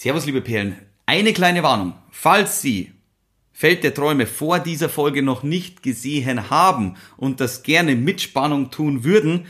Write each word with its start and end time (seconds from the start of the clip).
Servus, 0.00 0.26
liebe 0.26 0.40
Perlen. 0.40 0.76
Eine 1.06 1.32
kleine 1.32 1.64
Warnung. 1.64 1.92
Falls 2.12 2.62
Sie 2.62 2.92
Feld 3.52 3.82
der 3.82 3.94
Träume 3.94 4.28
vor 4.28 4.60
dieser 4.60 4.88
Folge 4.88 5.24
noch 5.24 5.42
nicht 5.42 5.82
gesehen 5.82 6.50
haben 6.50 6.94
und 7.16 7.40
das 7.40 7.64
gerne 7.64 7.96
mit 7.96 8.20
Spannung 8.20 8.70
tun 8.70 9.02
würden, 9.02 9.46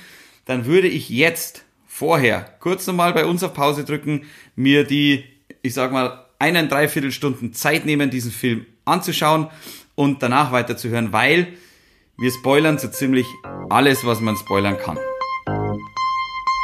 dann 0.46 0.64
würde 0.64 0.88
ich 0.88 1.10
jetzt 1.10 1.66
vorher 1.86 2.40
kurz 2.60 2.86
nochmal 2.86 3.12
bei 3.12 3.26
uns 3.26 3.42
auf 3.42 3.52
Pause 3.52 3.84
drücken, 3.84 4.24
mir 4.56 4.84
die, 4.84 5.22
ich 5.60 5.74
sag 5.74 5.92
mal, 5.92 6.24
einen 6.38 6.70
Dreiviertelstunden 6.70 7.52
Zeit 7.52 7.84
nehmen, 7.84 8.08
diesen 8.08 8.32
Film 8.32 8.64
anzuschauen 8.86 9.48
und 9.96 10.22
danach 10.22 10.50
weiterzuhören, 10.50 11.12
weil 11.12 11.48
wir 12.16 12.30
spoilern 12.30 12.78
so 12.78 12.88
ziemlich 12.88 13.26
alles, 13.68 14.06
was 14.06 14.20
man 14.20 14.34
spoilern 14.34 14.78
kann. 14.78 14.98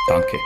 Danke. 0.08 0.38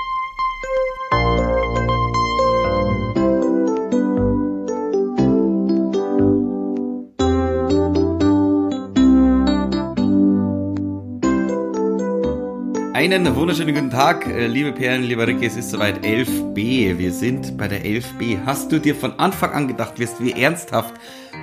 Einen 13.10 13.34
wunderschönen 13.34 13.74
guten 13.74 13.88
Tag, 13.88 14.26
äh, 14.26 14.48
liebe 14.48 14.70
Perlen, 14.70 15.02
lieber 15.02 15.26
Ricky, 15.26 15.46
es 15.46 15.56
ist 15.56 15.70
soweit 15.70 16.04
11b. 16.04 16.98
Wir 16.98 17.10
sind 17.10 17.56
bei 17.56 17.66
der 17.66 17.82
11b. 17.82 18.44
Hast 18.44 18.70
du 18.70 18.78
dir 18.78 18.94
von 18.94 19.18
Anfang 19.18 19.52
an 19.52 19.66
gedacht, 19.66 19.98
wirst 19.98 20.22
wir 20.22 20.36
ernsthaft 20.36 20.92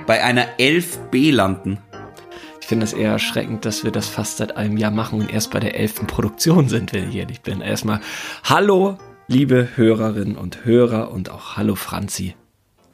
bei 0.06 0.22
einer 0.22 0.46
11b 0.60 1.32
landen? 1.32 1.78
Ich 2.60 2.68
finde 2.68 2.84
es 2.84 2.92
eher 2.92 3.10
erschreckend, 3.10 3.64
dass 3.64 3.82
wir 3.82 3.90
das 3.90 4.06
fast 4.06 4.36
seit 4.36 4.56
einem 4.56 4.76
Jahr 4.76 4.92
machen 4.92 5.18
und 5.18 5.32
erst 5.32 5.50
bei 5.50 5.58
der 5.58 5.76
11. 5.76 6.06
Produktion 6.06 6.68
sind, 6.68 6.92
wenn 6.92 7.10
ich 7.10 7.16
ehrlich 7.16 7.40
bin. 7.40 7.60
Erstmal 7.60 7.98
Hallo, 8.44 8.96
liebe 9.26 9.70
Hörerinnen 9.74 10.36
und 10.36 10.64
Hörer 10.64 11.10
und 11.10 11.32
auch 11.32 11.56
Hallo 11.56 11.74
Franzi. 11.74 12.36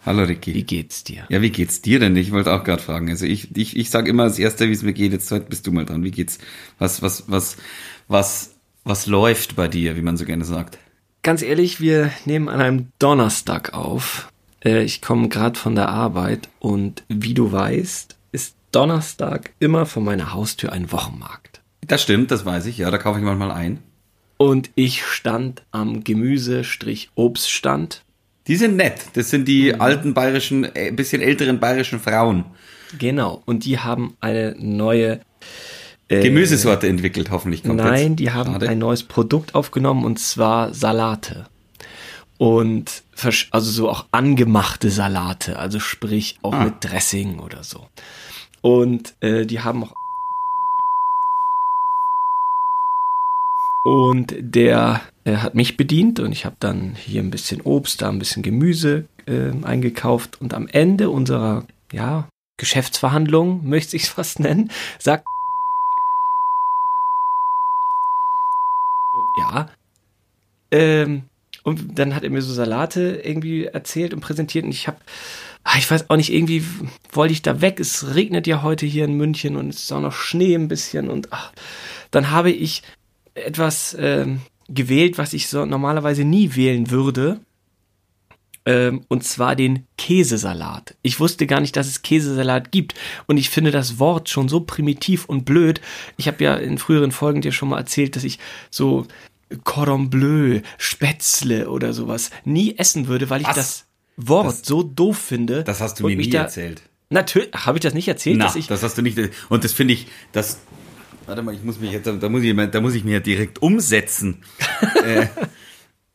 Hallo 0.06 0.22
Ricky. 0.22 0.54
Wie 0.54 0.64
geht's 0.64 1.04
dir? 1.04 1.26
Ja, 1.28 1.42
wie 1.42 1.50
geht's 1.50 1.82
dir 1.82 2.00
denn? 2.00 2.16
Ich 2.16 2.32
wollte 2.32 2.50
auch 2.50 2.64
gerade 2.64 2.82
fragen. 2.82 3.10
Also 3.10 3.26
ich, 3.26 3.54
ich, 3.54 3.76
ich 3.76 3.90
sage 3.90 4.08
immer 4.08 4.22
als 4.22 4.38
Erster, 4.38 4.66
wie 4.66 4.72
es 4.72 4.82
mir 4.82 4.94
geht. 4.94 5.12
Jetzt 5.12 5.48
bist 5.50 5.66
du 5.66 5.72
mal 5.72 5.84
dran. 5.84 6.02
Wie 6.02 6.10
geht's? 6.10 6.38
Was, 6.78 7.02
was, 7.02 7.24
was, 7.28 7.58
was 8.08 8.51
was 8.84 9.06
läuft 9.06 9.56
bei 9.56 9.68
dir, 9.68 9.96
wie 9.96 10.02
man 10.02 10.16
so 10.16 10.24
gerne 10.24 10.44
sagt? 10.44 10.78
Ganz 11.22 11.42
ehrlich, 11.42 11.80
wir 11.80 12.10
nehmen 12.24 12.48
an 12.48 12.60
einem 12.60 12.88
Donnerstag 12.98 13.74
auf. 13.74 14.32
Äh, 14.64 14.82
ich 14.82 15.02
komme 15.02 15.28
gerade 15.28 15.58
von 15.58 15.74
der 15.74 15.88
Arbeit 15.88 16.48
und 16.58 17.04
wie 17.08 17.34
du 17.34 17.52
weißt, 17.52 18.16
ist 18.32 18.56
Donnerstag 18.72 19.50
immer 19.60 19.86
vor 19.86 20.02
meiner 20.02 20.32
Haustür 20.32 20.72
ein 20.72 20.90
Wochenmarkt. 20.90 21.60
Das 21.86 22.02
stimmt, 22.02 22.30
das 22.30 22.44
weiß 22.44 22.66
ich, 22.66 22.78
ja, 22.78 22.90
da 22.90 22.98
kaufe 22.98 23.18
ich 23.18 23.24
manchmal 23.24 23.52
ein. 23.52 23.78
Und 24.36 24.70
ich 24.74 25.04
stand 25.04 25.62
am 25.70 26.02
Gemüse-Obststand. 26.02 28.02
Die 28.48 28.56
sind 28.56 28.76
nett. 28.76 29.06
Das 29.12 29.30
sind 29.30 29.46
die 29.46 29.72
mhm. 29.72 29.80
alten 29.80 30.14
bayerischen, 30.14 30.64
äh, 30.74 30.90
bisschen 30.90 31.22
älteren 31.22 31.60
bayerischen 31.60 32.00
Frauen. 32.00 32.46
Genau. 32.98 33.42
Und 33.46 33.64
die 33.64 33.78
haben 33.78 34.16
eine 34.20 34.56
neuse 34.58 35.20
äh, 36.12 36.22
Gemüsesorte 36.22 36.88
entwickelt, 36.88 37.30
hoffentlich 37.30 37.62
kommt 37.62 37.76
Nein, 37.76 38.10
jetzt. 38.10 38.20
die 38.20 38.30
haben 38.30 38.52
Schade. 38.52 38.68
ein 38.68 38.78
neues 38.78 39.02
Produkt 39.02 39.54
aufgenommen 39.54 40.04
und 40.04 40.18
zwar 40.18 40.74
Salate. 40.74 41.46
Und 42.38 43.02
also 43.52 43.70
so 43.70 43.88
auch 43.88 44.06
angemachte 44.10 44.90
Salate, 44.90 45.58
also 45.58 45.78
sprich 45.78 46.38
auch 46.42 46.54
ah. 46.54 46.64
mit 46.64 46.74
Dressing 46.80 47.38
oder 47.38 47.62
so. 47.62 47.86
Und 48.62 49.14
äh, 49.20 49.46
die 49.46 49.60
haben 49.60 49.84
auch 49.84 49.92
und 53.84 54.34
der 54.38 55.00
er 55.24 55.42
hat 55.42 55.54
mich 55.54 55.76
bedient 55.76 56.18
und 56.20 56.32
ich 56.32 56.44
habe 56.44 56.56
dann 56.58 56.94
hier 56.96 57.22
ein 57.22 57.30
bisschen 57.30 57.60
Obst, 57.60 58.02
da 58.02 58.08
ein 58.08 58.18
bisschen 58.18 58.42
Gemüse 58.42 59.06
äh, 59.26 59.52
eingekauft 59.64 60.40
und 60.40 60.54
am 60.54 60.66
Ende 60.66 61.10
unserer 61.10 61.64
ja 61.92 62.28
Geschäftsverhandlung 62.56 63.68
möchte 63.68 63.96
ich 63.96 64.04
es 64.04 64.08
fast 64.08 64.40
nennen, 64.40 64.70
sagt 64.98 65.26
ja. 69.38 69.68
Ähm, 70.70 71.24
und 71.64 71.98
dann 71.98 72.14
hat 72.14 72.24
er 72.24 72.30
mir 72.30 72.42
so 72.42 72.52
Salate 72.52 73.20
irgendwie 73.22 73.66
erzählt 73.66 74.14
und 74.14 74.20
präsentiert 74.20 74.64
und 74.64 74.72
ich 74.72 74.88
habe, 74.88 74.98
ah, 75.64 75.78
ich 75.78 75.90
weiß 75.90 76.10
auch 76.10 76.16
nicht, 76.16 76.32
irgendwie 76.32 76.64
wollte 77.12 77.32
ich 77.32 77.42
da 77.42 77.60
weg. 77.60 77.78
Es 77.78 78.14
regnet 78.14 78.46
ja 78.46 78.62
heute 78.62 78.86
hier 78.86 79.04
in 79.04 79.16
München 79.16 79.56
und 79.56 79.68
es 79.68 79.84
ist 79.84 79.92
auch 79.92 80.00
noch 80.00 80.12
Schnee 80.12 80.54
ein 80.54 80.68
bisschen 80.68 81.08
und 81.08 81.32
ach, 81.32 81.52
dann 82.10 82.30
habe 82.30 82.50
ich 82.50 82.82
etwas 83.34 83.96
ähm, 83.98 84.40
gewählt, 84.68 85.18
was 85.18 85.32
ich 85.32 85.48
so 85.48 85.64
normalerweise 85.64 86.24
nie 86.24 86.54
wählen 86.54 86.90
würde. 86.90 87.40
Ähm, 88.64 89.04
und 89.08 89.24
zwar 89.24 89.56
den 89.56 89.86
Käsesalat. 89.98 90.94
Ich 91.02 91.18
wusste 91.18 91.46
gar 91.46 91.60
nicht, 91.60 91.76
dass 91.76 91.88
es 91.88 92.02
Käsesalat 92.02 92.70
gibt. 92.70 92.94
Und 93.26 93.36
ich 93.36 93.50
finde 93.50 93.72
das 93.72 93.98
Wort 93.98 94.28
schon 94.28 94.48
so 94.48 94.60
primitiv 94.60 95.24
und 95.24 95.44
blöd. 95.44 95.80
Ich 96.16 96.28
habe 96.28 96.42
ja 96.44 96.54
in 96.54 96.78
früheren 96.78 97.10
Folgen 97.10 97.40
dir 97.40 97.52
schon 97.52 97.70
mal 97.70 97.78
erzählt, 97.78 98.14
dass 98.14 98.24
ich 98.24 98.38
so 98.70 99.06
Cordon 99.64 100.10
Bleu, 100.10 100.60
Spätzle 100.78 101.68
oder 101.68 101.92
sowas 101.92 102.30
nie 102.44 102.76
essen 102.78 103.08
würde, 103.08 103.30
weil 103.30 103.40
ich 103.40 103.48
Was? 103.48 103.56
das 103.56 103.86
Wort 104.16 104.46
das, 104.46 104.62
so 104.62 104.82
doof 104.82 105.18
finde. 105.18 105.64
Das 105.64 105.80
hast 105.80 106.00
du 106.00 106.06
mir 106.06 106.16
nie 106.16 106.30
da, 106.30 106.42
erzählt. 106.42 106.82
Natürlich, 107.10 107.52
habe 107.52 107.78
ich 107.78 107.82
das 107.82 107.94
nicht 107.94 108.08
erzählt? 108.08 108.38
Na, 108.38 108.46
dass 108.46 108.56
ich, 108.56 108.66
das 108.66 108.82
hast 108.82 108.96
du 108.96 109.02
nicht. 109.02 109.18
Und 109.48 109.64
das 109.64 109.72
finde 109.72 109.94
ich, 109.94 110.06
das. 110.32 110.60
Warte 111.26 111.42
mal, 111.42 111.54
ich 111.54 111.62
muss 111.62 111.78
mich 111.78 111.92
jetzt, 111.92 112.06
da 112.06 112.28
muss 112.28 112.42
ich, 112.42 112.56
da 112.56 112.80
muss 112.80 112.94
ich 112.94 113.04
mir 113.04 113.12
ja 113.12 113.20
direkt 113.20 113.62
umsetzen. 113.62 114.42
äh, 115.04 115.26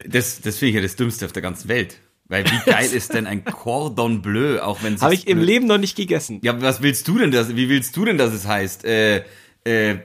das, 0.05 0.41
das 0.41 0.57
finde 0.57 0.69
ich 0.69 0.75
ja 0.75 0.81
das 0.81 0.95
Dümmste 0.95 1.25
auf 1.25 1.31
der 1.31 1.41
ganzen 1.41 1.69
Welt. 1.69 1.97
Weil 2.29 2.45
wie 2.45 2.69
geil 2.69 2.89
ist 2.91 3.13
denn 3.13 3.25
ein 3.25 3.45
Cordon 3.45 4.21
Bleu, 4.21 4.61
auch 4.61 4.83
wenn 4.83 4.93
es. 4.95 5.01
Habe 5.01 5.13
ich 5.13 5.27
im 5.27 5.41
Leben 5.41 5.67
noch 5.67 5.77
nicht 5.77 5.95
gegessen. 5.95 6.39
Ja, 6.43 6.61
was 6.61 6.81
willst 6.81 7.07
du 7.07 7.17
denn, 7.17 7.31
das, 7.31 7.55
wie 7.55 7.69
willst 7.69 7.95
du 7.95 8.05
denn, 8.05 8.17
dass 8.17 8.33
es 8.33 8.45
heißt? 8.45 8.85
Äh, 8.85 9.23
äh, 9.63 9.99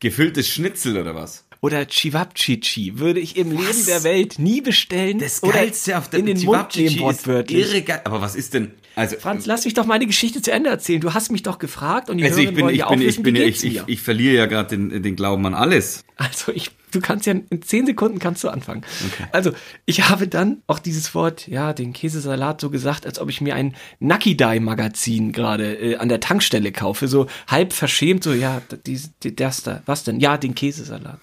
gefülltes 0.00 0.48
Schnitzel 0.48 0.98
oder 0.98 1.14
was? 1.14 1.44
oder 1.64 1.86
Chivapchichi 1.86 2.98
würde 2.98 3.20
ich 3.20 3.38
im 3.38 3.56
was? 3.56 3.66
Leben 3.66 3.86
der 3.86 4.04
Welt 4.04 4.38
nie 4.38 4.60
bestellen 4.60 5.18
das 5.18 5.40
Geilste 5.40 5.96
auf 5.96 6.10
der 6.10 6.20
in 6.20 6.26
den 6.26 6.42
Mund 6.44 6.76
nehmen, 6.76 6.98
wortwörtlich. 6.98 7.58
Irre 7.58 7.80
geil. 7.80 8.02
Aber 8.04 8.20
was 8.20 8.34
ist 8.34 8.52
denn, 8.52 8.72
also, 8.96 9.16
Franz, 9.16 9.46
lass 9.46 9.64
mich 9.64 9.72
doch 9.72 9.86
meine 9.86 10.06
Geschichte 10.06 10.42
zu 10.42 10.52
Ende 10.52 10.68
erzählen. 10.68 11.00
Du 11.00 11.14
hast 11.14 11.32
mich 11.32 11.42
doch 11.42 11.58
gefragt 11.58 12.10
und 12.10 12.18
die 12.18 12.24
also 12.24 12.38
ich 12.38 12.52
bin, 12.52 12.68
ich 12.68 12.84
bin, 12.84 13.00
ich 13.00 13.22
bin, 13.22 13.36
ich, 13.36 13.64
ich, 13.64 13.80
ich 13.86 14.00
verliere 14.00 14.36
ja 14.36 14.46
gerade 14.46 14.76
den, 14.76 15.02
den 15.02 15.16
Glauben 15.16 15.46
an 15.46 15.54
alles. 15.54 16.04
Also 16.16 16.52
ich 16.52 16.70
du 16.94 17.00
kannst 17.00 17.26
ja 17.26 17.32
in 17.32 17.62
zehn 17.62 17.86
Sekunden 17.86 18.18
kannst 18.18 18.44
du 18.44 18.48
anfangen. 18.48 18.84
Okay. 19.12 19.26
Also 19.32 19.52
ich 19.84 20.08
habe 20.08 20.28
dann 20.28 20.62
auch 20.66 20.78
dieses 20.78 21.14
Wort, 21.14 21.48
ja, 21.48 21.72
den 21.72 21.92
Käsesalat 21.92 22.60
so 22.60 22.70
gesagt, 22.70 23.06
als 23.06 23.18
ob 23.18 23.28
ich 23.30 23.40
mir 23.40 23.54
ein 23.54 23.74
Nakidai 24.00 24.60
Magazin 24.60 25.32
gerade 25.32 25.74
äh, 25.74 25.96
an 25.96 26.08
der 26.08 26.20
Tankstelle 26.20 26.72
kaufe, 26.72 27.08
so 27.08 27.26
halb 27.48 27.72
verschämt, 27.72 28.22
so 28.22 28.32
ja, 28.32 28.62
die, 28.86 29.00
die, 29.22 29.34
das 29.34 29.62
da, 29.62 29.82
was 29.86 30.04
denn? 30.04 30.20
Ja, 30.20 30.36
den 30.36 30.54
Käsesalat. 30.54 31.20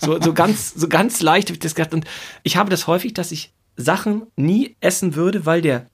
So, 0.00 0.20
so 0.20 0.32
ganz, 0.34 0.74
so 0.74 0.88
ganz 0.88 1.22
leicht 1.22 1.48
habe 1.48 1.54
ich 1.54 1.60
das 1.60 1.74
gedacht 1.74 1.94
und 1.94 2.04
ich 2.42 2.56
habe 2.56 2.70
das 2.70 2.86
häufig, 2.86 3.14
dass 3.14 3.32
ich 3.32 3.52
Sachen 3.76 4.24
nie 4.36 4.76
essen 4.80 5.14
würde, 5.14 5.46
weil 5.46 5.62
der 5.62 5.86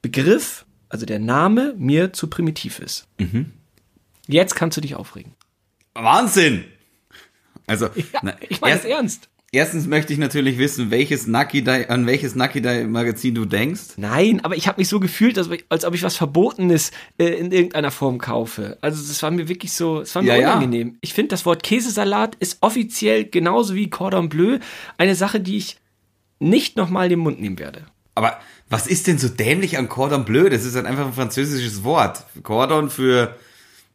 Begriff, 0.00 0.64
also 0.88 1.04
der 1.04 1.18
Name 1.18 1.74
mir 1.76 2.12
zu 2.12 2.28
primitiv 2.28 2.78
ist. 2.78 3.06
Mhm. 3.18 3.52
Jetzt 4.26 4.54
kannst 4.54 4.76
du 4.76 4.80
dich 4.80 4.94
aufregen. 4.94 5.34
Wahnsinn! 5.94 6.64
Also, 7.68 7.86
ja, 7.94 8.20
na, 8.22 8.34
ich 8.48 8.60
meine 8.60 8.76
es 8.76 8.84
ernst. 8.84 9.28
Erstens 9.50 9.86
möchte 9.86 10.12
ich 10.12 10.18
natürlich 10.18 10.58
wissen, 10.58 10.90
welches 10.90 11.26
Nakidai, 11.26 11.88
an 11.88 12.04
welches 12.06 12.34
Nakidai-Magazin 12.34 13.34
du 13.34 13.46
denkst. 13.46 13.94
Nein, 13.96 14.44
aber 14.44 14.56
ich 14.56 14.68
habe 14.68 14.78
mich 14.78 14.90
so 14.90 15.00
gefühlt, 15.00 15.38
als, 15.38 15.48
als 15.70 15.86
ob 15.86 15.94
ich 15.94 16.02
was 16.02 16.16
Verbotenes 16.16 16.90
äh, 17.16 17.28
in 17.28 17.50
irgendeiner 17.50 17.90
Form 17.90 18.18
kaufe. 18.18 18.76
Also 18.82 19.00
das 19.06 19.22
war 19.22 19.30
mir 19.30 19.48
wirklich 19.48 19.72
so, 19.72 20.02
es 20.02 20.14
war 20.14 20.20
mir 20.20 20.38
ja, 20.38 20.50
unangenehm. 20.50 20.88
Ja. 20.88 20.94
Ich 21.00 21.14
finde, 21.14 21.28
das 21.28 21.46
Wort 21.46 21.62
Käsesalat 21.62 22.34
ist 22.34 22.58
offiziell 22.60 23.24
genauso 23.24 23.74
wie 23.74 23.88
Cordon 23.88 24.28
Bleu 24.28 24.58
eine 24.98 25.14
Sache, 25.14 25.40
die 25.40 25.56
ich 25.56 25.78
nicht 26.40 26.76
nochmal 26.76 27.06
in 27.06 27.10
den 27.10 27.20
Mund 27.20 27.40
nehmen 27.40 27.58
werde. 27.58 27.86
Aber 28.14 28.38
was 28.68 28.86
ist 28.86 29.06
denn 29.06 29.16
so 29.16 29.28
dämlich 29.28 29.78
an 29.78 29.88
Cordon 29.88 30.26
Bleu? 30.26 30.50
Das 30.50 30.66
ist 30.66 30.76
dann 30.76 30.84
einfach 30.84 31.06
ein 31.06 31.14
französisches 31.14 31.84
Wort. 31.84 32.24
Cordon 32.42 32.90
für 32.90 33.34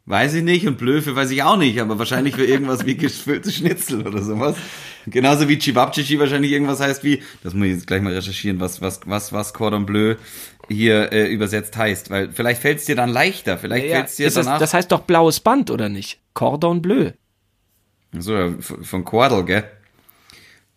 Weiß 0.05 0.33
ich 0.33 0.43
nicht 0.43 0.67
und 0.67 0.77
Blöfe 0.77 1.15
weiß 1.15 1.31
ich 1.31 1.43
auch 1.43 1.55
nicht, 1.55 1.79
aber 1.79 1.97
wahrscheinlich 1.97 2.35
für 2.35 2.45
irgendwas 2.45 2.85
wie 2.85 2.97
gefüllte 2.97 3.51
Schnitzel 3.51 4.05
oder 4.05 4.21
sowas. 4.21 4.57
Genauso 5.07 5.47
wie 5.47 5.57
Chibabchichi 5.57 6.19
wahrscheinlich 6.19 6.51
irgendwas 6.51 6.81
heißt 6.81 7.05
wie, 7.05 7.23
das 7.41 7.53
muss 7.53 7.67
ich 7.67 7.73
jetzt 7.73 7.87
gleich 7.87 8.01
mal 8.01 8.13
recherchieren, 8.13 8.59
was, 8.59 8.81
was, 8.81 8.99
was, 9.05 9.31
was 9.31 9.53
Cordon 9.53 9.85
Bleu 9.85 10.15
hier 10.67 11.11
äh, 11.13 11.27
übersetzt 11.27 11.77
heißt, 11.77 12.09
weil 12.09 12.31
vielleicht 12.31 12.61
fällt 12.61 12.79
es 12.79 12.85
dir 12.85 12.97
dann 12.97 13.09
leichter, 13.09 13.57
vielleicht 13.57 13.87
ja, 13.87 13.95
fällt 13.95 14.07
es 14.09 14.15
dir 14.17 14.29
danach. 14.29 14.59
Das, 14.59 14.71
das 14.71 14.73
heißt 14.73 14.91
doch 14.91 15.01
blaues 15.01 15.39
Band, 15.39 15.71
oder 15.71 15.87
nicht? 15.87 16.19
Cordon 16.33 16.81
Bleu. 16.81 17.11
So, 18.11 18.55
von 18.59 19.05
Cordel, 19.05 19.45
gell? 19.45 19.63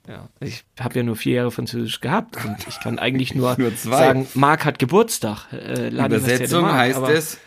Ja, 0.08 0.28
ich 0.40 0.64
habe 0.78 0.94
ja 0.94 1.02
nur 1.02 1.16
vier 1.16 1.34
Jahre 1.34 1.50
Französisch 1.50 2.00
gehabt 2.00 2.36
und 2.44 2.56
ich 2.68 2.78
kann 2.80 2.98
eigentlich 3.00 3.34
nur, 3.34 3.56
nur 3.58 3.72
sagen, 3.72 4.28
Marc 4.34 4.64
hat 4.64 4.78
Geburtstag. 4.78 5.52
Äh, 5.52 5.88
Übersetzung 5.88 6.72
heißt 6.72 7.08
es, 7.08 7.38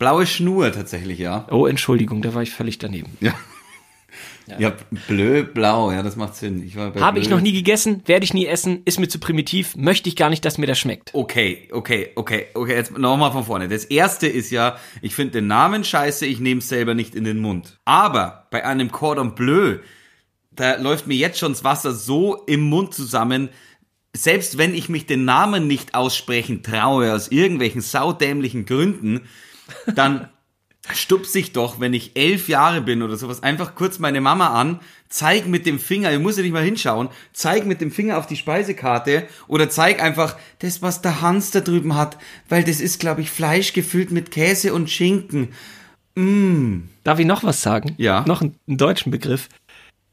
Blaue 0.00 0.26
Schnur 0.26 0.72
tatsächlich, 0.72 1.18
ja. 1.18 1.46
Oh, 1.50 1.66
Entschuldigung, 1.66 2.22
da 2.22 2.32
war 2.32 2.42
ich 2.42 2.50
völlig 2.50 2.78
daneben. 2.78 3.18
Ja. 3.20 3.34
Ja, 4.58 4.72
blö, 5.06 5.44
blau, 5.44 5.92
ja, 5.92 6.02
das 6.02 6.16
macht 6.16 6.34
Sinn. 6.34 6.64
Ich 6.66 6.74
Habe 6.76 7.20
ich 7.20 7.28
noch 7.28 7.40
nie 7.40 7.52
gegessen, 7.52 8.02
werde 8.06 8.24
ich 8.24 8.34
nie 8.34 8.46
essen, 8.46 8.82
ist 8.84 8.98
mir 8.98 9.06
zu 9.06 9.20
primitiv, 9.20 9.76
möchte 9.76 10.08
ich 10.08 10.16
gar 10.16 10.28
nicht, 10.28 10.44
dass 10.44 10.58
mir 10.58 10.66
das 10.66 10.78
schmeckt. 10.78 11.10
Okay, 11.14 11.68
okay, 11.70 12.10
okay, 12.16 12.46
okay, 12.54 12.74
jetzt 12.74 12.98
nochmal 12.98 13.30
von 13.30 13.44
vorne. 13.44 13.68
Das 13.68 13.84
erste 13.84 14.26
ist 14.26 14.50
ja, 14.50 14.76
ich 15.02 15.14
finde 15.14 15.34
den 15.34 15.46
Namen 15.46 15.84
scheiße, 15.84 16.26
ich 16.26 16.40
nehme 16.40 16.58
es 16.58 16.68
selber 16.68 16.94
nicht 16.94 17.14
in 17.14 17.22
den 17.22 17.38
Mund. 17.38 17.78
Aber 17.84 18.48
bei 18.50 18.64
einem 18.64 18.90
Cordon 18.90 19.36
Bleu, 19.36 19.78
da 20.50 20.80
läuft 20.80 21.06
mir 21.06 21.16
jetzt 21.16 21.38
schon 21.38 21.52
das 21.52 21.62
Wasser 21.62 21.92
so 21.92 22.42
im 22.46 22.62
Mund 22.62 22.92
zusammen, 22.92 23.50
selbst 24.16 24.58
wenn 24.58 24.74
ich 24.74 24.88
mich 24.88 25.06
den 25.06 25.24
Namen 25.24 25.68
nicht 25.68 25.94
aussprechen 25.94 26.64
traue, 26.64 27.14
aus 27.14 27.28
irgendwelchen 27.28 27.82
saudämlichen 27.82 28.64
Gründen, 28.64 29.28
dann 29.94 30.28
stupse 30.92 31.38
ich 31.38 31.52
doch, 31.52 31.80
wenn 31.80 31.94
ich 31.94 32.16
elf 32.16 32.48
Jahre 32.48 32.80
bin 32.80 33.02
oder 33.02 33.16
sowas, 33.16 33.42
einfach 33.42 33.74
kurz 33.74 33.98
meine 33.98 34.20
Mama 34.20 34.48
an, 34.48 34.80
zeig 35.08 35.46
mit 35.46 35.66
dem 35.66 35.78
Finger, 35.78 36.12
ich 36.12 36.18
muss 36.18 36.36
ja 36.36 36.42
nicht 36.42 36.52
mal 36.52 36.64
hinschauen, 36.64 37.08
zeig 37.32 37.66
mit 37.66 37.80
dem 37.80 37.90
Finger 37.90 38.18
auf 38.18 38.26
die 38.26 38.36
Speisekarte 38.36 39.26
oder 39.46 39.68
zeig 39.68 40.02
einfach 40.02 40.36
das, 40.60 40.82
was 40.82 41.02
der 41.02 41.20
Hans 41.20 41.50
da 41.50 41.60
drüben 41.60 41.96
hat, 41.96 42.16
weil 42.48 42.64
das 42.64 42.80
ist, 42.80 43.00
glaube 43.00 43.20
ich, 43.20 43.30
Fleisch 43.30 43.72
gefüllt 43.72 44.10
mit 44.10 44.30
Käse 44.30 44.72
und 44.72 44.90
Schinken. 44.90 45.50
Mm. 46.14 46.88
Darf 47.04 47.18
ich 47.18 47.26
noch 47.26 47.44
was 47.44 47.62
sagen? 47.62 47.94
Ja. 47.98 48.24
Noch 48.26 48.40
einen, 48.40 48.56
einen 48.66 48.78
deutschen 48.78 49.10
Begriff. 49.10 49.48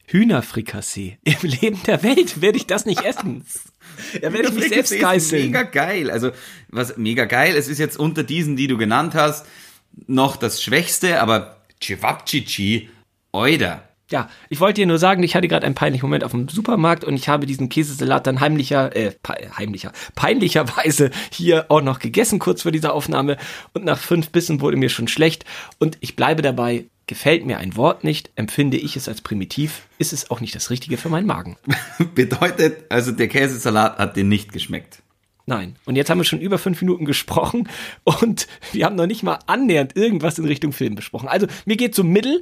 Hühnerfrikassee. 0.07 1.17
Im 1.23 1.35
Leben 1.41 1.81
der 1.85 2.01
Welt 2.01 2.41
werde 2.41 2.57
ich 2.57 2.65
das 2.65 2.85
nicht 2.85 3.01
essen. 3.05 3.45
Ja, 4.21 4.33
werde 4.33 4.49
ich 4.49 4.53
mich 4.53 4.69
selbst 4.69 4.99
geißeln. 4.99 5.47
Mega 5.47 5.63
geil. 5.63 6.09
Also, 6.11 6.31
was 6.69 6.97
mega 6.97 7.25
geil. 7.25 7.55
Es 7.55 7.67
ist 7.67 7.79
jetzt 7.79 7.97
unter 7.97 8.23
diesen, 8.23 8.55
die 8.55 8.67
du 8.67 8.77
genannt 8.77 9.15
hast, 9.15 9.45
noch 10.05 10.35
das 10.37 10.61
Schwächste, 10.61 11.21
aber 11.21 11.57
Cevapcici, 11.81 12.89
oida. 13.31 13.86
Ja, 14.09 14.29
ich 14.47 14.61
wollte 14.61 14.81
dir 14.81 14.87
nur 14.87 14.99
sagen, 14.99 15.21
ich 15.23 15.35
hatte 15.35 15.49
gerade 15.49 15.65
einen 15.65 15.75
peinlichen 15.75 16.05
Moment 16.05 16.23
auf 16.23 16.31
dem 16.31 16.47
Supermarkt 16.47 17.03
und 17.03 17.15
ich 17.15 17.27
habe 17.27 17.45
diesen 17.45 17.67
Käsesalat 17.67 18.25
dann 18.25 18.39
heimlicher, 18.39 18.95
äh, 18.95 19.11
heimlicher, 19.57 19.91
peinlicherweise 20.15 21.11
hier 21.29 21.65
auch 21.67 21.81
noch 21.81 21.99
gegessen, 21.99 22.39
kurz 22.39 22.61
vor 22.61 22.71
dieser 22.71 22.93
Aufnahme. 22.93 23.35
Und 23.73 23.83
nach 23.83 23.97
fünf 23.97 24.29
Bissen 24.29 24.61
wurde 24.61 24.77
mir 24.77 24.87
schon 24.89 25.09
schlecht. 25.09 25.43
Und 25.77 25.97
ich 25.99 26.15
bleibe 26.15 26.41
dabei, 26.41 26.85
gefällt 27.05 27.45
mir 27.45 27.57
ein 27.57 27.75
Wort 27.75 28.05
nicht, 28.05 28.31
empfinde 28.35 28.77
ich 28.77 28.95
es 28.95 29.09
als 29.09 29.21
primitiv, 29.21 29.87
ist 29.97 30.13
es 30.13 30.31
auch 30.31 30.39
nicht 30.39 30.55
das 30.55 30.69
Richtige 30.69 30.97
für 30.97 31.09
meinen 31.09 31.27
Magen. 31.27 31.57
Bedeutet, 32.15 32.85
also 32.89 33.11
der 33.11 33.27
Käsesalat 33.27 33.97
hat 33.97 34.15
dir 34.15 34.23
nicht 34.23 34.53
geschmeckt. 34.53 35.01
Nein. 35.45 35.75
Und 35.85 35.95
jetzt 35.97 36.09
haben 36.09 36.19
wir 36.19 36.25
schon 36.25 36.41
über 36.41 36.57
fünf 36.57 36.81
Minuten 36.81 37.05
gesprochen 37.05 37.67
und 38.05 38.47
wir 38.71 38.85
haben 38.85 38.95
noch 38.95 39.07
nicht 39.07 39.23
mal 39.23 39.39
annähernd 39.47 39.97
irgendwas 39.97 40.37
in 40.37 40.45
Richtung 40.45 40.71
Film 40.71 40.95
besprochen. 40.95 41.27
Also 41.27 41.47
mir 41.65 41.75
geht's 41.75 41.97
so 41.97 42.05
mittel. 42.05 42.41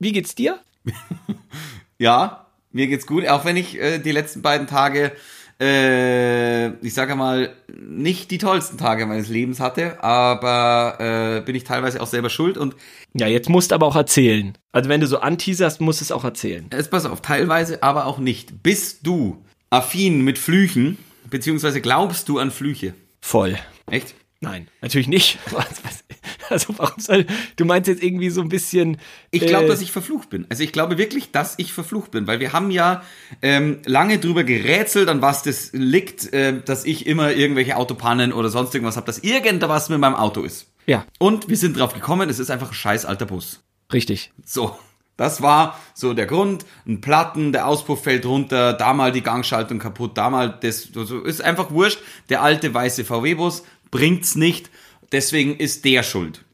Wie 0.00 0.12
geht's 0.12 0.36
dir? 0.36 0.60
ja, 1.98 2.46
mir 2.72 2.86
geht's 2.86 3.06
gut, 3.06 3.26
auch 3.26 3.44
wenn 3.44 3.56
ich 3.56 3.78
äh, 3.80 3.98
die 3.98 4.12
letzten 4.12 4.42
beiden 4.42 4.66
Tage, 4.66 5.12
äh, 5.60 6.68
ich 6.84 6.94
sage 6.94 7.16
mal, 7.16 7.54
nicht 7.68 8.30
die 8.30 8.38
tollsten 8.38 8.78
Tage 8.78 9.06
meines 9.06 9.28
Lebens 9.28 9.60
hatte, 9.60 10.02
aber 10.02 11.38
äh, 11.38 11.40
bin 11.40 11.54
ich 11.54 11.64
teilweise 11.64 12.00
auch 12.00 12.06
selber 12.06 12.30
schuld 12.30 12.58
und 12.58 12.76
ja, 13.14 13.26
jetzt 13.26 13.48
musst 13.48 13.70
du 13.70 13.74
aber 13.74 13.86
auch 13.86 13.96
erzählen. 13.96 14.56
Also 14.72 14.88
wenn 14.88 15.00
du 15.00 15.06
so 15.06 15.18
anteaserst, 15.18 15.80
musst 15.80 16.00
du 16.00 16.04
es 16.04 16.12
auch 16.12 16.24
erzählen. 16.24 16.66
Es 16.70 16.88
pass 16.88 17.06
auf, 17.06 17.22
teilweise 17.22 17.82
aber 17.82 18.06
auch 18.06 18.18
nicht. 18.18 18.62
Bist 18.62 19.06
du 19.06 19.42
affin 19.70 20.22
mit 20.22 20.38
Flüchen? 20.38 20.98
Beziehungsweise 21.28 21.80
glaubst 21.80 22.28
du 22.28 22.38
an 22.38 22.50
Flüche? 22.50 22.94
Voll. 23.20 23.58
Echt? 23.90 24.14
Nein, 24.40 24.68
natürlich 24.80 25.08
nicht. 25.08 25.38
Also 26.58 26.74
warum 26.78 26.98
soll, 26.98 27.26
du 27.56 27.64
meinst 27.64 27.88
jetzt 27.88 28.02
irgendwie 28.02 28.30
so 28.30 28.40
ein 28.40 28.48
bisschen. 28.48 28.98
Ich 29.30 29.46
glaube, 29.46 29.66
äh, 29.66 29.68
dass 29.68 29.82
ich 29.82 29.92
verflucht 29.92 30.30
bin. 30.30 30.46
Also 30.48 30.62
ich 30.62 30.72
glaube 30.72 30.98
wirklich, 30.98 31.30
dass 31.30 31.54
ich 31.58 31.72
verflucht 31.72 32.10
bin, 32.10 32.26
weil 32.26 32.40
wir 32.40 32.52
haben 32.52 32.70
ja 32.70 33.02
ähm, 33.42 33.80
lange 33.84 34.18
drüber 34.18 34.44
gerätselt, 34.44 35.08
an 35.08 35.22
was 35.22 35.42
das 35.42 35.70
liegt, 35.72 36.32
äh, 36.32 36.60
dass 36.64 36.84
ich 36.84 37.06
immer 37.06 37.32
irgendwelche 37.32 37.76
Autopannen 37.76 38.32
oder 38.32 38.48
sonst 38.48 38.74
irgendwas 38.74 38.96
habe, 38.96 39.06
dass 39.06 39.18
irgendwas 39.18 39.88
mit 39.88 40.00
meinem 40.00 40.14
Auto 40.14 40.42
ist. 40.42 40.66
Ja. 40.86 41.04
Und 41.18 41.48
wir 41.48 41.56
sind 41.56 41.78
drauf 41.78 41.92
gekommen, 41.92 42.30
es 42.30 42.38
ist 42.38 42.50
einfach 42.50 42.68
ein 42.68 42.74
scheiß 42.74 43.04
alter 43.04 43.26
Bus. 43.26 43.60
Richtig. 43.92 44.32
So. 44.44 44.78
Das 45.18 45.42
war 45.42 45.78
so 45.94 46.14
der 46.14 46.26
Grund. 46.26 46.64
Ein 46.86 47.00
Platten, 47.00 47.50
der 47.52 47.66
Auspuff 47.66 48.04
fällt 48.04 48.24
runter, 48.24 48.72
da 48.72 48.94
mal 48.94 49.10
die 49.10 49.20
Gangschaltung 49.20 49.80
kaputt, 49.80 50.16
da 50.16 50.30
mal 50.30 50.56
das, 50.60 50.84
so 50.92 51.22
ist 51.22 51.42
einfach 51.42 51.72
wurscht. 51.72 51.98
Der 52.28 52.40
alte 52.40 52.72
weiße 52.72 53.04
VW-Bus 53.04 53.64
bringt's 53.90 54.36
nicht, 54.36 54.70
deswegen 55.12 55.56
ist 55.56 55.84
der 55.84 56.02
schuld. 56.02 56.44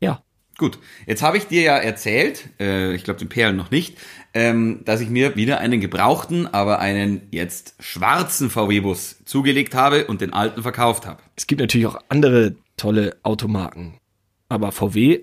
Ja. 0.00 0.22
Gut, 0.56 0.78
jetzt 1.06 1.22
habe 1.22 1.36
ich 1.36 1.46
dir 1.46 1.62
ja 1.62 1.76
erzählt, 1.76 2.48
äh, 2.58 2.92
ich 2.94 3.04
glaube 3.04 3.20
den 3.20 3.28
Perlen 3.28 3.54
noch 3.54 3.70
nicht, 3.70 3.96
ähm, 4.34 4.80
dass 4.84 5.00
ich 5.00 5.08
mir 5.08 5.36
wieder 5.36 5.58
einen 5.58 5.80
gebrauchten, 5.80 6.48
aber 6.48 6.80
einen 6.80 7.28
jetzt 7.30 7.76
schwarzen 7.78 8.50
VW-Bus 8.50 9.24
zugelegt 9.24 9.76
habe 9.76 10.06
und 10.06 10.20
den 10.20 10.32
alten 10.32 10.62
verkauft 10.62 11.06
habe. 11.06 11.22
Es 11.36 11.46
gibt 11.46 11.60
natürlich 11.60 11.86
auch 11.86 12.00
andere 12.08 12.56
tolle 12.76 13.16
Automarken. 13.22 13.98
Aber 14.48 14.72
VW 14.72 15.20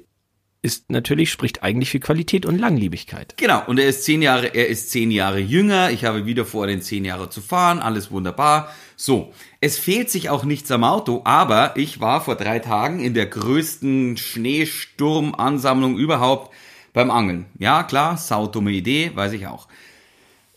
ist 0.66 0.90
natürlich, 0.90 1.32
spricht 1.32 1.62
eigentlich 1.62 1.92
für 1.92 2.00
Qualität 2.00 2.46
und 2.46 2.58
Langlebigkeit. 2.58 3.38
Genau, 3.38 3.62
und 3.68 3.80
er 3.80 3.88
ist 3.88 4.04
zehn 4.04 4.24
Jahre, 4.24 4.48
er 4.48 4.68
ist 4.68 4.90
zehn 4.90 5.12
Jahre 5.12 5.40
jünger. 5.40 5.92
Ich 5.92 6.04
habe 6.04 6.26
wieder 6.26 6.44
vor, 6.44 6.66
den 6.66 6.82
zehn 6.82 7.06
Jahre 7.06 7.30
zu 7.30 7.40
fahren. 7.40 7.80
Alles 7.80 8.10
wunderbar. 8.10 8.74
So. 8.96 9.32
Es 9.62 9.78
fehlt 9.78 10.10
sich 10.10 10.30
auch 10.30 10.44
nichts 10.44 10.72
am 10.72 10.84
Auto, 10.84 11.22
aber 11.24 11.78
ich 11.78 12.00
war 12.00 12.20
vor 12.20 12.36
drei 12.36 12.60
Tagen 12.60 13.00
in 13.00 13.14
der 13.14 13.28
größten 13.28 14.18
Schneesturmansammlung 14.18 15.98
überhaupt 15.98 16.54
beim 16.94 17.12
Angeln. 17.12 17.46
Ja, 17.60 17.84
klar, 17.84 18.18
saudumme 18.18 18.72
Idee, 18.72 19.12
weiß 19.14 19.34
ich 19.34 19.46
auch. 19.48 19.68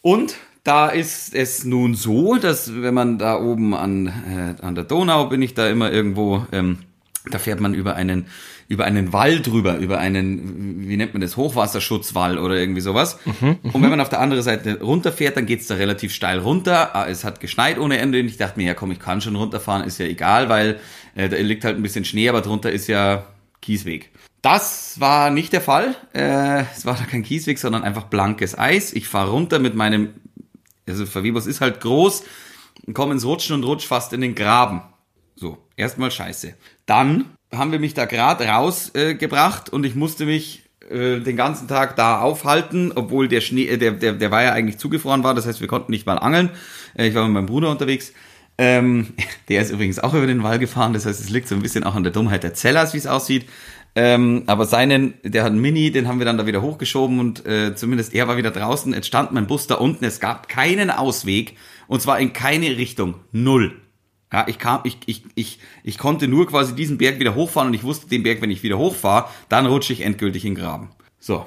Und 0.00 0.36
da 0.64 0.88
ist 0.88 1.34
es 1.34 1.64
nun 1.64 1.94
so, 1.94 2.36
dass 2.36 2.82
wenn 2.82 2.94
man 2.94 3.18
da 3.18 3.38
oben 3.38 3.74
an, 3.74 4.06
äh, 4.06 4.62
an 4.64 4.74
der 4.74 4.84
Donau 4.84 5.26
bin 5.26 5.42
ich 5.42 5.54
da 5.54 5.68
immer 5.68 5.92
irgendwo, 5.92 6.46
ähm, 6.52 6.78
da 7.30 7.38
fährt 7.38 7.60
man 7.60 7.74
über 7.74 7.94
einen 7.94 8.26
über 8.68 8.84
einen 8.84 9.14
Wall 9.14 9.40
drüber, 9.40 9.78
über 9.78 9.98
einen, 9.98 10.86
wie 10.88 10.96
nennt 10.98 11.14
man 11.14 11.22
das, 11.22 11.38
Hochwasserschutzwall 11.38 12.38
oder 12.38 12.56
irgendwie 12.56 12.82
sowas. 12.82 13.18
Mhm, 13.24 13.58
mhm. 13.62 13.70
und 13.72 13.82
wenn 13.82 13.88
man 13.88 14.00
auf 14.00 14.10
der 14.10 14.20
anderen 14.20 14.42
Seite 14.42 14.80
runterfährt, 14.82 15.38
dann 15.38 15.46
geht's 15.46 15.66
da 15.66 15.76
relativ 15.76 16.12
steil 16.12 16.38
runter. 16.38 16.94
Ah, 16.94 17.08
es 17.08 17.24
hat 17.24 17.40
geschneit 17.40 17.78
ohne 17.78 17.96
Ende 17.96 18.20
und 18.20 18.26
ich 18.26 18.36
dachte 18.36 18.58
mir, 18.58 18.66
ja 18.66 18.74
komm, 18.74 18.90
ich 18.92 19.00
kann 19.00 19.22
schon 19.22 19.36
runterfahren, 19.36 19.84
ist 19.84 19.98
ja 19.98 20.06
egal, 20.06 20.50
weil 20.50 20.80
äh, 21.14 21.30
da 21.30 21.36
liegt 21.38 21.64
halt 21.64 21.76
ein 21.76 21.82
bisschen 21.82 22.04
Schnee, 22.04 22.28
aber 22.28 22.42
drunter 22.42 22.70
ist 22.70 22.88
ja 22.88 23.24
Kiesweg. 23.62 24.10
Das 24.42 25.00
war 25.00 25.30
nicht 25.30 25.54
der 25.54 25.62
Fall. 25.62 25.96
Äh, 26.12 26.64
es 26.76 26.84
war 26.84 26.94
da 26.94 27.04
kein 27.04 27.22
Kiesweg, 27.22 27.58
sondern 27.58 27.82
einfach 27.82 28.04
blankes 28.04 28.56
Eis. 28.56 28.92
Ich 28.92 29.08
fahre 29.08 29.30
runter 29.30 29.58
mit 29.60 29.76
meinem, 29.76 30.10
also 30.86 31.06
Verwebus 31.06 31.46
ist 31.46 31.62
halt 31.62 31.80
groß, 31.80 32.22
komme 32.92 33.14
ins 33.14 33.24
Rutschen 33.24 33.54
und 33.54 33.64
rutsch 33.64 33.86
fast 33.86 34.12
in 34.12 34.20
den 34.20 34.34
Graben. 34.34 34.82
So, 35.36 35.56
erstmal 35.76 36.10
scheiße. 36.10 36.54
Dann 36.84 37.30
haben 37.52 37.72
wir 37.72 37.78
mich 37.78 37.94
da 37.94 38.04
gerade 38.04 38.46
rausgebracht 38.46 39.68
äh, 39.68 39.72
und 39.74 39.84
ich 39.84 39.94
musste 39.94 40.26
mich 40.26 40.68
äh, 40.90 41.20
den 41.20 41.36
ganzen 41.36 41.68
Tag 41.68 41.96
da 41.96 42.20
aufhalten, 42.20 42.92
obwohl 42.94 43.28
der 43.28 43.40
Schnee, 43.40 43.66
äh, 43.66 43.78
der, 43.78 43.92
der, 43.92 44.12
der 44.14 44.30
war 44.30 44.42
ja 44.42 44.52
eigentlich 44.52 44.78
zugefroren 44.78 45.22
war, 45.22 45.34
das 45.34 45.46
heißt, 45.46 45.60
wir 45.60 45.68
konnten 45.68 45.90
nicht 45.90 46.06
mal 46.06 46.18
angeln. 46.18 46.50
Äh, 46.96 47.08
ich 47.08 47.14
war 47.14 47.24
mit 47.24 47.32
meinem 47.32 47.46
Bruder 47.46 47.70
unterwegs. 47.70 48.12
Ähm, 48.56 49.08
der 49.48 49.62
ist 49.62 49.70
übrigens 49.70 49.98
auch 49.98 50.14
über 50.14 50.26
den 50.26 50.42
Wall 50.42 50.58
gefahren, 50.58 50.92
das 50.92 51.06
heißt, 51.06 51.20
es 51.20 51.30
liegt 51.30 51.48
so 51.48 51.54
ein 51.54 51.62
bisschen 51.62 51.84
auch 51.84 51.94
an 51.94 52.02
der 52.04 52.12
Dummheit 52.12 52.42
der 52.42 52.54
Zellers, 52.54 52.94
wie 52.94 52.98
es 52.98 53.06
aussieht. 53.06 53.46
Ähm, 53.94 54.44
aber 54.46 54.64
seinen, 54.64 55.14
der 55.24 55.42
hat 55.42 55.50
einen 55.50 55.60
Mini, 55.60 55.90
den 55.90 56.06
haben 56.06 56.18
wir 56.18 56.26
dann 56.26 56.38
da 56.38 56.46
wieder 56.46 56.62
hochgeschoben 56.62 57.18
und 57.18 57.46
äh, 57.46 57.74
zumindest 57.74 58.14
er 58.14 58.28
war 58.28 58.36
wieder 58.36 58.50
draußen. 58.50 58.92
Jetzt 58.92 59.06
stand 59.08 59.32
mein 59.32 59.46
Bus 59.46 59.66
da 59.66 59.74
unten, 59.76 60.04
es 60.04 60.20
gab 60.20 60.48
keinen 60.48 60.90
Ausweg 60.90 61.56
und 61.86 62.00
zwar 62.00 62.20
in 62.20 62.32
keine 62.32 62.76
Richtung. 62.76 63.16
Null. 63.32 63.87
Ja, 64.32 64.46
ich 64.46 64.58
kam, 64.58 64.80
ich, 64.84 64.98
ich, 65.06 65.22
ich, 65.34 65.58
ich 65.82 65.96
konnte 65.96 66.28
nur 66.28 66.46
quasi 66.46 66.74
diesen 66.74 66.98
Berg 66.98 67.18
wieder 67.18 67.34
hochfahren 67.34 67.68
und 67.68 67.74
ich 67.74 67.82
wusste, 67.82 68.08
den 68.08 68.22
Berg, 68.22 68.42
wenn 68.42 68.50
ich 68.50 68.62
wieder 68.62 68.76
hochfahre, 68.76 69.28
dann 69.48 69.66
rutsche 69.66 69.92
ich 69.92 70.02
endgültig 70.02 70.44
in 70.44 70.54
den 70.54 70.62
Graben. 70.62 70.90
So. 71.18 71.46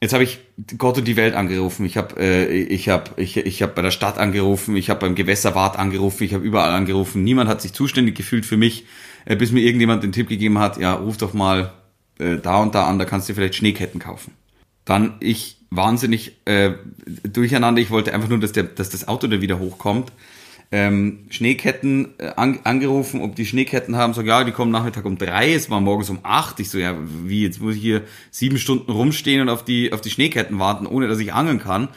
Jetzt 0.00 0.14
habe 0.14 0.24
ich 0.24 0.40
Gott 0.78 0.98
und 0.98 1.06
die 1.06 1.16
Welt 1.16 1.34
angerufen. 1.34 1.86
Ich 1.86 1.96
habe 1.96 2.18
äh, 2.18 2.46
ich 2.46 2.88
hab, 2.88 3.16
ich, 3.20 3.36
ich 3.36 3.62
hab 3.62 3.76
bei 3.76 3.82
der 3.82 3.92
Stadt 3.92 4.18
angerufen, 4.18 4.74
ich 4.76 4.90
habe 4.90 4.98
beim 4.98 5.14
Gewässerwart 5.14 5.78
angerufen, 5.78 6.24
ich 6.24 6.34
habe 6.34 6.42
überall 6.42 6.72
angerufen. 6.72 7.22
Niemand 7.22 7.48
hat 7.48 7.62
sich 7.62 7.72
zuständig 7.72 8.16
gefühlt 8.16 8.44
für 8.44 8.56
mich, 8.56 8.84
äh, 9.26 9.36
bis 9.36 9.52
mir 9.52 9.60
irgendjemand 9.60 10.02
den 10.02 10.10
Tipp 10.10 10.28
gegeben 10.28 10.58
hat, 10.58 10.78
ja, 10.78 10.94
ruf 10.94 11.18
doch 11.18 11.34
mal 11.34 11.72
äh, 12.18 12.38
da 12.38 12.56
und 12.62 12.74
da 12.74 12.86
an, 12.86 12.98
da 12.98 13.04
kannst 13.04 13.28
du 13.28 13.34
vielleicht 13.34 13.54
Schneeketten 13.54 14.00
kaufen. 14.00 14.32
Dann 14.84 15.14
ich 15.20 15.58
wahnsinnig 15.70 16.32
äh, 16.46 16.72
durcheinander, 17.22 17.80
ich 17.80 17.90
wollte 17.90 18.12
einfach 18.12 18.28
nur, 18.28 18.40
dass, 18.40 18.50
der, 18.50 18.64
dass 18.64 18.90
das 18.90 19.06
Auto 19.06 19.28
da 19.28 19.40
wieder 19.40 19.60
hochkommt 19.60 20.10
ähm, 20.72 21.26
Schneeketten 21.28 22.14
äh, 22.18 22.32
an, 22.34 22.60
angerufen, 22.64 23.20
ob 23.20 23.36
die 23.36 23.44
Schneeketten 23.44 23.94
haben. 23.94 24.14
So, 24.14 24.22
ja, 24.22 24.42
die 24.42 24.52
kommen 24.52 24.72
Nachmittag 24.72 25.04
um 25.04 25.18
drei, 25.18 25.52
es 25.52 25.68
war 25.70 25.80
morgens 25.80 26.08
um 26.08 26.20
acht. 26.22 26.58
Ich 26.60 26.70
so, 26.70 26.78
ja, 26.78 26.96
wie, 26.98 27.42
jetzt 27.44 27.60
muss 27.60 27.76
ich 27.76 27.82
hier 27.82 28.02
sieben 28.30 28.58
Stunden 28.58 28.90
rumstehen 28.90 29.42
und 29.42 29.50
auf 29.50 29.64
die, 29.64 29.92
auf 29.92 30.00
die 30.00 30.10
Schneeketten 30.10 30.58
warten, 30.58 30.86
ohne 30.86 31.08
dass 31.08 31.18
ich 31.18 31.34
angeln 31.34 31.58
kann. 31.58 31.88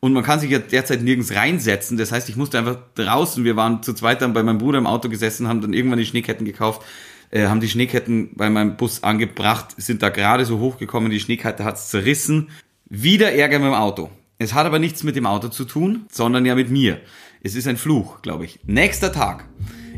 Und 0.00 0.14
man 0.14 0.24
kann 0.24 0.40
sich 0.40 0.50
ja 0.50 0.58
derzeit 0.58 1.02
nirgends 1.02 1.32
reinsetzen. 1.34 1.96
Das 1.98 2.10
heißt, 2.10 2.28
ich 2.28 2.34
musste 2.34 2.58
einfach 2.58 2.78
draußen, 2.94 3.44
wir 3.44 3.54
waren 3.54 3.82
zu 3.82 3.92
zweit 3.92 4.22
dann 4.22 4.32
bei 4.32 4.42
meinem 4.42 4.58
Bruder 4.58 4.78
im 4.78 4.86
Auto 4.86 5.08
gesessen, 5.10 5.46
haben 5.46 5.60
dann 5.60 5.74
irgendwann 5.74 5.98
die 5.98 6.06
Schneeketten 6.06 6.46
gekauft, 6.46 6.82
äh, 7.30 7.46
haben 7.46 7.60
die 7.60 7.68
Schneeketten 7.68 8.30
bei 8.34 8.48
meinem 8.48 8.76
Bus 8.76 9.04
angebracht, 9.04 9.74
sind 9.76 10.02
da 10.02 10.08
gerade 10.08 10.46
so 10.46 10.58
hochgekommen, 10.58 11.10
die 11.10 11.20
Schneekette 11.20 11.64
hat's 11.64 11.90
zerrissen 11.90 12.48
Wieder 12.88 13.32
Ärger 13.32 13.58
mit 13.58 13.68
dem 13.68 13.74
Auto. 13.74 14.10
Es 14.38 14.54
hat 14.54 14.66
aber 14.66 14.78
nichts 14.78 15.04
mit 15.04 15.16
dem 15.16 15.26
Auto 15.26 15.48
zu 15.48 15.64
tun, 15.64 16.06
sondern 16.10 16.44
ja 16.46 16.54
mit 16.54 16.68
mir. 16.68 17.00
Es 17.44 17.56
ist 17.56 17.66
ein 17.66 17.76
Fluch, 17.76 18.22
glaube 18.22 18.44
ich. 18.44 18.60
Nächster 18.66 19.12
Tag. 19.12 19.48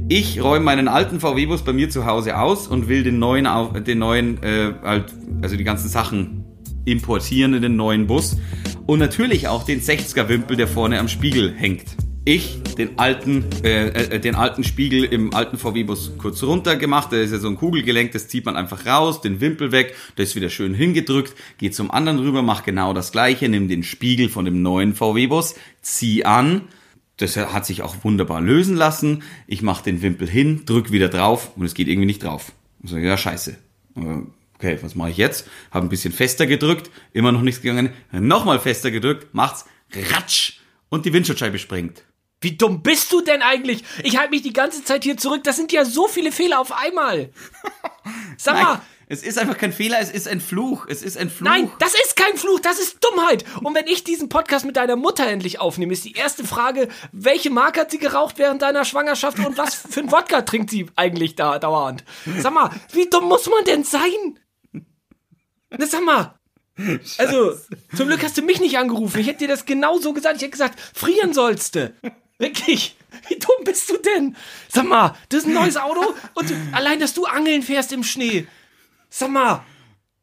Ich 0.09 0.43
räume 0.43 0.65
meinen 0.65 0.89
alten 0.89 1.21
VW-Bus 1.21 1.63
bei 1.63 1.75
mir 1.75 1.91
zu 1.91 2.07
Hause 2.07 2.39
aus 2.39 2.67
und 2.67 2.89
will 2.89 3.03
den 3.03 3.19
neuen, 3.19 3.47
den 3.85 3.99
neuen, 3.99 4.43
äh, 4.43 4.73
halt, 4.83 5.13
also 5.43 5.55
die 5.55 5.65
ganzen 5.65 5.91
Sachen 5.91 6.45
importieren 6.87 7.53
in 7.53 7.61
den 7.61 7.77
neuen 7.77 8.07
Bus. 8.07 8.39
Und 8.87 8.99
natürlich 8.99 9.47
auch 9.47 9.65
den 9.65 9.83
60er-Wimpel, 9.83 10.57
der 10.57 10.67
vorne 10.69 10.99
am 10.99 11.09
Spiegel 11.09 11.53
hängt. 11.55 11.85
Ich 12.25 12.63
den 12.79 12.99
alten, 12.99 13.45
äh, 13.63 13.89
äh, 13.89 14.21
den 14.21 14.37
alten 14.37 14.65
Spiegel 14.65 15.05
im 15.05 15.35
alten 15.35 15.59
VW-Bus 15.59 16.13
kurz 16.17 16.43
runter 16.43 16.77
gemacht. 16.77 17.13
Da 17.13 17.19
ist 17.19 17.33
ja 17.33 17.39
so 17.39 17.49
ein 17.49 17.57
Kugelgelenk, 17.57 18.13
das 18.13 18.27
zieht 18.29 18.47
man 18.47 18.57
einfach 18.57 18.87
raus, 18.87 19.21
den 19.21 19.43
Wimpel 19.43 19.71
weg, 19.71 19.95
der 20.17 20.25
ist 20.25 20.35
wieder 20.35 20.49
schön 20.49 20.73
hingedrückt, 20.73 21.35
geht 21.59 21.75
zum 21.75 21.91
anderen 21.91 22.21
rüber, 22.21 22.41
macht 22.41 22.65
genau 22.65 22.95
das 22.95 23.13
gleiche, 23.13 23.51
nimm 23.51 23.69
den 23.69 23.83
Spiegel 23.83 24.31
von 24.31 24.47
dem 24.47 24.63
neuen 24.63 24.95
VW-Bus, 24.95 25.57
zieh 25.83 26.25
an. 26.25 26.63
Das 27.17 27.37
hat 27.37 27.65
sich 27.65 27.83
auch 27.83 27.97
wunderbar 28.03 28.41
lösen 28.41 28.77
lassen. 28.77 29.23
Ich 29.47 29.63
mache 29.63 29.85
den 29.85 30.03
Wimpel 30.03 30.29
hin, 30.29 30.65
drück 30.67 30.91
wieder 30.91 31.09
drauf 31.09 31.53
und 31.57 31.65
es 31.65 31.75
geht 31.75 31.89
irgendwie 31.89 32.07
nicht 32.07 32.23
drauf. 32.23 32.53
Ich 32.83 32.91
sage, 32.91 33.07
ja, 33.07 33.17
scheiße. 33.17 33.57
Okay, 34.57 34.79
was 34.81 34.95
mache 34.95 35.11
ich 35.11 35.17
jetzt? 35.17 35.49
Habe 35.71 35.87
ein 35.87 35.91
bisschen 35.91 36.13
fester 36.13 36.47
gedrückt, 36.47 36.91
immer 37.13 37.33
noch 37.33 37.43
nichts 37.43 37.63
gegangen. 37.63 37.91
Nochmal 38.13 38.59
fester 38.59 38.91
gedrückt, 38.91 39.33
macht's 39.33 39.65
ratsch 39.93 40.59
und 40.89 41.07
die 41.07 41.13
Windschutzscheibe 41.13 41.59
springt. 41.59 42.05
Wie 42.41 42.57
dumm 42.57 42.83
bist 42.83 43.11
du 43.13 43.23
denn 43.23 43.41
eigentlich? 43.43 43.85
Ich 44.03 44.19
halte 44.19 44.31
mich 44.31 44.43
die 44.43 44.53
ganze 44.53 44.85
Zeit 44.85 45.05
hier 45.05 45.17
zurück. 45.17 45.45
Das 45.45 45.57
sind 45.57 45.73
ja 45.73 45.85
so 45.85 46.09
viele 46.09 46.31
Fehler 46.31 46.61
auf 46.61 46.73
einmal. 46.73 47.31
Sag 48.37 48.63
mal. 48.63 48.83
Es 49.09 49.23
ist 49.23 49.39
einfach 49.39 49.59
kein 49.59 49.73
Fehler, 49.73 49.99
es 50.01 50.11
ist 50.11 50.29
ein 50.29 50.41
Fluch. 50.41 50.87
Es 50.89 51.03
ist 51.03 51.17
ein 51.17 51.31
Fluch. 51.31 51.49
Nein, 51.49 51.71
das 51.79 51.95
ist 51.95 52.17
kein 52.17 52.37
Fluch, 52.37 52.61
das 52.61 52.79
ist 52.79 53.05
Dummheit. 53.05 53.45
Und 53.63 53.75
wenn 53.75 53.87
ich 53.87 54.05
diesen 54.05 54.29
Podcast 54.29 54.65
mit 54.65 54.77
deiner 54.77 54.97
Mutter 54.97 55.27
endlich 55.27 55.61
aufnehme, 55.61 55.93
ist 55.93 56.05
die 56.05 56.13
erste 56.13 56.45
Frage, 56.45 56.89
welche 57.13 57.51
Marke 57.51 57.81
hat 57.81 57.91
sie 57.91 57.99
geraucht 57.99 58.39
während 58.39 58.63
deiner 58.63 58.85
Schwangerschaft 58.85 59.39
und 59.39 59.59
was 59.59 59.75
für 59.75 60.01
ein 60.01 60.13
Wodka 60.13 60.43
trinkt 60.43 60.71
sie 60.71 60.87
eigentlich 60.97 61.37
da 61.37 61.59
dauernd? 61.59 62.05
Sag 62.39 62.53
mal, 62.53 62.71
wie 62.93 63.09
dumm 63.09 63.25
muss 63.29 63.49
man 63.49 63.65
denn 63.65 63.85
sein? 63.85 64.39
Na, 65.71 65.87
sag 65.87 66.05
mal. 66.05 66.35
Also, 67.19 67.53
zum 67.97 68.09
Glück 68.09 68.23
hast 68.23 68.37
du 68.37 68.43
mich 68.43 68.61
nicht 68.61 68.79
angerufen. 68.79 69.21
Ich 69.21 69.29
hätte 69.29 69.41
dir 69.41 69.49
das 69.49 69.65
genau 69.65 69.99
so 69.99 70.13
gesagt. 70.13 70.37
Ich 70.37 70.43
hätte 70.43 70.51
gesagt, 70.51 70.81
frieren 70.81 71.33
sollst 71.33 71.77
du. 71.77 71.93
Wirklich? 72.39 72.97
Wie 73.29 73.39
dumm 73.39 73.65
bist 73.65 73.89
du 73.91 73.97
denn? 73.99 74.37
Sag 74.69 74.87
mal, 74.87 75.15
das 75.29 75.41
ist 75.41 75.47
ein 75.47 75.55
neues 75.55 75.77
Auto 75.77 76.15
und 76.35 76.51
du, 76.51 76.55
allein, 76.73 76.99
dass 76.99 77.15
du 77.15 77.27
angeln 77.27 77.63
fährst 77.63 77.93
im 77.93 78.03
Schnee. 78.03 78.47
Sag 79.17 79.31
mal, 79.31 79.65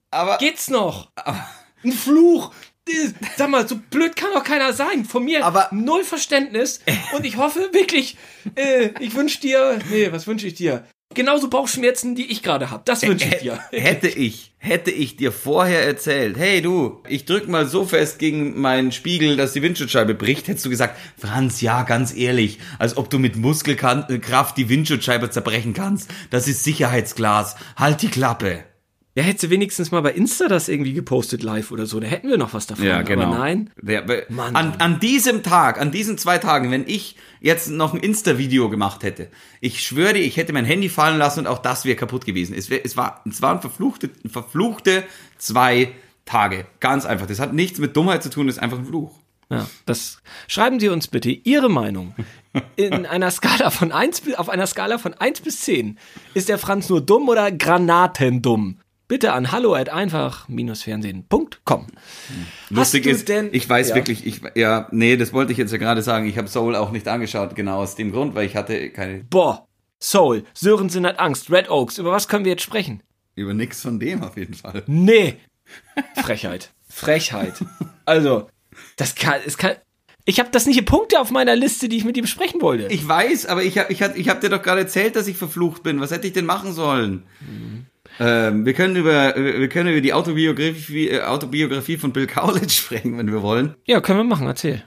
aber, 0.09 0.37
geht's 0.37 0.69
noch? 0.69 1.11
Aber, 1.15 1.47
ein 1.81 1.93
Fluch. 1.93 2.51
Sag 3.37 3.49
mal, 3.49 3.65
so 3.65 3.77
blöd 3.89 4.17
kann 4.17 4.31
doch 4.33 4.43
keiner 4.43 4.73
sein. 4.73 5.05
Von 5.05 5.23
mir 5.23 5.45
aber, 5.45 5.69
null 5.71 6.03
Verständnis. 6.03 6.81
Und 7.15 7.25
ich 7.25 7.37
hoffe 7.37 7.69
wirklich, 7.71 8.17
äh, 8.55 8.89
ich 8.99 9.15
wünsche 9.15 9.39
dir, 9.39 9.79
nee, 9.89 10.11
was 10.11 10.27
wünsche 10.27 10.45
ich 10.45 10.55
dir? 10.55 10.83
Genauso 11.13 11.49
Bauchschmerzen, 11.49 12.15
die 12.15 12.29
ich 12.29 12.43
gerade 12.43 12.69
habe. 12.69 12.83
Das 12.83 13.01
wünsche 13.03 13.29
ich 13.29 13.37
dir. 13.37 13.59
Hätte 13.71 14.09
ich, 14.09 14.55
hätte 14.57 14.91
ich 14.91 15.15
dir 15.15 15.31
vorher 15.31 15.85
erzählt, 15.85 16.37
hey 16.37 16.61
du, 16.61 17.01
ich 17.07 17.23
drück 17.23 17.47
mal 17.47 17.67
so 17.67 17.85
fest 17.85 18.19
gegen 18.19 18.59
meinen 18.59 18.91
Spiegel, 18.91 19.37
dass 19.37 19.53
die 19.53 19.61
Windschutzscheibe 19.61 20.15
bricht, 20.15 20.49
hättest 20.49 20.65
du 20.65 20.69
gesagt, 20.69 20.99
Franz, 21.17 21.61
ja, 21.61 21.83
ganz 21.83 22.13
ehrlich, 22.13 22.59
als 22.77 22.97
ob 22.97 23.09
du 23.09 23.19
mit 23.19 23.37
Muskelkraft 23.37 24.57
die 24.57 24.67
Windschutzscheibe 24.67 25.29
zerbrechen 25.29 25.73
kannst. 25.73 26.09
Das 26.29 26.49
ist 26.49 26.65
Sicherheitsglas. 26.65 27.55
Halt 27.77 28.01
die 28.01 28.09
Klappe. 28.09 28.65
Ja, 29.13 29.23
hättest 29.23 29.43
du 29.43 29.49
wenigstens 29.49 29.91
mal 29.91 30.01
bei 30.01 30.13
Insta 30.13 30.47
das 30.47 30.69
irgendwie 30.69 30.93
gepostet 30.93 31.43
live 31.43 31.71
oder 31.71 31.85
so, 31.85 31.99
da 31.99 32.07
hätten 32.07 32.29
wir 32.29 32.37
noch 32.37 32.53
was 32.53 32.65
davon. 32.65 32.85
Ja, 32.85 33.01
genau. 33.01 33.23
Aber 33.23 33.39
nein. 33.39 33.69
Der, 33.81 34.25
Mann, 34.29 34.55
an, 34.55 34.75
an 34.79 34.99
diesem 35.01 35.43
Tag, 35.43 35.81
an 35.81 35.91
diesen 35.91 36.17
zwei 36.17 36.37
Tagen, 36.37 36.71
wenn 36.71 36.87
ich 36.87 37.17
jetzt 37.41 37.69
noch 37.69 37.93
ein 37.93 37.99
Insta-Video 37.99 38.69
gemacht 38.69 39.03
hätte, 39.03 39.27
ich 39.59 39.83
schwöre, 39.83 40.17
ich 40.17 40.37
hätte 40.37 40.53
mein 40.53 40.63
Handy 40.63 40.87
fallen 40.87 41.17
lassen 41.17 41.41
und 41.41 41.47
auch 41.47 41.59
das 41.59 41.83
wäre 41.83 41.97
kaputt 41.97 42.25
gewesen. 42.25 42.55
Es, 42.55 42.69
wär, 42.69 42.85
es, 42.85 42.95
war, 42.95 43.21
es 43.29 43.41
waren 43.41 43.59
verfluchte, 43.59 44.09
verfluchte 44.29 45.03
zwei 45.37 45.91
Tage. 46.23 46.65
Ganz 46.79 47.05
einfach. 47.05 47.27
Das 47.27 47.39
hat 47.39 47.53
nichts 47.53 47.79
mit 47.79 47.97
Dummheit 47.97 48.23
zu 48.23 48.29
tun, 48.29 48.47
das 48.47 48.55
ist 48.55 48.63
einfach 48.63 48.79
ein 48.79 48.85
Fluch. 48.85 49.19
Ja, 49.49 49.67
das 49.85 50.21
schreiben 50.47 50.79
Sie 50.79 50.87
uns 50.87 51.09
bitte 51.09 51.29
Ihre 51.29 51.69
Meinung. 51.69 52.15
In 52.77 53.05
einer 53.05 53.29
Skala 53.29 53.69
von 53.71 53.91
1 53.91 54.21
auf 54.37 54.47
einer 54.47 54.65
Skala 54.65 54.97
von 54.97 55.13
1 55.13 55.41
bis 55.41 55.59
10. 55.61 55.99
Ist 56.33 56.47
der 56.47 56.57
Franz 56.57 56.87
nur 56.87 57.01
dumm 57.01 57.27
oder 57.27 57.51
granatendumm? 57.51 58.77
Bitte 59.11 59.33
an 59.33 59.51
hallo 59.51 59.75
at 59.75 59.89
einfach-fernsehen.com. 59.89 61.87
Lustig 62.69 63.05
ist, 63.05 63.27
denn, 63.27 63.49
ich 63.51 63.67
weiß 63.67 63.89
ja. 63.89 63.95
wirklich, 63.95 64.25
ich, 64.25 64.39
ja, 64.55 64.87
nee, 64.91 65.17
das 65.17 65.33
wollte 65.33 65.51
ich 65.51 65.57
jetzt 65.57 65.73
ja 65.73 65.77
gerade 65.77 66.01
sagen. 66.01 66.27
Ich 66.27 66.37
habe 66.37 66.47
Soul 66.47 66.77
auch 66.77 66.91
nicht 66.91 67.09
angeschaut, 67.09 67.53
genau 67.53 67.79
aus 67.79 67.95
dem 67.95 68.13
Grund, 68.13 68.35
weil 68.35 68.45
ich 68.45 68.55
hatte 68.55 68.89
keine. 68.89 69.25
Boah, 69.25 69.67
Soul, 70.01 70.45
Sörensen 70.53 71.05
hat 71.05 71.19
Angst, 71.19 71.51
Red 71.51 71.69
Oaks, 71.69 71.97
über 71.97 72.13
was 72.13 72.29
können 72.29 72.45
wir 72.45 72.53
jetzt 72.53 72.63
sprechen? 72.63 73.03
Über 73.35 73.53
nix 73.53 73.81
von 73.81 73.99
dem 73.99 74.23
auf 74.23 74.37
jeden 74.37 74.53
Fall. 74.53 74.83
Nee. 74.87 75.35
Frechheit. 76.15 76.71
Frechheit. 76.87 77.55
Also, 78.05 78.47
das 78.95 79.15
kann, 79.15 79.41
es 79.45 79.57
kann, 79.57 79.75
ich 80.23 80.39
habe 80.39 80.51
das 80.51 80.67
nicht 80.67 80.77
in 80.77 80.85
Punkte 80.85 81.19
auf 81.19 81.31
meiner 81.31 81.57
Liste, 81.57 81.89
die 81.89 81.97
ich 81.97 82.05
mit 82.05 82.15
ihm 82.15 82.27
sprechen 82.27 82.61
wollte. 82.61 82.87
Ich 82.87 83.05
weiß, 83.05 83.45
aber 83.47 83.61
ich 83.63 83.77
habe 83.77 83.91
ich 83.91 84.01
hab, 84.01 84.17
ich 84.17 84.29
hab 84.29 84.39
dir 84.39 84.49
doch 84.49 84.61
gerade 84.61 84.79
erzählt, 84.81 85.17
dass 85.17 85.27
ich 85.27 85.35
verflucht 85.35 85.83
bin. 85.83 85.99
Was 85.99 86.11
hätte 86.11 86.27
ich 86.27 86.33
denn 86.33 86.45
machen 86.45 86.71
sollen? 86.71 87.23
Mhm. 87.41 87.87
Ähm, 88.19 88.65
wir 88.65 88.73
können 88.73 88.95
über 88.95 89.33
wir 89.35 89.69
können 89.69 89.89
über 89.89 90.01
die 90.01 90.13
Autobiografie, 90.13 91.09
äh, 91.09 91.21
Autobiografie 91.21 91.97
von 91.97 92.13
Bill 92.13 92.27
Kaulitz 92.27 92.73
sprechen, 92.75 93.17
wenn 93.17 93.31
wir 93.31 93.41
wollen. 93.41 93.75
Ja, 93.85 94.01
können 94.01 94.19
wir 94.19 94.23
machen. 94.23 94.47
Erzähl. 94.47 94.83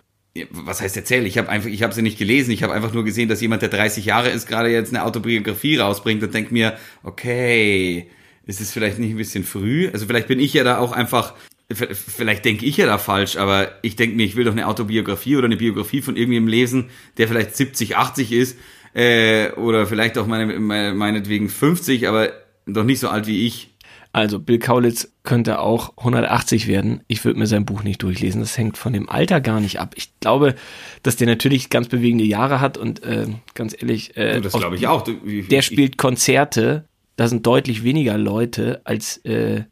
Was 0.51 0.81
heißt 0.81 0.97
erzähl? 0.97 1.27
Ich 1.27 1.39
habe 1.39 1.49
einfach, 1.49 1.69
ich 1.69 1.83
habe 1.83 1.95
sie 1.95 2.03
nicht 2.03 2.19
gelesen. 2.19 2.51
Ich 2.51 2.63
habe 2.63 2.73
einfach 2.73 2.93
nur 2.93 3.05
gesehen, 3.05 3.29
dass 3.29 3.41
jemand, 3.41 3.63
der 3.63 3.69
30 3.69 4.05
Jahre 4.05 4.31
ist, 4.31 4.49
gerade 4.49 4.69
jetzt 4.69 4.93
eine 4.93 5.05
Autobiografie 5.05 5.77
rausbringt 5.77 6.23
und 6.23 6.35
denkt 6.35 6.51
mir, 6.51 6.77
okay, 7.05 8.09
ist 8.45 8.61
es 8.61 8.73
vielleicht 8.73 8.99
nicht 8.99 9.11
ein 9.11 9.17
bisschen 9.17 9.45
früh? 9.45 9.89
Also 9.93 10.07
vielleicht 10.07 10.27
bin 10.27 10.41
ich 10.41 10.53
ja 10.53 10.65
da 10.65 10.79
auch 10.79 10.93
einfach 10.93 11.35
vielleicht 11.73 12.45
denke 12.45 12.67
ich 12.67 12.77
ja 12.77 12.87
da 12.87 12.99
falsch, 12.99 13.37
aber 13.37 13.73
ich 13.83 13.97
denke 13.97 14.17
mir, 14.17 14.25
ich 14.25 14.37
will 14.37 14.45
doch 14.45 14.53
eine 14.53 14.67
Autobiografie 14.67 15.37
oder 15.37 15.47
eine 15.47 15.57
Biografie 15.57 16.03
von 16.03 16.17
irgendjemandem 16.17 16.53
lesen, 16.53 16.91
der 17.17 17.29
vielleicht 17.29 17.57
70, 17.57 17.97
80 17.97 18.33
ist, 18.33 18.59
äh, 18.95 19.51
oder 19.53 19.87
vielleicht 19.87 20.19
auch 20.19 20.27
meine, 20.27 20.59
meine, 20.61 20.95
meinetwegen 20.95 21.49
50, 21.49 22.07
aber 22.07 22.33
doch 22.67 22.85
nicht 22.85 23.01
so 23.01 23.09
alt 23.09 23.27
wie 23.27 23.47
ich. 23.47 23.71
Also 24.13 24.39
Bill 24.39 24.61
Kaulitz 24.61 25.13
könnte 25.25 25.59
auch 25.59 25.99
180 25.99 26.69
werden. 26.69 27.01
Ich 27.09 27.25
würde 27.25 27.37
mir 27.37 27.49
sein 27.49 27.67
Buch 27.67 27.83
nicht 27.83 28.01
durchlesen. 28.01 28.41
Das 28.41 28.57
hängt 28.57 28.79
von 28.79 28.93
dem 28.93 29.09
Alter 29.09 29.41
gar 29.41 29.59
nicht 29.59 29.81
ab. 29.81 29.95
Ich 29.97 30.13
glaube, 30.21 30.55
dass 31.03 31.17
der 31.17 31.27
natürlich 31.27 31.69
ganz 31.69 31.89
bewegende 31.89 32.25
Jahre 32.25 32.61
hat 32.61 32.79
und 32.79 33.03
äh, 33.03 33.27
ganz 33.55 33.75
ehrlich, 33.77 34.17
äh, 34.17 34.41
das 34.41 34.53
glaube 34.53 34.77
ich 34.77 34.87
auch. 34.87 35.05
Der 35.05 35.63
spielt 35.63 35.99
Konzerte. 35.99 36.85
Da 37.17 37.27
sind 37.27 37.45
deutlich 37.45 37.83
weniger 37.83 38.17
Leute 38.17 38.83
als 38.85 39.19
äh, 39.25 39.65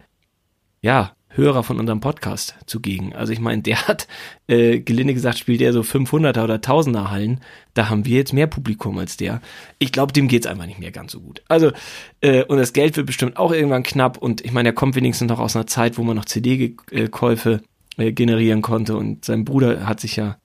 ja 0.81 1.15
Hörer 1.35 1.63
von 1.63 1.79
unserem 1.79 2.01
Podcast 2.01 2.55
zugegen. 2.67 3.15
Also 3.15 3.33
ich 3.33 3.41
meine, 3.41 3.63
der 3.63 3.89
hat, 3.89 4.07
äh, 4.47 4.81
gelinde 4.81 5.15
gesagt, 5.15 5.39
spielt 5.39 5.61
der 5.61 5.73
so 5.73 5.81
500er 5.81 6.45
oder 6.45 6.57
1000er 6.57 7.11
Hallen. 7.11 7.41
Da 7.75 7.89
haben 7.89 8.05
wir 8.05 8.19
jetzt 8.19 8.33
mehr 8.33 8.47
Publikum 8.47 8.99
als 8.99 9.17
der. 9.17 9.41
Ich 9.79 9.93
glaube, 9.93 10.13
dem 10.13 10.29
geht's 10.29 10.47
einfach 10.47 10.67
nicht 10.67 10.79
mehr 10.79 10.91
ganz 10.91 11.13
so 11.13 11.21
gut. 11.21 11.43
Also, 11.49 11.73
äh, 12.21 12.45
und 12.45 12.59
das 12.59 12.73
Geld 12.73 12.97
wird 12.97 13.07
bestimmt 13.07 13.37
auch 13.37 13.53
irgendwann 13.53 13.83
knapp. 13.83 14.19
Und 14.19 14.45
ich 14.45 14.53
meine, 14.53 14.71
er 14.71 14.75
kommt 14.75 14.95
wenigstens 14.95 15.29
noch 15.29 15.41
aus 15.41 15.57
einer 15.57 15.67
Zeit, 15.67 15.99
wo 15.99 16.03
man 16.03 16.17
noch 16.17 16.27
CD-Käufe 16.27 17.63
äh, 17.97 18.13
generieren 18.13 18.63
konnte. 18.63 18.97
Und 18.97 19.25
sein 19.25 19.45
Bruder 19.45 19.87
hat 19.87 20.01
sich 20.01 20.17
ja 20.17 20.37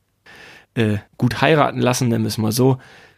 äh, 0.76 0.98
gut 1.18 1.42
heiraten 1.42 1.80
lassen, 1.82 2.08
nennen 2.08 2.24
wir 2.24 2.30
es 2.30 2.38
mal 2.38 2.52
so 2.52 2.78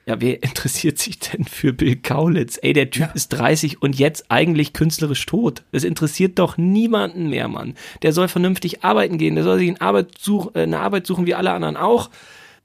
ja, 0.10 0.20
wer 0.20 0.42
interessiert 0.44 0.98
sich 0.98 1.20
denn 1.20 1.46
für 1.46 1.72
Bill 1.72 1.96
Kaulitz? 1.96 2.60
Ey, 2.62 2.74
der 2.74 2.90
Typ 2.90 3.04
ja. 3.04 3.12
ist 3.14 3.30
30 3.30 3.82
und 3.82 3.98
jetzt 3.98 4.26
eigentlich 4.30 4.74
künstlerisch 4.74 5.26
tot. 5.26 5.64
Es 5.72 5.84
interessiert 5.84 6.40
doch 6.40 6.58
niemanden 6.58 7.30
mehr, 7.30 7.48
Mann. 7.48 7.76
Der 8.02 8.12
soll 8.12 8.28
vernünftig 8.28 8.84
arbeiten 8.84 9.18
gehen, 9.18 9.36
der 9.36 9.44
soll 9.44 9.60
sich 9.60 9.70
eine 9.70 9.82
Arbeit, 9.82 10.18
such, 10.20 10.56
äh, 10.56 10.64
eine 10.64 10.80
Arbeit 10.80 11.06
suchen 11.06 11.28
wie 11.28 11.36
alle 11.36 11.52
anderen 11.52 11.78
auch. 11.78 12.10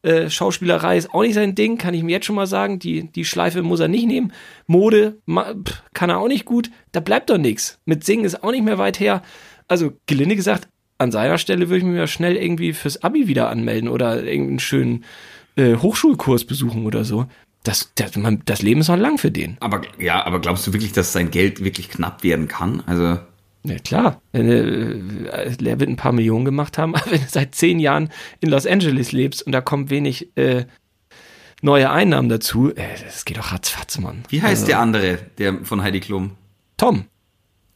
Äh, 0.03 0.31
Schauspielerei 0.31 0.97
ist 0.97 1.13
auch 1.13 1.23
nicht 1.23 1.35
sein 1.35 1.55
Ding, 1.55 1.79
kann 1.79 1.95
ich 1.95 2.03
mir 2.03 2.13
jetzt 2.13 2.27
schon 2.27 2.37
mal 2.37 2.47
sagen. 2.47 2.79
Die, 2.79 3.11
die 3.13 3.25
Schleife 3.25 3.63
muss 3.63 3.81
er 3.81 3.89
nicht 3.89 4.07
nehmen. 4.07 4.33
Mode 4.67 5.19
pff, 5.29 5.83
kann 5.93 6.11
er 6.11 6.19
auch 6.19 6.29
nicht 6.29 6.47
gut. 6.47 6.71
Da 6.93 7.01
bleibt 7.01 7.31
doch 7.31 7.39
nichts. 7.39 7.79
Mit 7.85 8.05
Singen 8.05 8.25
ist 8.25 8.43
auch 8.43 8.51
nicht 8.51 8.65
mehr 8.65 8.79
weit 8.79 9.01
her. 9.01 9.23
Also, 9.69 9.93
gelinde 10.07 10.37
gesagt, 10.37 10.69
an 10.99 11.11
seiner 11.11 11.39
Stelle 11.39 11.69
würde 11.69 11.79
ich 11.79 11.85
mir 11.85 12.07
schnell 12.07 12.37
irgendwie 12.37 12.73
fürs 12.73 13.03
Abi 13.03 13.27
wieder 13.29 13.49
anmelden 13.49 13.89
oder 13.89 14.23
irgendeinen 14.23 14.61
schönen 14.61 15.05
äh, 15.57 15.77
Hochschulkurs 15.77 16.45
besuchen 16.45 16.87
oder 16.87 17.05
so. 17.05 17.27
Das, 17.63 17.93
das, 17.95 18.17
man, 18.17 18.43
das 18.45 18.63
Leben 18.63 18.81
ist 18.81 18.89
noch 18.89 18.97
lang 18.97 19.19
für 19.19 19.31
den. 19.31 19.57
Aber 19.61 19.83
ja, 19.99 20.25
aber 20.25 20.41
glaubst 20.41 20.67
du 20.67 20.73
wirklich, 20.73 20.93
dass 20.93 21.13
sein 21.13 21.31
Geld 21.31 21.65
wirklich 21.65 21.89
knapp 21.89 22.23
werden 22.23 22.47
kann? 22.47 22.83
Also 22.87 23.19
ja, 23.67 23.79
klar. 23.79 24.21
Du, 24.33 24.41
äh, 24.41 25.57
er 25.65 25.81
wird 25.81 25.89
ein 25.89 25.97
paar 25.97 26.13
Millionen 26.13 26.45
gemacht 26.45 26.77
haben, 26.77 26.95
aber 26.95 27.11
wenn 27.11 27.21
du 27.21 27.29
seit 27.29 27.55
zehn 27.55 27.81
Jahren 27.81 28.11
in 28.41 28.51
Los 28.51 28.67
Angeles 28.67 29.13
lebst 29.13 29.43
und 29.43 29.53
da 29.53 29.61
kommen 29.61 29.91
wenig 29.91 30.37
äh, 30.37 30.67
neue 31.63 31.91
Einnahmen 31.91 32.29
dazu, 32.29 32.75
äh, 32.75 32.83
das 33.03 33.25
geht 33.25 33.39
doch 33.39 33.53
ratzfatz, 33.53 33.99
Mann. 33.99 34.25
Wie 34.29 34.43
heißt 34.43 34.63
also, 34.63 34.67
der 34.67 34.79
andere, 34.81 35.19
der 35.39 35.65
von 35.65 35.83
Heidi 35.83 36.01
Klum? 36.01 36.33
Tom. 36.77 37.07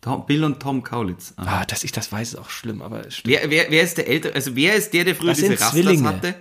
Tom, 0.02 0.26
Bill 0.26 0.44
und 0.44 0.60
Tom 0.60 0.82
Kaulitz. 0.82 1.32
Aha. 1.36 1.60
Ah, 1.60 1.64
dass 1.64 1.82
ich 1.82 1.92
das 1.92 2.12
weiß, 2.12 2.34
ist 2.34 2.38
auch 2.38 2.50
schlimm, 2.50 2.82
aber 2.82 3.02
wer, 3.24 3.50
wer, 3.50 3.66
wer 3.70 3.82
ist 3.82 3.98
der 3.98 4.06
ältere, 4.06 4.34
also 4.34 4.54
wer 4.54 4.76
ist 4.76 4.92
der, 4.92 5.04
der 5.04 5.16
früher 5.16 5.30
das 5.30 5.38
diese 5.38 5.58
Rastas 5.60 6.02
hatte? 6.04 6.34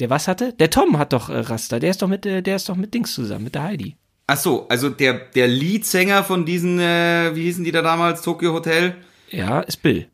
Der 0.00 0.10
was 0.10 0.28
hatte? 0.28 0.52
Der 0.52 0.70
Tom 0.70 0.98
hat 0.98 1.12
doch 1.12 1.28
äh, 1.28 1.38
Raster. 1.38 1.80
Der 1.80 1.90
ist 1.90 2.02
doch 2.02 2.08
mit, 2.08 2.24
äh, 2.24 2.42
der 2.42 2.56
ist 2.56 2.68
doch 2.68 2.76
mit 2.76 2.94
Dings 2.94 3.14
zusammen, 3.14 3.44
mit 3.44 3.54
der 3.54 3.64
Heidi. 3.64 3.96
Ach 4.26 4.36
so, 4.36 4.68
also 4.68 4.90
der, 4.90 5.14
der 5.14 5.48
Leadsänger 5.48 6.22
von 6.22 6.44
diesen, 6.44 6.78
äh, 6.78 7.34
wie 7.34 7.44
hießen 7.44 7.64
die 7.64 7.72
da 7.72 7.82
damals, 7.82 8.22
Tokyo 8.22 8.52
Hotel? 8.52 8.94
Ja, 9.30 9.60
ist 9.60 9.82
Bill. 9.82 10.08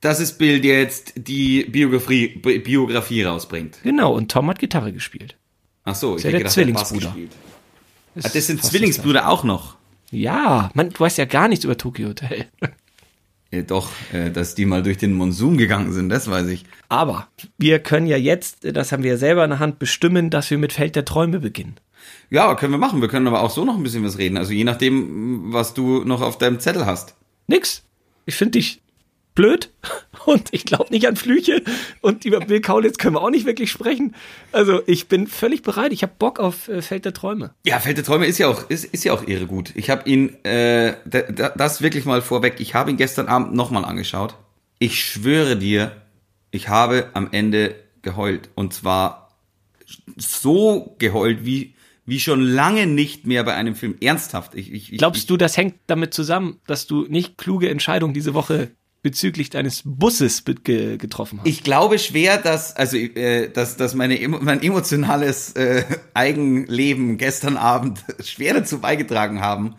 Das 0.00 0.20
ist 0.20 0.38
Bill, 0.38 0.60
der 0.60 0.80
jetzt 0.80 1.14
die 1.16 1.64
Biografie, 1.64 2.28
Biografie 2.28 3.24
rausbringt. 3.24 3.78
Genau, 3.82 4.14
und 4.14 4.30
Tom 4.30 4.48
hat 4.48 4.60
Gitarre 4.60 4.92
gespielt. 4.92 5.36
Ach 5.84 5.96
so, 5.96 6.16
ich 6.16 6.24
ist 6.24 6.32
ja 6.32 6.38
der 6.38 6.48
Zwillingsbruder. 6.48 7.16
Ist 8.14 8.26
ah, 8.26 8.30
das 8.32 8.46
sind 8.46 8.62
Zwillingsbrüder 8.62 9.28
auch 9.28 9.42
noch. 9.42 9.76
Ja, 10.10 10.70
man, 10.74 10.90
du 10.90 11.00
weißt 11.00 11.18
ja 11.18 11.24
gar 11.24 11.48
nichts 11.48 11.64
über 11.64 11.76
Tokyo 11.76 12.08
Hotel. 12.08 12.46
Doch, 13.66 13.90
äh, 14.12 14.30
dass 14.30 14.54
die 14.54 14.66
mal 14.66 14.82
durch 14.82 14.98
den 14.98 15.14
Monsun 15.14 15.56
gegangen 15.56 15.92
sind, 15.92 16.10
das 16.10 16.30
weiß 16.30 16.48
ich. 16.48 16.64
Aber 16.90 17.28
wir 17.56 17.78
können 17.78 18.06
ja 18.06 18.18
jetzt, 18.18 18.58
das 18.76 18.92
haben 18.92 19.02
wir 19.02 19.12
ja 19.12 19.16
selber 19.16 19.42
in 19.44 19.50
der 19.50 19.58
Hand, 19.58 19.78
bestimmen, 19.78 20.28
dass 20.28 20.50
wir 20.50 20.58
mit 20.58 20.74
Feld 20.74 20.96
der 20.96 21.06
Träume 21.06 21.40
beginnen. 21.40 21.76
Ja, 22.30 22.54
können 22.54 22.72
wir 22.72 22.78
machen. 22.78 23.00
Wir 23.00 23.08
können 23.08 23.26
aber 23.26 23.42
auch 23.42 23.50
so 23.50 23.64
noch 23.64 23.76
ein 23.76 23.82
bisschen 23.82 24.04
was 24.04 24.18
reden. 24.18 24.36
Also 24.36 24.52
je 24.52 24.64
nachdem, 24.64 25.52
was 25.52 25.72
du 25.72 26.04
noch 26.04 26.20
auf 26.20 26.36
deinem 26.36 26.60
Zettel 26.60 26.84
hast. 26.84 27.14
Nix. 27.46 27.84
Ich 28.26 28.34
finde 28.34 28.58
dich 28.58 28.82
blöd 29.38 29.70
und 30.26 30.48
ich 30.50 30.64
glaube 30.64 30.90
nicht 30.90 31.06
an 31.06 31.14
Flüche 31.14 31.62
und 32.00 32.24
über 32.24 32.40
Bill 32.40 32.60
Kaulitz 32.60 32.98
können 32.98 33.14
wir 33.14 33.22
auch 33.22 33.30
nicht 33.30 33.46
wirklich 33.46 33.70
sprechen. 33.70 34.16
Also 34.50 34.82
ich 34.86 35.06
bin 35.06 35.28
völlig 35.28 35.62
bereit. 35.62 35.92
Ich 35.92 36.02
habe 36.02 36.12
Bock 36.18 36.40
auf 36.40 36.66
äh, 36.66 36.82
Feld 36.82 37.04
der 37.04 37.14
Träume. 37.14 37.54
Ja, 37.64 37.78
Feld 37.78 37.96
der 37.96 38.04
Träume 38.04 38.26
ist 38.26 38.38
ja 38.38 38.48
auch 38.48 38.68
ist, 38.68 38.84
ist 38.84 39.04
ja 39.04 39.12
auch 39.12 39.26
irre 39.28 39.46
gut. 39.46 39.70
Ich 39.76 39.90
habe 39.90 40.10
ihn 40.10 40.44
äh, 40.44 40.96
das 41.56 41.82
wirklich 41.82 42.04
mal 42.04 42.20
vorweg. 42.20 42.56
Ich 42.58 42.74
habe 42.74 42.90
ihn 42.90 42.96
gestern 42.96 43.28
Abend 43.28 43.54
nochmal 43.54 43.84
angeschaut. 43.84 44.34
Ich 44.80 45.04
schwöre 45.04 45.56
dir, 45.56 45.92
ich 46.50 46.68
habe 46.68 47.10
am 47.14 47.28
Ende 47.30 47.76
geheult 48.02 48.50
und 48.56 48.74
zwar 48.74 49.38
so 50.16 50.96
geheult 50.98 51.44
wie 51.44 51.74
wie 52.06 52.18
schon 52.18 52.40
lange 52.40 52.86
nicht 52.86 53.26
mehr 53.26 53.44
bei 53.44 53.54
einem 53.54 53.74
Film. 53.74 53.96
Ernsthaft. 54.00 54.54
Ich, 54.54 54.72
ich, 54.72 54.92
Glaubst 54.96 55.20
ich, 55.20 55.26
du, 55.26 55.36
das 55.36 55.58
hängt 55.58 55.74
damit 55.88 56.14
zusammen, 56.14 56.58
dass 56.66 56.86
du 56.86 57.02
nicht 57.02 57.36
kluge 57.36 57.68
Entscheidungen 57.68 58.14
diese 58.14 58.32
Woche 58.32 58.70
bezüglich 59.02 59.50
deines 59.50 59.82
Busses 59.84 60.44
ge 60.64 60.96
getroffen 60.96 61.40
hast? 61.40 61.48
Ich 61.48 61.62
glaube 61.62 61.98
schwer, 61.98 62.38
dass 62.38 62.74
also 62.74 62.96
äh, 62.96 63.48
dass 63.50 63.76
dass 63.76 63.94
meine 63.94 64.26
mein 64.28 64.62
emotionales 64.62 65.52
äh, 65.52 65.84
Eigenleben 66.14 67.18
gestern 67.18 67.56
Abend 67.56 68.04
schwer 68.24 68.54
dazu 68.54 68.80
beigetragen 68.80 69.40
haben. 69.40 69.76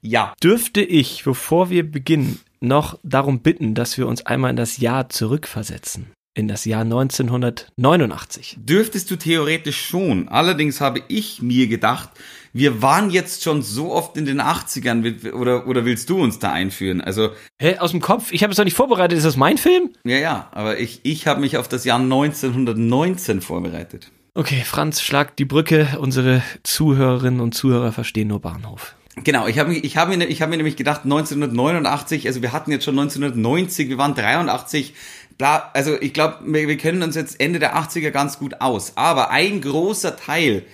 Ja. 0.00 0.34
Dürfte 0.42 0.80
ich, 0.80 1.24
bevor 1.24 1.70
wir 1.70 1.90
beginnen, 1.90 2.40
noch 2.60 2.98
darum 3.02 3.40
bitten, 3.40 3.74
dass 3.74 3.98
wir 3.98 4.06
uns 4.06 4.24
einmal 4.26 4.50
in 4.50 4.56
das 4.56 4.78
Jahr 4.78 5.08
zurückversetzen? 5.08 6.12
In 6.34 6.46
das 6.46 6.64
Jahr 6.64 6.82
1989. 6.82 8.58
Dürftest 8.60 9.10
du 9.10 9.16
theoretisch 9.16 9.80
schon. 9.80 10.28
Allerdings 10.28 10.80
habe 10.80 11.02
ich 11.08 11.42
mir 11.42 11.66
gedacht, 11.66 12.10
wir 12.52 12.82
waren 12.82 13.10
jetzt 13.10 13.42
schon 13.42 13.62
so 13.62 13.92
oft 13.92 14.16
in 14.16 14.26
den 14.26 14.40
80ern, 14.40 15.32
oder, 15.32 15.66
oder 15.66 15.84
willst 15.84 16.10
du 16.10 16.20
uns 16.22 16.38
da 16.38 16.52
einführen? 16.52 17.00
Also. 17.00 17.30
Hä, 17.58 17.78
aus 17.78 17.90
dem 17.90 18.00
Kopf? 18.00 18.32
Ich 18.32 18.42
habe 18.42 18.50
es 18.50 18.56
doch 18.56 18.64
nicht 18.64 18.76
vorbereitet. 18.76 19.18
Ist 19.18 19.24
das 19.24 19.36
mein 19.36 19.58
Film? 19.58 19.90
Ja, 20.04 20.16
ja, 20.16 20.48
aber 20.52 20.78
ich, 20.78 21.00
ich 21.02 21.26
habe 21.26 21.40
mich 21.40 21.56
auf 21.56 21.68
das 21.68 21.84
Jahr 21.84 21.98
1919 21.98 23.40
vorbereitet. 23.40 24.10
Okay, 24.34 24.62
Franz, 24.64 25.02
schlag 25.02 25.36
die 25.36 25.44
Brücke. 25.44 25.98
Unsere 26.00 26.42
Zuhörerinnen 26.62 27.40
und 27.40 27.54
Zuhörer 27.54 27.92
verstehen 27.92 28.28
nur 28.28 28.40
Bahnhof. 28.40 28.94
Genau, 29.24 29.46
ich 29.46 29.58
habe 29.58 29.74
ich 29.74 29.96
hab 29.96 30.08
mir, 30.08 30.24
ich 30.26 30.42
hab 30.42 30.50
mir 30.50 30.56
nämlich 30.56 30.76
gedacht, 30.76 31.02
1989, 31.04 32.26
also 32.26 32.42
wir 32.42 32.52
hatten 32.52 32.70
jetzt 32.70 32.84
schon 32.84 32.98
1990, 32.98 33.88
wir 33.88 33.98
waren 33.98 34.14
83, 34.14 34.94
bla, 35.38 35.70
also 35.74 36.00
ich 36.00 36.12
glaube, 36.12 36.38
wir, 36.44 36.68
wir 36.68 36.76
kennen 36.76 37.02
uns 37.02 37.16
jetzt 37.16 37.40
Ende 37.40 37.58
der 37.58 37.76
80er 37.76 38.10
ganz 38.10 38.38
gut 38.38 38.60
aus. 38.60 38.96
Aber 38.96 39.30
ein 39.30 39.60
großer 39.60 40.16
Teil 40.16 40.64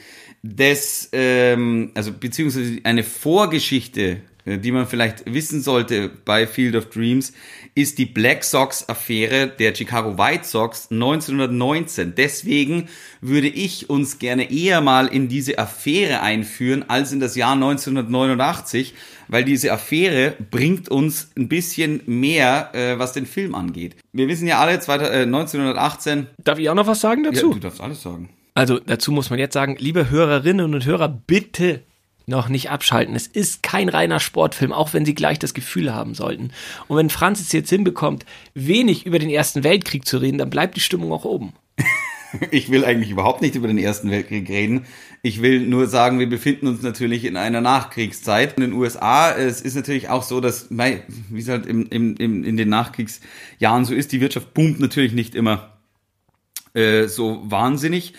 des, 0.44 1.08
ähm, 1.12 1.90
also 1.94 2.12
beziehungsweise 2.12 2.78
eine 2.84 3.02
Vorgeschichte, 3.02 4.18
äh, 4.44 4.58
die 4.58 4.72
man 4.72 4.86
vielleicht 4.86 5.24
wissen 5.32 5.62
sollte 5.62 6.10
bei 6.26 6.46
Field 6.46 6.76
of 6.76 6.90
Dreams, 6.90 7.32
ist 7.74 7.96
die 7.96 8.04
Black 8.04 8.44
Sox-Affäre 8.44 9.48
der 9.48 9.74
Chicago 9.74 10.18
White 10.18 10.44
Sox 10.44 10.90
1919. 10.90 12.12
Deswegen 12.14 12.90
würde 13.22 13.48
ich 13.48 13.88
uns 13.88 14.18
gerne 14.18 14.52
eher 14.52 14.82
mal 14.82 15.06
in 15.06 15.28
diese 15.28 15.58
Affäre 15.58 16.20
einführen 16.20 16.84
als 16.90 17.10
in 17.10 17.20
das 17.20 17.36
Jahr 17.36 17.54
1989, 17.54 18.92
weil 19.28 19.44
diese 19.44 19.72
Affäre 19.72 20.36
bringt 20.50 20.90
uns 20.90 21.30
ein 21.38 21.48
bisschen 21.48 22.02
mehr, 22.04 22.68
äh, 22.74 22.98
was 22.98 23.14
den 23.14 23.24
Film 23.24 23.54
angeht. 23.54 23.96
Wir 24.12 24.28
wissen 24.28 24.46
ja 24.46 24.58
alle, 24.58 24.74
1918. 24.74 26.18
Äh, 26.18 26.24
Darf 26.44 26.58
ich 26.58 26.68
auch 26.68 26.74
noch 26.74 26.86
was 26.86 27.00
sagen 27.00 27.24
dazu? 27.24 27.48
Ja, 27.48 27.54
du 27.54 27.60
darfst 27.60 27.80
alles 27.80 28.02
sagen. 28.02 28.28
Also 28.54 28.78
dazu 28.78 29.10
muss 29.10 29.30
man 29.30 29.40
jetzt 29.40 29.54
sagen, 29.54 29.76
liebe 29.78 30.10
Hörerinnen 30.10 30.72
und 30.74 30.86
Hörer, 30.86 31.08
bitte 31.08 31.82
noch 32.26 32.48
nicht 32.48 32.70
abschalten. 32.70 33.14
Es 33.14 33.26
ist 33.26 33.62
kein 33.62 33.88
reiner 33.88 34.20
Sportfilm, 34.20 34.72
auch 34.72 34.94
wenn 34.94 35.04
Sie 35.04 35.14
gleich 35.14 35.38
das 35.38 35.54
Gefühl 35.54 35.92
haben 35.92 36.14
sollten. 36.14 36.52
Und 36.88 36.96
wenn 36.96 37.10
Franz 37.10 37.40
es 37.40 37.52
jetzt 37.52 37.68
hinbekommt, 37.68 38.24
wenig 38.54 39.06
über 39.06 39.18
den 39.18 39.28
Ersten 39.28 39.64
Weltkrieg 39.64 40.06
zu 40.06 40.18
reden, 40.18 40.38
dann 40.38 40.50
bleibt 40.50 40.76
die 40.76 40.80
Stimmung 40.80 41.12
auch 41.12 41.24
oben. 41.24 41.52
ich 42.50 42.70
will 42.70 42.84
eigentlich 42.84 43.10
überhaupt 43.10 43.42
nicht 43.42 43.56
über 43.56 43.66
den 43.66 43.76
Ersten 43.76 44.10
Weltkrieg 44.10 44.48
reden. 44.48 44.86
Ich 45.22 45.42
will 45.42 45.60
nur 45.66 45.86
sagen, 45.86 46.18
wir 46.18 46.28
befinden 46.28 46.68
uns 46.68 46.82
natürlich 46.82 47.24
in 47.24 47.36
einer 47.36 47.60
Nachkriegszeit. 47.60 48.54
In 48.56 48.62
den 48.62 48.72
USA, 48.72 49.32
es 49.32 49.60
ist 49.60 49.74
natürlich 49.74 50.08
auch 50.08 50.22
so, 50.22 50.40
dass, 50.40 50.68
wie 50.70 51.40
es 51.40 51.48
halt 51.48 51.66
im, 51.66 51.88
im, 51.88 52.44
in 52.44 52.56
den 52.56 52.68
Nachkriegsjahren 52.68 53.84
so 53.84 53.94
ist, 53.94 54.12
die 54.12 54.20
Wirtschaft 54.20 54.54
boomt 54.54 54.80
natürlich 54.80 55.12
nicht 55.12 55.34
immer 55.34 55.72
äh, 56.74 57.06
so 57.08 57.42
wahnsinnig. 57.44 58.14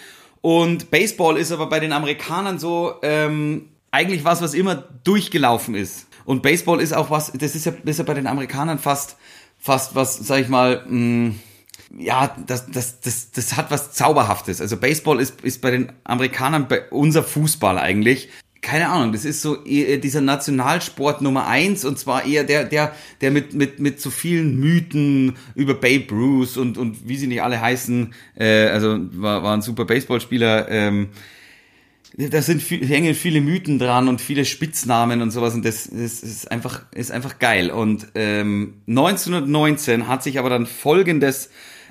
Und 0.45 0.91
Baseball 0.91 1.37
ist 1.37 1.51
aber 1.51 1.65
bei 1.65 1.79
den 1.79 1.91
Amerikanern 1.91 2.59
so 2.59 2.97
ähm, 3.01 3.69
eigentlich 3.89 4.25
was, 4.25 4.43
was 4.43 4.53
immer 4.53 4.75
durchgelaufen 4.75 5.73
ist. 5.73 6.05
Und 6.23 6.43
Baseball 6.43 6.81
ist 6.81 6.93
auch 6.93 7.09
was, 7.09 7.31
das 7.33 7.55
ist 7.55 7.65
ja, 7.65 7.73
ist 7.83 7.97
ja 7.97 8.03
bei 8.03 8.13
den 8.13 8.27
Amerikanern 8.27 8.77
fast, 8.77 9.17
fast 9.57 9.95
was, 9.95 10.17
sag 10.17 10.41
ich 10.41 10.47
mal, 10.47 10.85
mh, 10.87 11.29
mm, 11.29 11.39
ja, 11.97 12.37
das, 12.45 12.69
das, 12.69 12.99
das, 12.99 13.31
das 13.31 13.57
hat 13.57 13.71
was 13.71 13.93
Zauberhaftes. 13.93 14.61
Also 14.61 14.77
Baseball 14.77 15.19
ist, 15.19 15.41
ist 15.41 15.61
bei 15.61 15.71
den 15.71 15.91
Amerikanern 16.03 16.67
bei 16.67 16.91
unser 16.91 17.23
Fußball 17.23 17.79
eigentlich 17.79 18.29
keine 18.65 18.89
Ahnung, 18.89 19.11
das 19.11 19.25
ist 19.25 19.43
so 19.43 19.57
dieser 19.57 20.21
Nationalsport 20.21 21.21
Nummer 21.21 21.45
eins 21.45 21.85
und 21.85 21.99
zwar 21.99 22.25
eher 22.25 22.43
der, 22.43 22.65
der, 22.65 22.95
der 23.21 23.29
mit, 23.29 23.53
mit, 23.53 23.79
mit 23.79 24.01
so 24.01 24.09
vielen 24.09 24.59
Mythen 24.59 25.35
über 25.53 25.75
Babe 25.75 26.07
Ruth 26.09 26.57
und, 26.57 26.79
und 26.79 27.07
wie 27.07 27.15
sie 27.15 27.27
nicht 27.27 27.43
alle 27.43 27.61
heißen, 27.61 28.13
äh, 28.39 28.65
also 28.69 28.97
war, 29.11 29.43
war 29.43 29.55
ein 29.55 29.61
super 29.61 29.85
Baseballspieler, 29.85 30.67
ähm, 30.69 31.09
da 32.17 32.41
sind 32.41 32.63
viel, 32.63 32.83
hängen 32.87 33.13
viele 33.13 33.39
Mythen 33.39 33.77
dran 33.77 34.07
und 34.07 34.19
viele 34.19 34.45
Spitznamen 34.45 35.21
und 35.21 35.29
sowas 35.29 35.53
und 35.53 35.63
das, 35.63 35.87
das 35.91 36.23
ist 36.23 36.49
einfach, 36.49 36.83
ist 36.93 37.11
einfach 37.11 37.39
geil. 37.39 37.69
Und 37.69 38.07
ähm, 38.15 38.75
1919 38.87 40.07
hat 40.07 40.23
sich 40.23 40.39
aber 40.39 40.49
dann 40.49 40.65
folgendes 40.65 41.49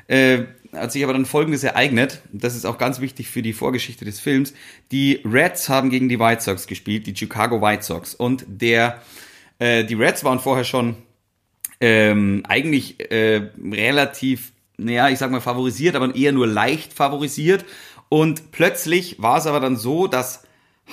äh, 0.08 0.44
hat 0.76 0.92
sich 0.92 1.04
aber 1.04 1.12
dann 1.12 1.26
Folgendes 1.26 1.64
ereignet. 1.64 2.22
Das 2.32 2.54
ist 2.54 2.64
auch 2.64 2.78
ganz 2.78 3.00
wichtig 3.00 3.28
für 3.28 3.42
die 3.42 3.52
Vorgeschichte 3.52 4.04
des 4.04 4.20
Films. 4.20 4.54
Die 4.92 5.20
Reds 5.24 5.68
haben 5.68 5.90
gegen 5.90 6.08
die 6.08 6.18
White 6.18 6.42
Sox 6.42 6.66
gespielt, 6.66 7.06
die 7.06 7.16
Chicago 7.16 7.60
White 7.60 7.82
Sox. 7.82 8.14
Und 8.14 8.44
der, 8.48 9.02
äh, 9.58 9.84
die 9.84 9.94
Reds 9.94 10.24
waren 10.24 10.40
vorher 10.40 10.64
schon 10.64 10.96
ähm, 11.80 12.42
eigentlich 12.48 13.10
äh, 13.10 13.50
relativ, 13.72 14.52
naja, 14.76 15.08
ich 15.08 15.18
sag 15.18 15.30
mal 15.30 15.40
favorisiert, 15.40 15.96
aber 15.96 16.14
eher 16.14 16.32
nur 16.32 16.46
leicht 16.46 16.92
favorisiert. 16.92 17.64
Und 18.08 18.52
plötzlich 18.52 19.20
war 19.20 19.38
es 19.38 19.46
aber 19.46 19.60
dann 19.60 19.76
so, 19.76 20.06
dass 20.06 20.44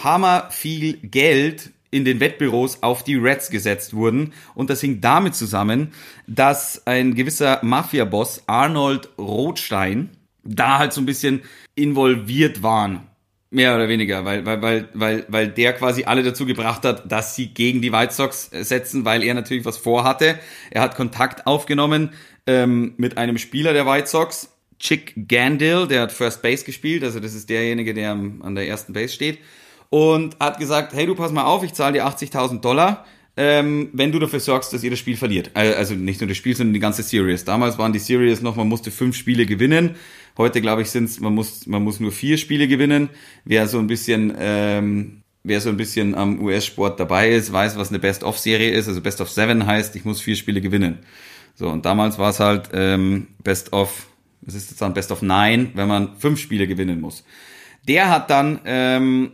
hammer 0.04 0.50
viel 0.52 0.98
Geld 0.98 1.72
in 1.92 2.06
den 2.06 2.20
Wettbüros 2.22 2.82
auf 2.82 3.04
die 3.04 3.16
Reds 3.16 3.50
gesetzt 3.50 3.94
wurden. 3.94 4.34
Und 4.56 4.70
das 4.70 4.82
hing 4.82 5.02
damit 5.02 5.36
zusammen, 5.36 5.92
dass 6.26 6.88
ein 6.88 7.14
gewisser 7.14 7.60
Mafia-Boss 7.62 8.44
Arnold 8.48 9.10
Rothstein 9.18 10.10
da 10.44 10.80
halt 10.80 10.94
so 10.94 11.02
ein 11.02 11.06
bisschen 11.06 11.42
involviert 11.76 12.64
waren. 12.64 13.08
Mehr 13.54 13.76
oder 13.76 13.90
weniger, 13.90 14.24
weil, 14.24 14.46
weil, 14.46 14.62
weil, 14.62 14.90
weil, 14.94 15.26
weil 15.28 15.48
der 15.50 15.74
quasi 15.74 16.06
alle 16.06 16.24
dazu 16.24 16.46
gebracht 16.46 16.86
hat, 16.86 17.12
dass 17.12 17.36
sie 17.36 17.48
gegen 17.48 17.82
die 17.82 17.92
White 17.92 18.14
Sox 18.14 18.50
setzen, 18.50 19.04
weil 19.04 19.24
er 19.24 19.34
natürlich 19.34 19.66
was 19.66 19.78
vorhatte. 19.78 20.40
Er 20.70 20.82
hat 20.82 20.96
Kontakt 20.96 21.46
aufgenommen 21.46 22.12
ähm, 22.48 22.94
mit 22.96 23.18
einem 23.18 23.38
Spieler 23.38 23.74
der 23.74 23.86
White 23.86 24.08
Sox, 24.08 24.56
Chick 24.80 25.28
Gandil, 25.28 25.86
der 25.88 26.04
hat 26.04 26.14
First 26.14 26.42
Base 26.42 26.64
gespielt, 26.64 27.04
also 27.04 27.20
das 27.20 27.36
ist 27.36 27.50
derjenige, 27.50 27.94
der 27.94 28.12
an 28.12 28.56
der 28.56 28.68
ersten 28.68 28.94
Base 28.94 29.14
steht 29.14 29.40
und 29.92 30.38
hat 30.40 30.58
gesagt, 30.58 30.94
hey 30.94 31.06
du 31.06 31.16
pass 31.16 31.32
mal 31.32 31.44
auf, 31.44 31.64
ich 31.64 31.74
zahle 31.74 31.94
dir 31.94 32.08
80.000 32.08 32.62
Dollar, 32.62 33.06
ähm, 33.38 33.90
wenn 33.94 34.12
du 34.12 34.20
dafür 34.20 34.40
sorgst, 34.40 34.74
dass 34.74 34.84
ihr 34.84 34.90
das 34.90 35.00
Spiel 35.00 35.18
verliert. 35.18 35.52
Äh, 35.54 35.74
also 35.74 35.94
nicht 35.94 36.22
nur 36.22 36.28
das 36.30 36.38
Spiel, 36.38 36.56
sondern 36.56 36.74
die 36.74 36.80
ganze 36.80 37.04
Series. 37.04 37.46
Damals 37.46 37.78
waren 37.78 37.94
die 37.94 38.00
Series 38.00 38.42
noch, 38.42 38.56
man 38.56 38.68
musste 38.68 38.90
fünf 38.90 39.16
Spiele 39.16 39.46
gewinnen. 39.46 39.96
Heute 40.38 40.62
glaube 40.62 40.82
ich 40.82 40.90
sind's, 40.90 41.20
man 41.20 41.36
muss 41.36 41.68
man 41.68 41.84
muss 41.84 42.00
nur 42.00 42.12
vier 42.12 42.38
Spiele 42.38 42.68
gewinnen. 42.68 43.10
Wer 43.44 43.68
so 43.68 43.80
ein 43.80 43.88
bisschen 43.88 44.34
ähm, 44.40 45.22
wer 45.44 45.60
so 45.60 45.70
ein 45.70 45.78
bisschen 45.78 46.16
am 46.16 46.42
US-Sport 46.42 47.00
dabei 47.00 47.32
ist, 47.32 47.52
weiß, 47.52 47.78
was 47.78 47.90
eine 47.90 48.00
Best-of-Serie 48.00 48.72
ist. 48.72 48.88
Also 48.88 49.02
Best 49.02 49.20
of 49.22 49.30
Seven 49.30 49.66
heißt, 49.66 49.96
ich 49.96 50.06
muss 50.06 50.22
vier 50.22 50.36
Spiele 50.36 50.62
gewinnen. 50.62 51.00
So, 51.56 51.70
und 51.70 51.86
damals 51.86 52.18
war 52.18 52.30
es 52.30 52.40
halt 52.40 52.70
ähm, 52.74 53.28
Best 53.44 53.74
of, 53.74 54.08
was 54.42 54.56
ist 54.56 54.70
jetzt 54.70 54.82
dann 54.82 54.94
Best 54.94 55.12
of 55.12 55.22
Nine, 55.22 55.72
wenn 55.74 55.88
man 55.88 56.16
fünf 56.18 56.40
Spiele 56.40 56.68
gewinnen 56.68 57.02
muss. 57.02 57.26
Der 57.88 58.10
hat 58.10 58.30
dann 58.30 58.62
ähm, 58.66 59.32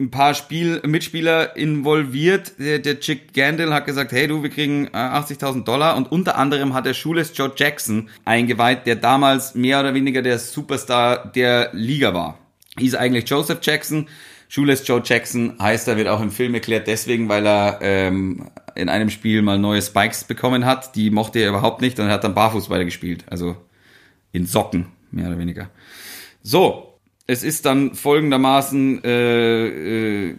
ein 0.00 0.10
paar 0.10 0.34
Spiel 0.34 0.82
Mitspieler 0.84 1.56
involviert. 1.56 2.54
Der, 2.58 2.80
der 2.80 2.98
Chick 2.98 3.32
Gandil 3.32 3.72
hat 3.72 3.86
gesagt, 3.86 4.12
hey 4.12 4.26
du, 4.26 4.42
wir 4.42 4.50
kriegen 4.50 4.88
äh, 4.88 4.96
80.000 4.96 5.64
Dollar 5.64 5.96
und 5.96 6.10
unter 6.10 6.36
anderem 6.36 6.74
hat 6.74 6.86
er 6.86 6.94
Schules 6.94 7.32
Joe 7.34 7.52
Jackson 7.54 8.08
eingeweiht, 8.24 8.86
der 8.86 8.96
damals 8.96 9.54
mehr 9.54 9.80
oder 9.80 9.94
weniger 9.94 10.22
der 10.22 10.38
Superstar 10.38 11.30
der 11.32 11.70
Liga 11.72 12.12
war. 12.12 12.38
Hieß 12.78 12.96
eigentlich 12.96 13.28
Joseph 13.28 13.60
Jackson. 13.62 14.08
Schules 14.48 14.86
Joe 14.86 15.00
Jackson 15.04 15.56
heißt 15.60 15.86
er, 15.88 15.96
wird 15.96 16.08
auch 16.08 16.20
im 16.20 16.30
Film 16.30 16.54
erklärt, 16.54 16.86
deswegen, 16.86 17.28
weil 17.28 17.46
er 17.46 17.78
ähm, 17.80 18.50
in 18.74 18.88
einem 18.88 19.10
Spiel 19.10 19.42
mal 19.42 19.58
neue 19.58 19.80
Spikes 19.80 20.24
bekommen 20.24 20.64
hat. 20.64 20.96
Die 20.96 21.10
mochte 21.10 21.38
er 21.38 21.48
überhaupt 21.50 21.80
nicht 21.80 21.98
und 22.00 22.06
er 22.06 22.12
hat 22.12 22.24
dann 22.24 22.34
barfuß 22.34 22.68
weitergespielt. 22.68 23.24
Also 23.30 23.56
in 24.32 24.46
Socken, 24.46 24.86
mehr 25.12 25.28
oder 25.28 25.38
weniger. 25.38 25.70
So, 26.42 26.93
es 27.26 27.42
ist 27.42 27.64
dann 27.64 27.94
folgendermaßen 27.94 29.02
äh, 29.04 30.28
äh, 30.28 30.36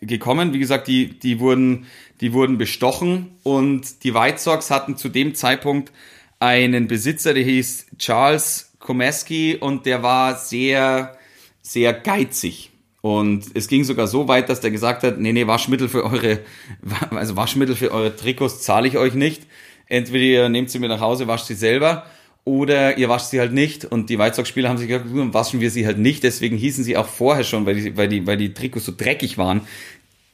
gekommen. 0.00 0.52
Wie 0.52 0.58
gesagt, 0.58 0.88
die, 0.88 1.18
die, 1.18 1.40
wurden, 1.40 1.86
die 2.20 2.32
wurden 2.32 2.58
bestochen 2.58 3.32
und 3.42 4.04
die 4.04 4.14
White 4.14 4.38
Sox 4.38 4.70
hatten 4.70 4.96
zu 4.96 5.08
dem 5.08 5.34
Zeitpunkt 5.34 5.92
einen 6.38 6.86
Besitzer, 6.86 7.34
der 7.34 7.42
hieß 7.42 7.86
Charles 7.98 8.72
Komeski 8.78 9.56
und 9.56 9.86
der 9.86 10.02
war 10.02 10.36
sehr, 10.36 11.16
sehr 11.62 11.92
geizig. 11.92 12.70
Und 13.02 13.46
es 13.54 13.66
ging 13.68 13.84
sogar 13.84 14.06
so 14.06 14.28
weit, 14.28 14.48
dass 14.48 14.60
der 14.60 14.70
gesagt 14.70 15.02
hat, 15.02 15.18
nee, 15.18 15.32
nee, 15.32 15.46
Waschmittel 15.46 15.88
für 15.88 16.04
eure, 16.04 16.40
also 17.10 17.36
Waschmittel 17.36 17.74
für 17.74 17.92
eure 17.92 18.14
Trikots 18.14 18.62
zahle 18.62 18.88
ich 18.88 18.96
euch 18.96 19.14
nicht. 19.14 19.42
Entweder 19.86 20.24
ihr 20.24 20.48
nehmt 20.48 20.70
sie 20.70 20.78
mir 20.78 20.88
nach 20.88 21.00
Hause, 21.00 21.26
wascht 21.26 21.46
sie 21.46 21.54
selber 21.54 22.06
oder 22.44 22.98
ihr 22.98 23.08
wascht 23.08 23.30
sie 23.30 23.40
halt 23.40 23.52
nicht. 23.52 23.84
Und 23.84 24.10
die 24.10 24.18
White 24.18 24.36
Sox-Spieler 24.36 24.68
haben 24.68 24.78
sich 24.78 24.88
gesagt, 24.88 25.06
dann 25.14 25.34
waschen 25.34 25.60
wir 25.60 25.70
sie 25.70 25.86
halt 25.86 25.98
nicht. 25.98 26.22
Deswegen 26.22 26.56
hießen 26.56 26.84
sie 26.84 26.96
auch 26.96 27.08
vorher 27.08 27.44
schon, 27.44 27.66
weil 27.66 27.74
die, 27.74 27.96
weil 27.96 28.08
die, 28.08 28.26
weil 28.26 28.36
die 28.36 28.54
Trikots 28.54 28.86
so 28.86 28.92
dreckig 28.96 29.38
waren, 29.38 29.62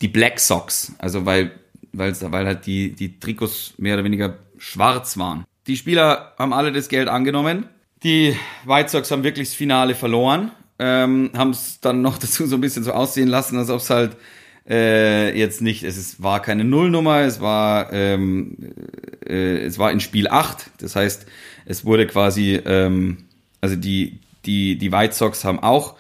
die 0.01 0.09
Black 0.09 0.38
Sox. 0.38 0.92
Also 0.99 1.27
weil, 1.27 1.53
weil, 1.92 2.14
weil 2.21 2.47
halt 2.47 2.66
die, 2.66 2.92
die 2.92 3.19
Trikots 3.19 3.75
mehr 3.79 3.95
oder 3.95 4.05
weniger 4.05 4.38
schwarz 4.59 5.19
waren. 5.19 5.45
Die 5.66 5.77
Spieler 5.77 6.35
haben 6.38 6.53
alle 6.53 6.73
das 6.73 6.88
Geld 6.88 7.09
angenommen. 7.09 7.66
Die 8.03 8.37
White 8.64 8.90
Sox 8.90 9.11
haben 9.11 9.25
wirklich 9.25 9.49
das 9.49 9.57
Finale 9.57 9.95
verloren. 9.95 10.53
Ähm, 10.79 11.31
haben 11.37 11.51
es 11.51 11.81
dann 11.81 12.03
noch 12.03 12.19
dazu 12.19 12.47
so 12.47 12.57
ein 12.57 12.61
bisschen 12.61 12.85
so 12.85 12.92
aussehen 12.92 13.29
lassen, 13.29 13.59
als 13.59 13.71
ob 13.71 13.81
es 13.81 13.90
halt 13.90 14.16
äh, 14.69 15.38
jetzt 15.38 15.62
nicht, 15.62 15.85
es 15.85 15.97
ist, 15.97 16.23
war 16.23 16.42
keine 16.42 16.64
Nullnummer, 16.64 17.21
es 17.21 17.40
war, 17.40 17.92
ähm, 17.92 18.57
äh, 19.27 19.59
es 19.64 19.79
war 19.79 19.92
in 19.92 20.01
Spiel 20.01 20.29
8. 20.29 20.71
Das 20.79 20.97
heißt, 20.97 21.27
es 21.66 21.85
wurde 21.85 22.07
quasi, 22.07 22.55
ähm, 22.64 23.18
also 23.61 23.76
die, 23.76 24.20
die, 24.46 24.79
die 24.79 24.92
White 24.92 25.14
Sox 25.14 25.44
haben 25.44 25.59
auch 25.59 25.96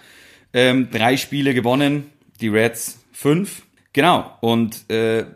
ähm, 0.54 0.88
drei 0.90 1.16
Spiele 1.16 1.52
gewonnen, 1.52 2.06
die 2.40 2.48
Reds 2.48 3.00
fünf. 3.12 3.62
Genau. 3.92 4.36
Und 4.40 4.88
äh, 4.90 5.26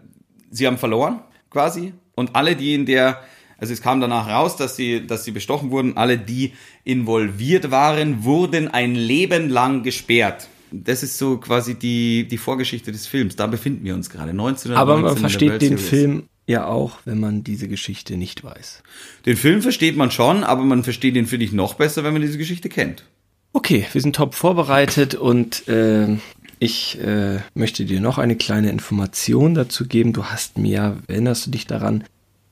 sie 0.51 0.67
haben 0.67 0.79
verloren, 0.79 1.21
quasi. 1.51 1.93
Und 2.15 2.37
alle, 2.37 2.55
die 2.55 2.75
in 2.75 2.87
der, 2.87 3.21
also 3.59 3.73
es 3.73 3.83
kam 3.83 4.01
danach 4.01 4.29
raus, 4.29 4.57
dass 4.57 4.77
sie, 4.77 5.07
dass 5.07 5.25
sie 5.25 5.33
bestochen 5.33 5.71
wurden, 5.71 5.97
alle, 5.97 6.17
die 6.17 6.53
involviert 6.85 7.71
waren, 7.71 8.25
wurden 8.25 8.69
ein 8.69 8.95
Leben 8.95 9.51
lang 9.51 9.83
gesperrt. 9.83 10.49
Das 10.71 11.03
ist 11.03 11.19
so 11.19 11.39
quasi 11.39 11.75
die, 11.75 12.29
die 12.29 12.39
Vorgeschichte 12.39 12.93
des 12.93 13.09
Films. 13.09 13.35
Da 13.35 13.49
befinden 13.49 13.85
wir 13.85 13.95
uns 13.95 14.09
gerade. 14.09 14.31
1919 14.31 14.73
Aber 14.75 14.97
man 14.99 15.17
versteht 15.17 15.61
den 15.61 15.79
Film 15.79 16.29
ja 16.51 16.67
auch, 16.67 16.99
wenn 17.05 17.21
man 17.21 17.45
diese 17.45 17.69
Geschichte 17.69 18.17
nicht 18.17 18.45
weiß. 18.45 18.83
Den 19.27 19.37
Film 19.37 19.63
versteht 19.63 19.97
man 19.97 20.11
schon, 20.11 20.45
aber 20.45 20.63
man 20.63 20.85
versteht 20.85 21.17
den, 21.17 21.27
finde 21.27 21.47
ich, 21.47 21.53
noch 21.53 21.75
besser, 21.75 22.05
wenn 22.05 22.13
man 22.13 22.23
diese 22.23 22.39
Geschichte 22.39 22.69
kennt. 22.69 23.05
Okay, 23.53 23.87
wir 23.93 24.01
sind 24.01 24.17
top 24.17 24.35
vorbereitet 24.35 25.15
und 25.15 25.67
äh, 25.69 26.19
ich 26.59 27.01
äh, 27.01 27.39
möchte 27.55 27.85
dir 27.85 28.01
noch 28.01 28.19
eine 28.19 28.37
kleine 28.37 28.71
Information 28.71 29.55
dazu 29.55 29.87
geben. 29.87 30.13
Du 30.13 30.27
hast 30.27 30.59
mir, 30.59 30.99
erinnerst 31.09 31.47
du 31.47 31.51
dich 31.51 31.67
daran, 31.67 32.05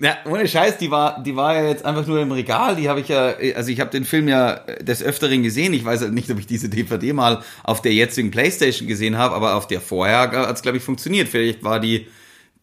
Ja, 0.00 0.18
ohne 0.26 0.46
Scheiß, 0.46 0.78
die 0.78 0.90
war, 0.90 1.22
die 1.22 1.36
war 1.36 1.54
ja 1.54 1.68
jetzt 1.68 1.84
einfach 1.84 2.06
nur 2.06 2.20
im 2.20 2.32
Regal. 2.32 2.76
Die 2.76 2.88
habe 2.88 3.00
ich 3.00 3.08
ja, 3.08 3.34
also 3.54 3.70
ich 3.70 3.80
habe 3.80 3.90
den 3.90 4.04
Film 4.04 4.28
ja 4.28 4.56
des 4.80 5.02
Öfteren 5.02 5.42
gesehen. 5.42 5.72
Ich 5.72 5.84
weiß 5.84 6.02
halt 6.02 6.12
nicht, 6.12 6.30
ob 6.30 6.38
ich 6.38 6.46
diese 6.46 6.68
DVD 6.68 7.12
mal 7.12 7.42
auf 7.62 7.80
der 7.82 7.94
jetzigen 7.94 8.30
PlayStation 8.30 8.88
gesehen 8.88 9.16
habe, 9.16 9.34
aber 9.34 9.54
auf 9.54 9.66
der 9.66 9.80
vorher 9.80 10.18
hat 10.18 10.56
es, 10.56 10.62
glaube 10.62 10.78
ich, 10.78 10.84
funktioniert. 10.84 11.28
Vielleicht 11.28 11.62
war 11.62 11.80
die, 11.80 12.08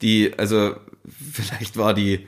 die, 0.02 0.34
also 0.38 0.76
vielleicht 1.34 1.78
war 1.78 1.94
die, 1.94 2.28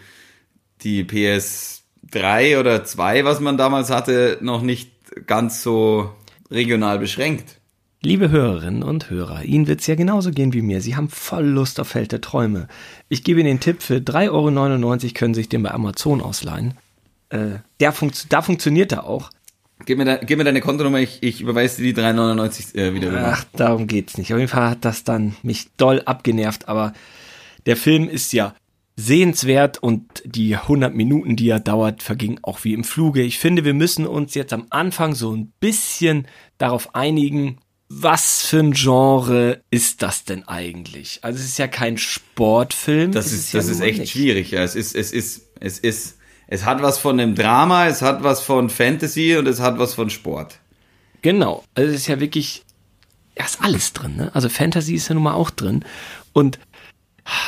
die 0.81 1.03
PS3 1.03 2.59
oder 2.59 2.83
2, 2.83 3.25
was 3.25 3.39
man 3.39 3.57
damals 3.57 3.89
hatte, 3.89 4.39
noch 4.41 4.61
nicht 4.61 4.91
ganz 5.27 5.61
so 5.61 6.15
regional 6.49 6.99
beschränkt. 6.99 7.59
Liebe 8.05 8.29
Hörerinnen 8.29 8.83
und 8.83 9.09
Hörer, 9.09 9.45
Ihnen 9.45 9.65
wird 9.65 9.81
es 9.81 9.87
ja 9.87 9.95
genauso 9.95 10.29
gehen 10.29 10.53
wie 10.53 10.61
mir. 10.61 10.79
Sie 10.79 10.95
haben 10.95 11.09
voll 11.09 11.43
Lust 11.43 11.79
auf 11.79 11.87
Feld 11.87 12.11
der 12.11 12.21
Träume. 12.21 12.67
Ich 13.09 13.23
gebe 13.23 13.39
Ihnen 13.39 13.47
den 13.47 13.59
Tipp, 13.59 13.81
für 13.81 13.95
3,99 13.95 14.29
Euro 14.29 15.13
können 15.15 15.33
Sie 15.33 15.41
sich 15.41 15.49
den 15.49 15.63
bei 15.63 15.71
Amazon 15.71 16.21
ausleihen. 16.21 16.75
Äh, 17.29 17.61
der 17.79 17.91
funkt, 17.93 18.31
da 18.31 18.43
funktioniert 18.43 18.91
er 18.91 19.05
auch. 19.05 19.31
Gib 19.87 19.97
mir, 19.97 20.05
de, 20.05 20.19
gib 20.23 20.37
mir 20.37 20.43
deine 20.43 20.61
Kontonummer, 20.61 20.99
ich, 20.99 21.23
ich 21.23 21.41
überweise 21.41 21.81
dir 21.81 21.95
die 21.95 21.99
3,99 21.99 22.75
äh, 22.75 22.93
wieder 22.93 23.07
rüber. 23.07 23.33
Ach, 23.33 23.45
darum 23.53 23.87
geht's 23.87 24.19
nicht. 24.19 24.31
Auf 24.31 24.37
jeden 24.37 24.51
Fall 24.51 24.69
hat 24.69 24.85
das 24.85 25.03
dann 25.03 25.35
mich 25.41 25.69
doll 25.75 26.03
abgenervt, 26.05 26.69
aber 26.69 26.93
der 27.65 27.75
Film 27.75 28.07
ist 28.07 28.33
ja 28.33 28.53
sehenswert 28.95 29.81
und 29.81 30.21
die 30.25 30.55
100 30.55 30.93
Minuten, 30.93 31.35
die 31.35 31.49
er 31.49 31.59
dauert, 31.59 32.03
vergingen 32.03 32.39
auch 32.43 32.63
wie 32.65 32.75
im 32.75 32.83
Fluge. 32.83 33.23
Ich 33.23 33.39
finde, 33.39 33.65
wir 33.65 33.73
müssen 33.73 34.05
uns 34.05 34.35
jetzt 34.35 34.53
am 34.53 34.67
Anfang 34.69 35.15
so 35.15 35.35
ein 35.35 35.51
bisschen 35.59 36.27
darauf 36.59 36.93
einigen, 36.93 37.57
was 37.87 38.41
für 38.41 38.59
ein 38.59 38.73
Genre 38.73 39.61
ist 39.69 40.01
das 40.01 40.23
denn 40.23 40.47
eigentlich? 40.47 41.19
Also 41.21 41.39
es 41.39 41.45
ist 41.45 41.59
ja 41.59 41.67
kein 41.67 41.97
Sportfilm. 41.97 43.11
Das, 43.11 43.31
ist, 43.31 43.53
das 43.53 43.67
ist 43.67 43.79
echt 43.81 43.99
nicht. 43.99 44.11
schwierig. 44.11 44.51
Ja, 44.51 44.63
es 44.63 44.75
ist, 44.75 44.95
es 44.95 45.11
ist, 45.11 45.47
es 45.59 45.79
ist, 45.79 46.17
es 46.47 46.65
hat 46.65 46.81
was 46.81 46.97
von 46.97 47.19
einem 47.19 47.35
Drama, 47.35 47.87
es 47.87 48.01
hat 48.01 48.23
was 48.23 48.41
von 48.41 48.69
Fantasy 48.69 49.35
und 49.37 49.47
es 49.47 49.59
hat 49.59 49.77
was 49.77 49.93
von 49.93 50.09
Sport. 50.09 50.59
Genau. 51.21 51.63
Also 51.75 51.91
es 51.91 52.01
ist 52.01 52.07
ja 52.07 52.19
wirklich, 52.19 52.63
ja, 53.37 53.45
ist 53.45 53.61
alles 53.61 53.93
drin. 53.93 54.15
Ne? 54.15 54.31
Also 54.33 54.49
Fantasy 54.49 54.95
ist 54.95 55.07
ja 55.09 55.15
nun 55.15 55.23
mal 55.23 55.33
auch 55.33 55.51
drin. 55.51 55.85
Und 56.33 56.59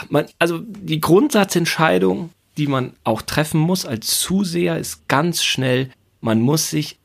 man, 0.10 0.28
also 0.40 0.60
die 0.60 1.02
Grundsatzentscheidung, 1.02 2.30
die 2.58 2.68
man 2.68 2.94
auch 3.04 3.22
treffen 3.22 3.60
muss 3.60 3.86
als 3.86 4.20
Zuseher, 4.20 4.78
ist 4.78 5.08
ganz 5.08 5.44
schnell, 5.44 5.90
man 6.22 6.42
muss 6.42 6.70
sich 6.70 6.98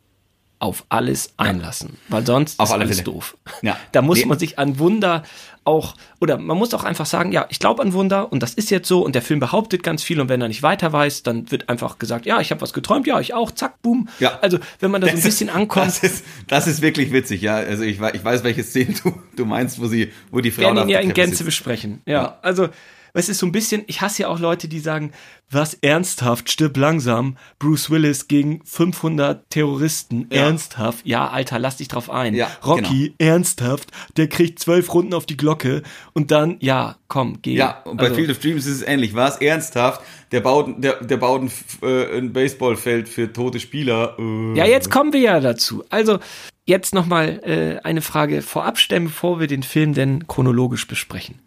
auf 0.62 0.84
alles 0.90 1.32
einlassen, 1.38 1.96
weil 2.08 2.24
sonst 2.24 2.60
auf 2.60 2.68
ist 2.68 2.72
alle 2.72 2.84
alles 2.84 2.98
Fälle. 3.00 3.12
doof. 3.12 3.36
Ja. 3.62 3.76
Da 3.90 4.00
muss 4.00 4.18
nee. 4.18 4.26
man 4.26 4.38
sich 4.38 4.60
an 4.60 4.78
Wunder 4.78 5.24
auch, 5.64 5.96
oder 6.20 6.38
man 6.38 6.56
muss 6.56 6.72
auch 6.72 6.84
einfach 6.84 7.04
sagen, 7.06 7.32
ja, 7.32 7.46
ich 7.48 7.58
glaube 7.58 7.82
an 7.82 7.92
Wunder 7.92 8.30
und 8.30 8.44
das 8.44 8.54
ist 8.54 8.70
jetzt 8.70 8.86
so 8.86 9.04
und 9.04 9.16
der 9.16 9.22
Film 9.22 9.40
behauptet 9.40 9.82
ganz 9.82 10.04
viel 10.04 10.20
und 10.20 10.28
wenn 10.28 10.40
er 10.40 10.46
nicht 10.46 10.62
weiter 10.62 10.92
weiß, 10.92 11.24
dann 11.24 11.50
wird 11.50 11.68
einfach 11.68 11.98
gesagt, 11.98 12.26
ja, 12.26 12.40
ich 12.40 12.52
habe 12.52 12.60
was 12.60 12.72
geträumt, 12.72 13.08
ja, 13.08 13.18
ich 13.18 13.34
auch, 13.34 13.50
zack, 13.50 13.82
boom. 13.82 14.08
Ja. 14.20 14.38
Also 14.40 14.60
wenn 14.78 14.92
man 14.92 15.00
da 15.00 15.08
so 15.08 15.16
ein 15.16 15.22
bisschen 15.22 15.50
ankommt. 15.50 15.86
Das 15.86 15.98
ist, 16.04 16.24
das 16.46 16.68
ist 16.68 16.80
wirklich 16.80 17.12
witzig, 17.12 17.42
ja. 17.42 17.56
Also 17.56 17.82
ich, 17.82 18.00
ich 18.00 18.24
weiß, 18.24 18.44
welche 18.44 18.62
Szene 18.62 18.94
du, 19.02 19.20
du 19.34 19.44
meinst, 19.44 19.80
wo 19.80 19.88
sie, 19.88 20.12
wo 20.30 20.40
die 20.40 20.52
Frau 20.52 20.62
Gerne 20.62 20.82
ihn 20.82 20.88
ja 20.90 21.00
in 21.00 21.12
Gänze 21.12 21.38
sitzt. 21.38 21.46
besprechen. 21.46 22.02
Ja, 22.06 22.12
ja, 22.12 22.38
also 22.42 22.68
es 23.14 23.28
ist 23.28 23.38
so 23.38 23.46
ein 23.46 23.52
bisschen, 23.52 23.82
ich 23.86 24.00
hasse 24.00 24.22
ja 24.22 24.28
auch 24.28 24.38
Leute, 24.38 24.68
die 24.68 24.78
sagen, 24.80 25.12
was 25.50 25.74
ernsthaft, 25.74 26.50
stirb 26.50 26.76
langsam, 26.78 27.36
Bruce 27.58 27.90
Willis 27.90 28.26
gegen 28.26 28.64
500 28.64 29.50
Terroristen, 29.50 30.26
Ja. 30.30 30.44
ernsthaft, 30.46 31.04
ja, 31.06 31.28
Alter, 31.28 31.58
lass 31.58 31.76
dich 31.76 31.88
drauf 31.88 32.08
ein. 32.08 32.34
Ja, 32.34 32.50
Rocky, 32.64 33.14
ernsthaft, 33.18 33.90
der 34.16 34.28
kriegt 34.28 34.58
zwölf 34.60 34.92
Runden 34.94 35.12
auf 35.12 35.26
die 35.26 35.36
Glocke 35.36 35.82
und 36.14 36.30
dann, 36.30 36.56
ja, 36.60 36.96
komm, 37.08 37.40
geh. 37.42 37.54
Ja, 37.54 37.82
und 37.82 37.98
bei 37.98 38.04
Also, 38.04 38.14
Field 38.16 38.30
of 38.30 38.38
Dreams 38.38 38.64
ist 38.66 38.76
es 38.76 38.82
ähnlich. 38.82 39.14
War 39.14 39.28
es 39.28 39.36
ernsthaft? 39.36 40.00
Der 40.30 40.40
baut, 40.40 40.82
der, 40.82 41.04
der 41.04 41.18
baut 41.18 41.42
ein, 41.42 41.52
äh, 41.82 42.16
ein 42.18 42.32
Baseballfeld 42.32 43.08
für 43.10 43.30
tote 43.30 43.60
Spieler. 43.60 44.16
Äh. 44.18 44.56
Ja, 44.56 44.64
jetzt 44.64 44.90
kommen 44.90 45.12
wir 45.12 45.20
ja 45.20 45.40
dazu. 45.40 45.84
Also, 45.90 46.18
jetzt 46.64 46.94
nochmal 46.94 47.40
äh, 47.44 47.86
eine 47.86 48.00
Frage 48.00 48.40
vorab 48.40 48.78
stellen, 48.78 49.04
bevor 49.04 49.38
wir 49.40 49.48
den 49.48 49.62
Film 49.62 49.92
denn 49.92 50.26
chronologisch 50.28 50.86
besprechen. 50.86 51.40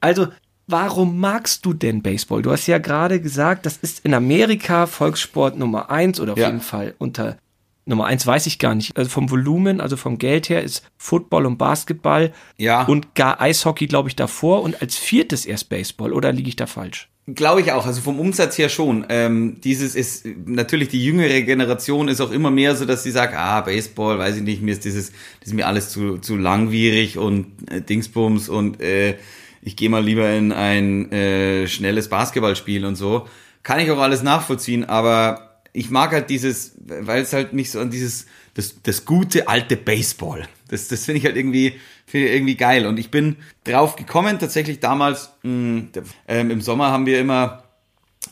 Also, 0.00 0.28
warum 0.66 1.18
magst 1.20 1.64
du 1.66 1.72
denn 1.72 2.02
Baseball? 2.02 2.42
Du 2.42 2.50
hast 2.50 2.66
ja 2.66 2.78
gerade 2.78 3.20
gesagt, 3.20 3.66
das 3.66 3.76
ist 3.78 4.04
in 4.04 4.14
Amerika 4.14 4.86
Volkssport 4.86 5.58
Nummer 5.58 5.90
eins 5.90 6.20
oder 6.20 6.32
auf 6.32 6.38
Ja. 6.38 6.46
jeden 6.48 6.60
Fall 6.60 6.94
unter 6.98 7.36
Nummer 7.84 8.06
eins 8.06 8.24
weiß 8.26 8.46
ich 8.46 8.60
gar 8.60 8.76
nicht. 8.76 8.96
Also 8.96 9.10
vom 9.10 9.28
Volumen, 9.30 9.80
also 9.80 9.96
vom 9.96 10.16
Geld 10.18 10.48
her 10.48 10.62
ist 10.62 10.84
Football 10.98 11.46
und 11.46 11.58
Basketball 11.58 12.32
Ja. 12.56 12.84
und 12.84 13.16
gar 13.16 13.40
Eishockey, 13.40 13.86
glaube 13.88 14.08
ich, 14.08 14.14
davor 14.14 14.62
und 14.62 14.80
als 14.80 14.96
viertes 14.96 15.44
erst 15.46 15.68
Baseball. 15.68 16.12
Oder 16.12 16.30
liege 16.32 16.48
ich 16.48 16.54
da 16.56 16.66
falsch? 16.66 17.08
Glaube 17.26 17.60
ich 17.60 17.70
auch, 17.72 17.86
also 17.86 18.00
vom 18.00 18.18
Umsatz 18.20 18.56
her 18.58 18.68
schon. 18.68 19.06
Ähm, 19.08 19.60
dieses 19.62 19.94
ist, 19.96 20.26
natürlich 20.44 20.88
die 20.88 21.04
jüngere 21.04 21.40
Generation 21.42 22.06
ist 22.08 22.20
auch 22.20 22.30
immer 22.32 22.50
mehr 22.52 22.74
so, 22.76 22.84
dass 22.84 23.02
sie 23.04 23.10
sagt, 23.12 23.34
ah, 23.36 23.60
Baseball, 23.62 24.18
weiß 24.18 24.36
ich 24.36 24.42
nicht, 24.42 24.60
mir 24.62 24.72
ist 24.72 24.84
dieses, 24.84 25.10
das 25.40 25.48
ist 25.48 25.54
mir 25.54 25.66
alles 25.66 25.90
zu, 25.90 26.18
zu 26.18 26.36
langwierig 26.36 27.18
und 27.18 27.46
äh, 27.70 27.80
Dingsbums 27.80 28.48
und 28.48 28.80
äh, 28.80 29.16
ich 29.62 29.76
gehe 29.76 29.88
mal 29.88 30.04
lieber 30.04 30.30
in 30.32 30.52
ein 30.52 31.10
äh, 31.12 31.68
schnelles 31.68 32.08
Basketballspiel 32.08 32.84
und 32.84 32.96
so. 32.96 33.28
Kann 33.62 33.78
ich 33.78 33.90
auch 33.90 34.00
alles 34.00 34.22
nachvollziehen, 34.22 34.84
aber 34.84 35.60
ich 35.72 35.88
mag 35.88 36.10
halt 36.12 36.28
dieses, 36.30 36.74
weil 36.84 37.22
es 37.22 37.32
halt 37.32 37.52
mich 37.52 37.70
so 37.70 37.78
an 37.78 37.90
dieses, 37.90 38.26
das, 38.54 38.82
das 38.82 39.04
gute 39.04 39.48
alte 39.48 39.76
Baseball. 39.76 40.48
Das, 40.68 40.88
das 40.88 41.04
finde 41.04 41.20
ich 41.20 41.24
halt 41.24 41.36
irgendwie, 41.36 41.74
finde 42.06 42.26
ich 42.28 42.34
irgendwie 42.34 42.56
geil. 42.56 42.86
Und 42.86 42.98
ich 42.98 43.10
bin 43.10 43.36
drauf 43.64 43.94
gekommen, 43.94 44.40
tatsächlich 44.40 44.80
damals, 44.80 45.30
mh, 45.44 45.84
ähm, 46.26 46.50
im 46.50 46.60
Sommer 46.60 46.90
haben 46.90 47.06
wir 47.06 47.20
immer 47.20 47.62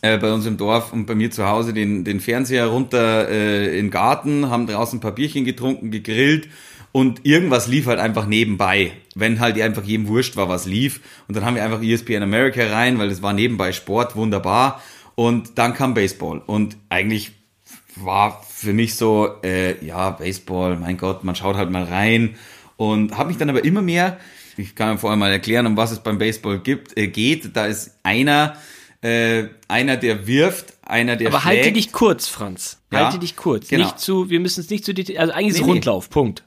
äh, 0.02 0.18
bei 0.18 0.32
uns 0.32 0.46
im 0.46 0.56
Dorf 0.56 0.92
und 0.92 1.06
bei 1.06 1.14
mir 1.14 1.30
zu 1.30 1.46
Hause 1.46 1.72
den, 1.72 2.04
den 2.04 2.20
Fernseher 2.20 2.66
runter 2.66 3.28
äh, 3.28 3.78
in 3.78 3.86
den 3.86 3.90
Garten, 3.90 4.50
haben 4.50 4.66
draußen 4.66 5.00
Bierchen 5.00 5.44
getrunken, 5.44 5.92
gegrillt 5.92 6.48
und 6.92 7.24
irgendwas 7.24 7.66
lief 7.68 7.86
halt 7.86 8.00
einfach 8.00 8.26
nebenbei, 8.26 8.92
wenn 9.14 9.38
halt 9.40 9.60
einfach 9.60 9.84
jedem 9.84 10.08
wurscht 10.08 10.36
war, 10.36 10.48
was 10.48 10.66
lief. 10.66 11.00
Und 11.28 11.36
dann 11.36 11.44
haben 11.44 11.54
wir 11.54 11.64
einfach 11.64 11.82
ESPN 11.82 12.22
America 12.22 12.66
rein, 12.66 12.98
weil 12.98 13.08
das 13.08 13.22
war 13.22 13.32
nebenbei 13.32 13.72
Sport, 13.72 14.16
wunderbar. 14.16 14.82
Und 15.14 15.58
dann 15.58 15.74
kam 15.74 15.94
Baseball 15.94 16.42
und 16.46 16.76
eigentlich 16.88 17.32
war 17.96 18.42
für 18.48 18.72
mich 18.72 18.94
so, 18.94 19.28
äh, 19.42 19.84
ja, 19.84 20.10
Baseball, 20.10 20.76
mein 20.76 20.96
Gott, 20.96 21.24
man 21.24 21.34
schaut 21.34 21.56
halt 21.56 21.70
mal 21.70 21.84
rein 21.84 22.36
und 22.76 23.16
habe 23.18 23.28
mich 23.28 23.36
dann 23.38 23.50
aber 23.50 23.64
immer 23.64 23.82
mehr, 23.82 24.18
ich 24.56 24.74
kann 24.74 24.98
vorher 24.98 25.16
mal 25.16 25.30
erklären, 25.30 25.66
um 25.66 25.76
was 25.76 25.90
es 25.90 26.00
beim 26.00 26.18
Baseball 26.18 26.58
gibt, 26.60 26.96
äh, 26.96 27.08
geht. 27.08 27.56
Da 27.56 27.66
ist 27.66 27.98
einer, 28.02 28.56
äh, 29.02 29.44
einer, 29.68 29.96
der 29.96 30.26
wirft, 30.26 30.74
einer, 30.82 31.16
der 31.16 31.28
Aber 31.28 31.40
schlägt. 31.40 31.56
halte 31.58 31.72
dich 31.72 31.92
kurz, 31.92 32.26
Franz. 32.26 32.78
Ja, 32.92 33.04
Halte 33.04 33.18
dich 33.18 33.36
kurz. 33.36 33.68
genau. 33.68 33.84
Nicht 33.84 33.98
zu, 34.00 34.30
wir 34.30 34.40
müssen 34.40 34.60
es 34.60 34.70
nicht 34.70 34.84
zu 34.84 34.92
also 34.92 35.32
eigentlich 35.32 35.48
ist 35.48 35.58
Nee, 35.60 35.64
nee. 35.66 35.70
Rundlauf, 35.72 36.10
Punkt. 36.10 36.44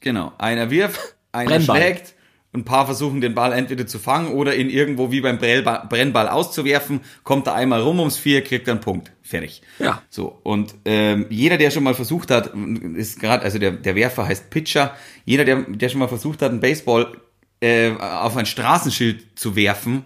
Genau, 0.00 0.32
einer 0.38 0.70
wirft, 0.70 1.16
einer 1.32 1.50
Brennball. 1.50 1.76
schlägt, 1.76 2.14
ein 2.56 2.64
paar 2.64 2.86
versuchen 2.86 3.20
den 3.20 3.34
Ball 3.34 3.52
entweder 3.52 3.86
zu 3.86 3.98
fangen 3.98 4.32
oder 4.32 4.56
ihn 4.56 4.70
irgendwo 4.70 5.10
wie 5.10 5.20
beim 5.20 5.38
Brennball, 5.38 6.28
auszuwerfen, 6.28 7.00
kommt 7.22 7.46
er 7.46 7.54
einmal 7.54 7.82
rum 7.82 7.98
ums 8.00 8.16
Vier, 8.16 8.42
kriegt 8.42 8.68
einen 8.68 8.80
Punkt. 8.80 9.12
Fertig. 9.22 9.62
Ja. 9.78 10.02
So, 10.08 10.38
und 10.42 10.74
ähm, 10.84 11.26
jeder, 11.28 11.58
der 11.58 11.70
schon 11.70 11.82
mal 11.82 11.94
versucht 11.94 12.30
hat, 12.30 12.52
ist 12.94 13.20
gerade, 13.20 13.44
also 13.44 13.58
der, 13.58 13.72
der 13.72 13.94
Werfer 13.94 14.26
heißt 14.26 14.50
Pitcher, 14.50 14.94
jeder, 15.24 15.44
der, 15.44 15.62
der 15.62 15.88
schon 15.88 15.98
mal 15.98 16.08
versucht 16.08 16.42
hat, 16.42 16.50
einen 16.50 16.60
Baseball 16.60 17.20
äh, 17.60 17.90
auf 17.92 18.36
ein 18.36 18.46
Straßenschild 18.46 19.38
zu 19.38 19.56
werfen, 19.56 20.04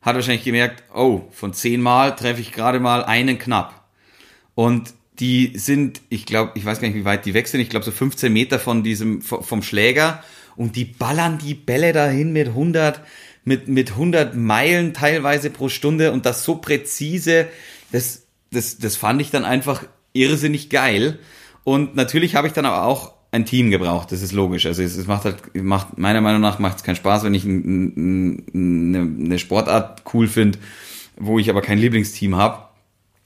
hat 0.00 0.14
wahrscheinlich 0.14 0.44
gemerkt, 0.44 0.84
oh, 0.94 1.22
von 1.30 1.52
zehn 1.52 1.80
Mal 1.80 2.14
treffe 2.14 2.40
ich 2.40 2.52
gerade 2.52 2.80
mal 2.80 3.04
einen 3.04 3.38
knapp. 3.38 3.84
Und 4.54 4.94
die 5.20 5.52
sind, 5.56 6.00
ich 6.08 6.26
glaube, 6.26 6.52
ich 6.54 6.64
weiß 6.64 6.80
gar 6.80 6.88
nicht, 6.88 6.96
wie 6.96 7.04
weit 7.04 7.26
die 7.26 7.34
weg 7.34 7.48
sind, 7.48 7.60
ich 7.60 7.70
glaube 7.70 7.84
so 7.84 7.90
15 7.90 8.32
Meter 8.32 8.58
von 8.58 8.82
diesem, 8.82 9.20
vom 9.22 9.62
Schläger 9.62 10.22
und 10.56 10.76
die 10.76 10.84
ballern 10.84 11.38
die 11.38 11.54
Bälle 11.54 11.92
dahin 11.92 12.32
mit 12.32 12.48
100, 12.48 13.00
mit, 13.44 13.68
mit 13.68 13.92
100 13.92 14.36
Meilen 14.36 14.94
teilweise 14.94 15.50
pro 15.50 15.68
Stunde 15.68 16.12
und 16.12 16.26
das 16.26 16.44
so 16.44 16.56
präzise, 16.56 17.48
das, 17.92 18.26
das, 18.50 18.78
das 18.78 18.96
fand 18.96 19.20
ich 19.20 19.30
dann 19.30 19.44
einfach 19.44 19.84
irrsinnig 20.12 20.70
geil. 20.70 21.18
Und 21.64 21.96
natürlich 21.96 22.34
habe 22.34 22.46
ich 22.46 22.52
dann 22.52 22.66
aber 22.66 22.84
auch 22.84 23.14
ein 23.30 23.44
Team 23.44 23.70
gebraucht, 23.70 24.10
das 24.12 24.22
ist 24.22 24.32
logisch. 24.32 24.66
Also 24.66 24.82
es, 24.82 24.96
es 24.96 25.06
macht 25.06 25.24
halt, 25.24 25.54
macht, 25.54 25.98
meiner 25.98 26.20
Meinung 26.20 26.40
nach 26.40 26.58
macht 26.58 26.78
es 26.78 26.82
keinen 26.82 26.96
Spaß, 26.96 27.24
wenn 27.24 27.34
ich 27.34 27.44
ein, 27.44 28.44
ein, 28.54 29.24
eine 29.26 29.38
Sportart 29.38 30.02
cool 30.14 30.28
finde, 30.28 30.58
wo 31.16 31.38
ich 31.38 31.50
aber 31.50 31.60
kein 31.60 31.78
Lieblingsteam 31.78 32.36
habe. 32.36 32.68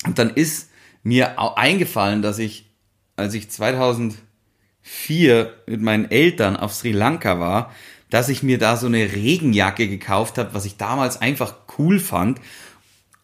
Und 0.05 0.19
dann 0.19 0.31
ist 0.31 0.72
mir 1.03 1.39
eingefallen, 1.39 2.23
dass 2.23 2.39
ich, 2.39 2.71
als 3.17 3.35
ich 3.35 3.51
2004 3.51 5.53
mit 5.67 5.83
meinen 5.83 6.11
Eltern 6.11 6.57
auf 6.57 6.73
Sri 6.73 6.93
Lanka 6.93 7.39
war, 7.41 7.73
dass 8.11 8.29
ich 8.29 8.43
mir 8.43 8.59
da 8.59 8.77
so 8.77 8.87
eine 8.87 9.13
Regenjacke 9.13 9.89
gekauft 9.89 10.37
habe, 10.39 10.53
was 10.53 10.67
ich 10.67 10.77
damals 10.77 11.21
einfach 11.21 11.55
cool 11.79 11.99
fand. 11.99 12.41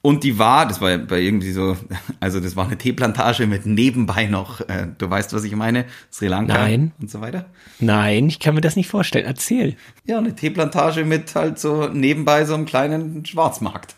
Und 0.01 0.25
die 0.25 0.39
war, 0.39 0.65
das 0.67 0.81
war 0.81 0.97
bei 0.97 1.21
irgendwie 1.21 1.53
so, 1.53 1.77
also 2.21 2.41
das 2.41 2.57
war 2.57 2.65
eine 2.67 2.79
Teeplantage 2.79 3.47
mit 3.47 3.67
nebenbei 3.67 4.25
noch, 4.27 4.63
äh, 4.63 4.87
du 4.97 5.11
weißt, 5.11 5.35
was 5.35 5.45
ich 5.45 5.55
meine, 5.55 5.85
Sri 6.11 6.29
Lanka 6.29 6.55
Nein. 6.55 6.93
und 7.01 7.11
so 7.11 7.21
weiter. 7.21 7.51
Nein, 7.81 8.29
ich 8.29 8.39
kann 8.39 8.55
mir 8.55 8.63
das 8.63 8.77
nicht 8.77 8.89
vorstellen. 8.89 9.27
Erzähl. 9.27 9.77
Ja, 10.07 10.17
eine 10.19 10.35
Teeplantage 10.35 11.05
mit 11.05 11.35
halt 11.35 11.59
so 11.59 11.89
nebenbei 11.89 12.47
so 12.47 12.55
einem 12.55 12.65
kleinen 12.65 13.27
Schwarzmarkt. 13.27 13.97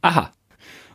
Aha. 0.00 0.32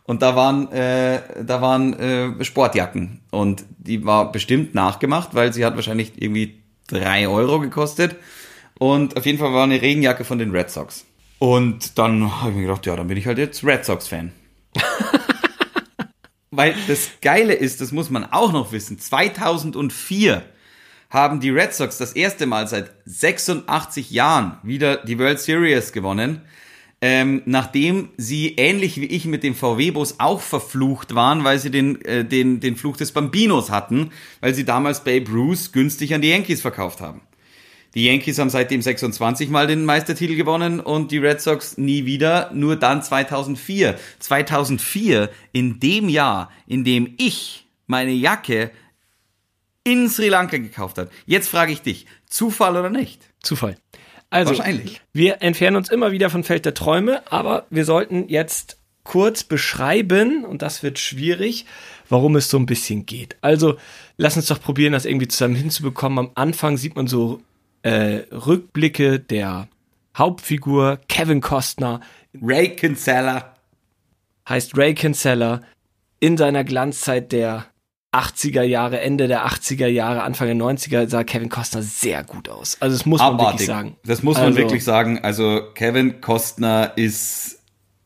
Und 0.10 0.24
da 0.24 0.36
waren, 0.36 0.72
äh, 0.72 1.22
da 1.44 1.62
waren 1.62 1.94
äh, 1.94 2.44
Sportjacken. 2.44 3.20
Und 3.30 3.64
die 3.78 4.06
war 4.06 4.32
bestimmt 4.32 4.74
nachgemacht, 4.74 5.36
weil 5.36 5.54
sie 5.54 5.64
hat 5.64 5.76
wahrscheinlich 5.76 6.14
irgendwie 6.16 6.64
drei 6.88 7.28
Euro 7.28 7.60
gekostet. 7.60 8.16
Und 8.80 9.18
auf 9.18 9.28
jeden 9.28 9.38
Fall 9.38 9.54
war 9.54 9.66
eine 9.66 9.80
Regenjacke 9.80 10.24
von 10.24 10.40
den 10.40 10.50
Red 10.50 10.72
Sox. 10.72 11.06
Und 11.38 12.00
dann 12.00 12.42
habe 12.42 12.50
ich 12.50 12.56
mir 12.56 12.64
gedacht, 12.64 12.88
ja, 12.88 12.96
dann 12.96 13.08
bin 13.08 13.18
ich 13.18 13.28
halt 13.28 13.38
jetzt 13.38 13.64
Red 13.64 13.86
Sox-Fan. 13.86 14.32
weil 16.50 16.74
das 16.88 17.12
Geile 17.22 17.54
ist, 17.54 17.80
das 17.80 17.92
muss 17.92 18.10
man 18.10 18.26
auch 18.32 18.52
noch 18.52 18.72
wissen, 18.72 18.98
2004 18.98 20.42
haben 21.12 21.40
die 21.40 21.52
Red 21.52 21.76
Sox 21.76 22.00
das 22.00 22.14
erste 22.14 22.48
Mal 22.48 22.68
seit 22.68 22.90
86 23.06 24.10
Jahren 24.10 24.58
wieder 24.64 24.98
die 24.98 25.20
World 25.20 25.40
Series 25.40 25.92
gewonnen 25.92 26.42
ähm, 27.02 27.42
nachdem 27.46 28.10
sie 28.18 28.56
ähnlich 28.56 29.00
wie 29.00 29.06
ich 29.06 29.26
mit 29.26 29.44
dem 29.44 29.56
VW-Bus 29.56 30.16
auch 30.18 30.42
verflucht 30.42 31.16
waren, 31.16 31.44
weil 31.44 31.60
sie 31.60 31.72
den, 31.72 32.04
äh, 32.04 32.26
den, 32.26 32.60
den 32.60 32.76
Fluch 32.76 32.98
des 32.98 33.12
Bambinos 33.12 33.70
hatten, 33.70 34.12
weil 34.42 34.54
sie 34.54 34.66
damals 34.66 35.04
Babe 35.04 35.32
Ruth 35.32 35.72
günstig 35.72 36.14
an 36.14 36.22
die 36.22 36.30
Yankees 36.30 36.62
verkauft 36.62 37.00
haben. 37.00 37.22
Die 37.96 38.06
Yankees 38.06 38.38
haben 38.38 38.50
seitdem 38.52 38.82
26 38.82 39.50
Mal 39.50 39.66
den 39.66 39.84
Meistertitel 39.84 40.36
gewonnen 40.36 40.80
und 40.80 41.12
die 41.12 41.18
Red 41.18 41.42
Sox 41.42 41.78
nie 41.78 42.06
wieder, 42.06 42.52
nur 42.54 42.76
dann 42.76 43.02
2004. 43.02 43.98
2004, 44.20 45.30
in 45.54 45.80
dem 45.80 46.08
Jahr, 46.08 46.52
in 46.68 46.84
dem 46.84 47.16
ich 47.18 47.68
meine 47.88 48.12
Jacke 48.12 48.72
in 49.84 50.08
Sri 50.08 50.30
Lanka 50.30 50.58
gekauft 50.58 51.00
habe. 51.00 51.10
Jetzt 51.26 51.50
frage 51.50 51.72
ich 51.72 51.82
dich, 51.82 52.06
Zufall 52.28 52.78
oder 52.78 52.92
nicht? 52.92 53.28
Zufall. 53.42 53.76
Also, 54.30 54.58
Wahrscheinlich. 54.58 55.02
wir 55.12 55.42
entfernen 55.42 55.78
uns 55.78 55.90
immer 55.90 56.12
wieder 56.12 56.30
von 56.30 56.44
Feld 56.44 56.66
der 56.66 56.74
Träume, 56.74 57.24
aber 57.32 57.66
wir 57.70 57.86
sollten 57.86 58.30
jetzt 58.30 58.78
kurz 59.04 59.44
beschreiben, 59.44 60.46
und 60.46 60.62
das 60.62 60.84
wird 60.84 61.00
schwierig, 61.00 61.66
warum 62.10 62.36
es 62.36 62.50
so 62.50 62.58
ein 62.58 62.68
bisschen 62.68 63.06
geht. 63.08 63.38
Also, 63.42 63.78
lass 64.18 64.38
uns 64.38 64.46
doch 64.46 64.62
probieren, 64.62 64.94
das 64.94 65.06
irgendwie 65.06 65.28
zusammen 65.28 65.56
hinzubekommen. 65.56 66.20
Am 66.20 66.32
Anfang 66.36 66.78
sieht 66.78 66.96
man 66.96 67.08
so 67.08 67.42
äh, 67.82 68.22
Rückblicke 68.32 69.20
der 69.20 69.68
Hauptfigur 70.16 71.00
Kevin 71.08 71.42
Costner, 71.42 72.02
Ray 72.40 72.76
Kinsella. 72.76 73.56
heißt 74.48 74.78
Ray 74.78 74.94
Kinsella, 74.94 75.62
in 76.20 76.38
seiner 76.38 76.64
Glanzzeit 76.64 77.32
der 77.32 77.66
80er 78.12 78.64
Jahre, 78.64 79.02
Ende 79.02 79.28
der 79.28 79.46
80er 79.48 79.88
Jahre, 79.88 80.24
Anfang 80.24 80.48
der 80.48 80.56
90er 80.56 81.08
sah 81.08 81.24
Kevin 81.24 81.50
Costner 81.50 81.84
sehr 81.84 82.24
gut 82.24 82.50
aus. 82.50 82.78
Also 82.80 82.98
das 82.98 83.06
muss 83.06 83.20
man 83.20 83.34
abartig. 83.36 83.52
wirklich 83.60 83.68
sagen. 83.68 83.96
Das 84.06 84.24
muss 84.24 84.38
man 84.38 84.46
Also- 84.48 84.58
wirklich 84.58 84.84
sagen. 84.84 85.20
Also 85.24 85.62
Kevin 85.76 86.20
Costner 86.22 86.94
ist 86.96 87.60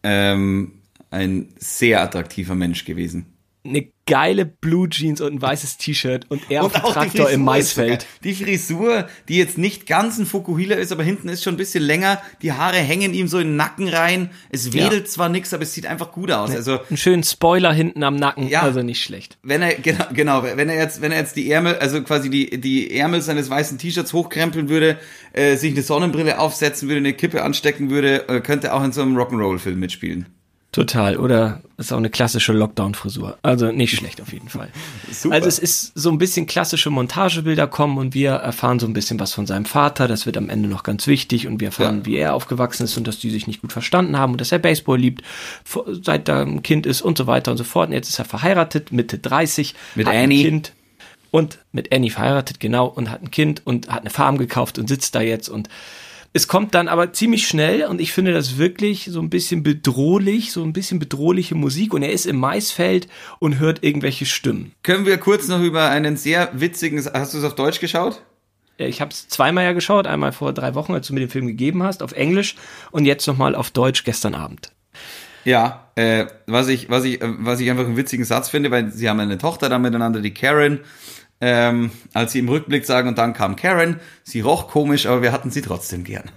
ähm, 0.03 0.81
ein 1.09 1.53
sehr 1.57 2.01
attraktiver 2.01 2.55
Mensch 2.55 2.83
gewesen. 2.83 3.32
Eine 3.65 3.87
geile 4.05 4.45
Blue 4.45 4.89
Jeans 4.89 5.21
und 5.21 5.35
ein 5.35 5.41
weißes 5.41 5.77
T-Shirt 5.77 6.25
und 6.27 6.41
er 6.49 6.65
Und 6.65 6.75
auf 6.75 6.81
dem 6.83 6.91
Traktor 6.93 7.29
im 7.29 7.45
Maisfeld. 7.45 8.05
Die 8.25 8.33
Frisur, 8.33 9.07
die 9.29 9.37
jetzt 9.37 9.57
nicht 9.57 9.85
ganz 9.87 10.17
ein 10.17 10.25
Fukuhila 10.25 10.75
ist, 10.75 10.91
aber 10.91 11.03
hinten 11.03 11.29
ist 11.29 11.41
schon 11.43 11.53
ein 11.53 11.57
bisschen 11.57 11.81
länger. 11.83 12.21
Die 12.41 12.51
Haare 12.51 12.75
hängen 12.77 13.13
ihm 13.13 13.29
so 13.29 13.39
in 13.39 13.47
den 13.49 13.55
Nacken 13.55 13.87
rein. 13.87 14.31
Es 14.49 14.73
wedelt 14.73 15.09
zwar 15.09 15.29
nix, 15.29 15.53
aber 15.53 15.63
es 15.63 15.73
sieht 15.73 15.85
einfach 15.85 16.11
gut 16.11 16.31
aus. 16.31 16.51
Also 16.51 16.79
Einen 16.89 16.97
schönen 16.97 17.23
Spoiler 17.23 17.71
hinten 17.71 18.03
am 18.03 18.17
Nacken, 18.17 18.49
Ja. 18.49 18.63
also 18.63 18.81
nicht 18.83 19.01
schlecht. 19.01 19.37
wenn 19.43 19.61
er 19.61 19.75
genau, 19.75 20.05
genau, 20.13 20.43
wenn 20.43 20.67
er 20.67 20.75
jetzt, 20.75 21.01
wenn 21.01 21.13
er 21.13 21.19
jetzt 21.19 21.37
die 21.37 21.49
Ärmel, 21.49 21.75
also 21.77 22.01
quasi 22.03 22.29
die 22.29 22.59
die 22.59 22.93
Ärmel 22.93 23.21
seines 23.21 23.49
weißen 23.49 23.77
T-Shirts 23.77 24.11
hochkrempeln 24.11 24.67
würde, 24.67 24.97
äh, 25.31 25.55
sich 25.55 25.71
eine 25.71 25.81
Sonnenbrille 25.83 26.39
aufsetzen 26.39 26.89
würde, 26.89 26.97
eine 26.97 27.13
Kippe 27.13 27.41
anstecken 27.43 27.89
würde, 27.89 28.27
äh, 28.27 28.41
könnte 28.41 28.67
er 28.67 28.75
auch 28.75 28.83
in 28.83 28.91
so 28.91 29.01
einem 29.01 29.17
Rock'n'Roll-Film 29.17 29.79
mitspielen. 29.79 30.25
Total. 30.73 31.17
Oder 31.17 31.61
ist 31.77 31.93
auch 31.93 31.97
eine 31.97 32.09
klassische 32.09 32.51
Lockdown-Frisur. 32.51 33.37
Also 33.43 33.71
nicht 33.71 33.95
schlecht 33.95 34.19
auf 34.21 34.33
jeden 34.33 34.49
Fall. 34.49 34.69
Super. 35.11 35.35
Also 35.35 35.47
es 35.47 35.59
ist 35.59 35.91
so 35.95 36.09
ein 36.09 36.17
bisschen 36.17 36.47
klassische 36.47 36.89
Montagebilder 36.89 37.67
kommen 37.67 37.97
und 37.97 38.13
wir 38.13 38.31
erfahren 38.31 38.79
so 38.79 38.87
ein 38.87 38.93
bisschen 38.93 39.19
was 39.19 39.33
von 39.33 39.45
seinem 39.45 39.65
Vater. 39.65 40.07
Das 40.07 40.25
wird 40.25 40.35
am 40.35 40.49
Ende 40.49 40.67
noch 40.67 40.83
ganz 40.83 41.05
wichtig 41.07 41.47
und 41.47 41.61
wir 41.61 41.67
erfahren, 41.67 41.99
Ja. 41.99 42.05
wie 42.07 42.15
er 42.17 42.33
aufgewachsen 42.33 42.83
ist 42.83 42.97
und 42.97 43.07
dass 43.07 43.19
die 43.19 43.29
sich 43.29 43.47
nicht 43.47 43.61
gut 43.61 43.71
verstanden 43.71 44.17
haben 44.17 44.33
und 44.33 44.41
dass 44.41 44.51
er 44.51 44.59
Baseball 44.59 44.97
liebt, 44.97 45.21
seit 46.01 46.27
er 46.27 46.41
ein 46.41 46.63
Kind 46.63 46.85
ist 46.85 47.01
und 47.03 47.17
so 47.17 47.27
weiter 47.27 47.51
und 47.51 47.57
so 47.57 47.63
fort. 47.63 47.89
Und 47.89 47.93
jetzt 47.93 48.09
ist 48.09 48.19
er 48.19 48.25
verheiratet, 48.25 48.91
Mitte 48.91 49.19
30. 49.19 49.75
Mit 49.95 50.07
Annie. 50.07 50.43
Kind 50.43 50.73
und 51.29 51.59
mit 51.71 51.93
Annie 51.93 52.09
verheiratet, 52.11 52.59
genau, 52.59 52.87
und 52.87 53.09
hat 53.11 53.21
ein 53.21 53.31
Kind 53.31 53.61
und 53.65 53.89
hat 53.89 54.01
eine 54.01 54.09
Farm 54.09 54.37
gekauft 54.37 54.77
und 54.79 54.87
sitzt 54.87 55.13
da 55.15 55.21
jetzt 55.21 55.49
und 55.49 55.69
es 56.33 56.47
kommt 56.47 56.73
dann 56.73 56.87
aber 56.87 57.13
ziemlich 57.13 57.47
schnell 57.47 57.85
und 57.85 58.01
ich 58.01 58.11
finde 58.11 58.33
das 58.33 58.57
wirklich 58.57 59.05
so 59.05 59.21
ein 59.21 59.29
bisschen 59.29 59.61
bedrohlich, 59.61 60.51
so 60.51 60.63
ein 60.63 60.73
bisschen 60.73 60.97
bedrohliche 60.97 61.53
Musik 61.53 61.93
und 61.93 62.01
er 62.01 62.11
ist 62.11 62.25
im 62.25 62.37
Maisfeld 62.37 63.07
und 63.39 63.59
hört 63.59 63.83
irgendwelche 63.83 64.25
Stimmen. 64.25 64.73
Können 64.81 65.05
wir 65.05 65.17
kurz 65.17 65.47
noch 65.47 65.61
über 65.61 65.89
einen 65.89 66.17
sehr 66.17 66.49
witzigen, 66.53 67.03
hast 67.13 67.33
du 67.35 67.37
es 67.37 67.43
auf 67.43 67.53
Deutsch 67.53 67.79
geschaut? 67.79 68.23
Ich 68.77 69.01
habe 69.01 69.11
es 69.11 69.27
zweimal 69.27 69.63
ja 69.63 69.73
geschaut, 69.73 70.07
einmal 70.07 70.31
vor 70.31 70.51
drei 70.51 70.73
Wochen, 70.73 70.93
als 70.93 71.07
du 71.07 71.13
mir 71.13 71.19
den 71.19 71.29
Film 71.29 71.45
gegeben 71.45 71.83
hast, 71.83 72.01
auf 72.01 72.13
Englisch 72.13 72.55
und 72.89 73.05
jetzt 73.05 73.27
nochmal 73.27 73.53
auf 73.53 73.69
Deutsch 73.69 74.03
gestern 74.03 74.33
Abend. 74.33 74.71
Ja, 75.45 75.87
äh, 75.95 76.25
was 76.47 76.67
ich, 76.67 76.89
was 76.89 77.03
ich, 77.03 77.21
äh, 77.21 77.27
was 77.39 77.59
ich 77.59 77.69
einfach 77.69 77.85
einen 77.85 77.97
witzigen 77.97 78.25
Satz 78.25 78.49
finde, 78.49 78.71
weil 78.71 78.91
sie 78.91 79.07
haben 79.09 79.19
eine 79.19 79.37
Tochter 79.37 79.69
da 79.69 79.77
miteinander, 79.77 80.21
die 80.21 80.33
Karen, 80.33 80.79
ähm, 81.45 81.91
als 82.13 82.31
sie 82.31 82.39
im 82.39 82.47
Rückblick 82.47 82.85
sagen, 82.85 83.09
und 83.09 83.17
dann 83.17 83.33
kam 83.33 83.57
Karen, 83.57 83.99
sie 84.23 84.39
roch 84.39 84.69
komisch, 84.69 85.07
aber 85.07 85.21
wir 85.21 85.33
hatten 85.33 85.51
sie 85.51 85.61
trotzdem 85.61 86.05
gern. 86.05 86.31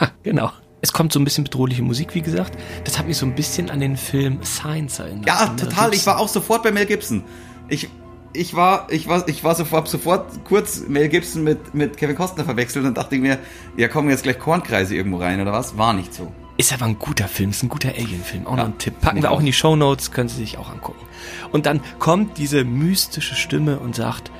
Ja, 0.00 0.10
genau. 0.24 0.50
Es 0.80 0.92
kommt 0.92 1.12
so 1.12 1.20
ein 1.20 1.24
bisschen 1.24 1.44
bedrohliche 1.44 1.82
Musik, 1.82 2.16
wie 2.16 2.22
gesagt. 2.22 2.58
Das 2.82 2.98
hat 2.98 3.06
mich 3.06 3.16
so 3.18 3.24
ein 3.24 3.36
bisschen 3.36 3.70
an 3.70 3.78
den 3.78 3.96
Film 3.96 4.42
Science 4.42 4.98
erinnert. 4.98 5.28
Ja, 5.28 5.46
total. 5.46 5.94
Ich 5.94 6.04
war 6.06 6.18
auch 6.18 6.26
sofort 6.26 6.64
bei 6.64 6.72
Mel 6.72 6.86
Gibson. 6.86 7.22
Ich, 7.68 7.88
ich 8.32 8.56
war, 8.56 8.88
ich 8.90 9.06
war, 9.06 9.28
ich 9.28 9.44
war 9.44 9.54
sofort, 9.54 9.86
sofort 9.86 10.44
kurz 10.44 10.88
Mel 10.88 11.08
Gibson 11.08 11.44
mit, 11.44 11.72
mit 11.72 11.96
Kevin 11.96 12.16
Costner 12.16 12.44
verwechselt 12.44 12.84
und 12.84 12.98
dachte 12.98 13.14
ich 13.14 13.20
mir, 13.20 13.38
ja, 13.76 13.86
kommen 13.86 14.10
jetzt 14.10 14.24
gleich 14.24 14.40
Kornkreise 14.40 14.96
irgendwo 14.96 15.18
rein 15.18 15.40
oder 15.40 15.52
was? 15.52 15.78
War 15.78 15.92
nicht 15.92 16.12
so. 16.12 16.32
Ist 16.58 16.72
aber 16.72 16.84
ein 16.84 16.98
guter 16.98 17.28
Film, 17.28 17.50
ist 17.50 17.62
ein 17.62 17.68
guter 17.68 17.88
Alien-Film. 17.90 18.46
Auch 18.46 18.52
Ja, 18.56 18.64
noch 18.64 18.64
ein 18.66 18.78
Tipp. 18.78 19.00
Packen 19.00 19.22
wir 19.22 19.30
auch 19.30 19.40
in 19.40 19.46
die 19.46 19.52
Show 19.52 19.74
Notes, 19.74 20.10
können 20.10 20.28
Sie 20.28 20.36
sich 20.36 20.58
auch 20.58 20.70
angucken. 20.70 21.04
Und 21.50 21.66
dann 21.66 21.80
kommt 21.98 22.38
diese 22.38 22.64
mystische 22.64 23.34
Stimme 23.34 23.78
und 23.78 23.94
sagt, 23.96 24.30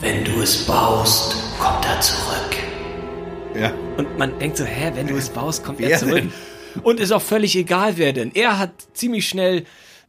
wenn 0.00 0.24
du 0.24 0.40
es 0.42 0.66
baust, 0.66 1.36
kommt 1.60 1.86
er 1.86 2.00
zurück. 2.00 2.56
Ja. 3.58 3.72
Und 3.96 4.18
man 4.18 4.36
denkt 4.38 4.56
so, 4.56 4.64
hä, 4.64 4.90
wenn 4.94 5.06
du 5.06 5.16
es 5.16 5.28
baust, 5.28 5.62
kommt 5.64 5.78
Wer 5.78 5.90
er 5.90 5.98
zurück. 5.98 6.14
denn? 6.14 6.32
Und 6.82 7.00
ist 7.00 7.12
auch 7.12 7.22
völlig 7.22 7.54
egal, 7.56 7.96
wer 7.96 8.12
denn. 8.12 8.32
Er 8.34 8.58
hat 8.58 8.70
ziemlich 8.94 9.28
schnell 9.28 9.64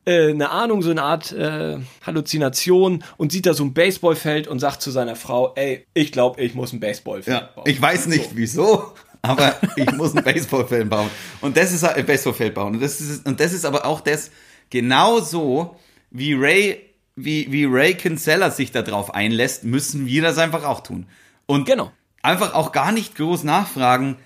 äh, 0.06 0.30
eine 0.32 0.50
Ahnung, 0.50 0.82
so 0.82 0.90
eine 0.92 1.04
Art 1.04 1.32
äh, 1.34 1.78
Halluzination 2.06 3.04
und 3.18 3.32
sieht 3.32 3.46
da 3.46 3.54
so 3.54 3.64
ein 3.64 3.74
Baseballfeld 3.74 4.48
und 4.48 4.60
sagt 4.60 4.82
zu 4.82 4.90
seiner 4.90 5.16
Frau, 5.16 5.54
ey, 5.56 5.86
ich 5.94 6.12
glaube, 6.12 6.42
ich 6.42 6.56
muss 6.56 6.74
ein 6.74 6.80
Baseballfeld 6.80 7.42
Ja, 7.42 7.50
bauen. 7.56 7.66
ich 7.68 7.82
weiß 7.82 8.08
nicht 8.08 8.32
wieso, 8.36 8.94
aber 9.24 9.56
ich 9.78 9.92
muss 9.94 10.16
ein 10.16 10.24
Baseballfeld 10.24 10.90
bauen. 10.90 11.10
Und 11.42 11.58
das 11.58 11.72
ist 11.72 11.84
ein 11.84 12.06
Baseballfeld 12.06 12.54
bauen. 12.54 12.76
Und 12.76 12.82
das 12.82 13.00
ist, 13.02 13.26
und 13.26 13.40
das 13.40 13.54
ist 13.54 13.66
aber 13.66 13.86
auch 13.86 14.02
das 14.02 14.30
genauso 14.70 15.78
wie 16.12 16.34
Ray, 16.34 16.82
wie, 17.16 17.52
wie 17.52 17.66
Ray 17.66 17.96
Kinsella 17.96 18.52
sich 18.52 18.72
darauf 18.72 19.14
einlässt, 19.14 19.64
müssen 19.64 20.06
wir 20.06 20.22
das 20.22 20.38
einfach 20.38 20.66
auch 20.66 20.82
tun. 20.82 21.08
Und 21.46 21.66
Genau. 21.66 21.92
einfach 22.22 22.54
auch 22.54 22.72
gar 22.74 22.92
nicht 22.92 23.16
groß 23.16 23.44
nachfragen, 23.46 24.18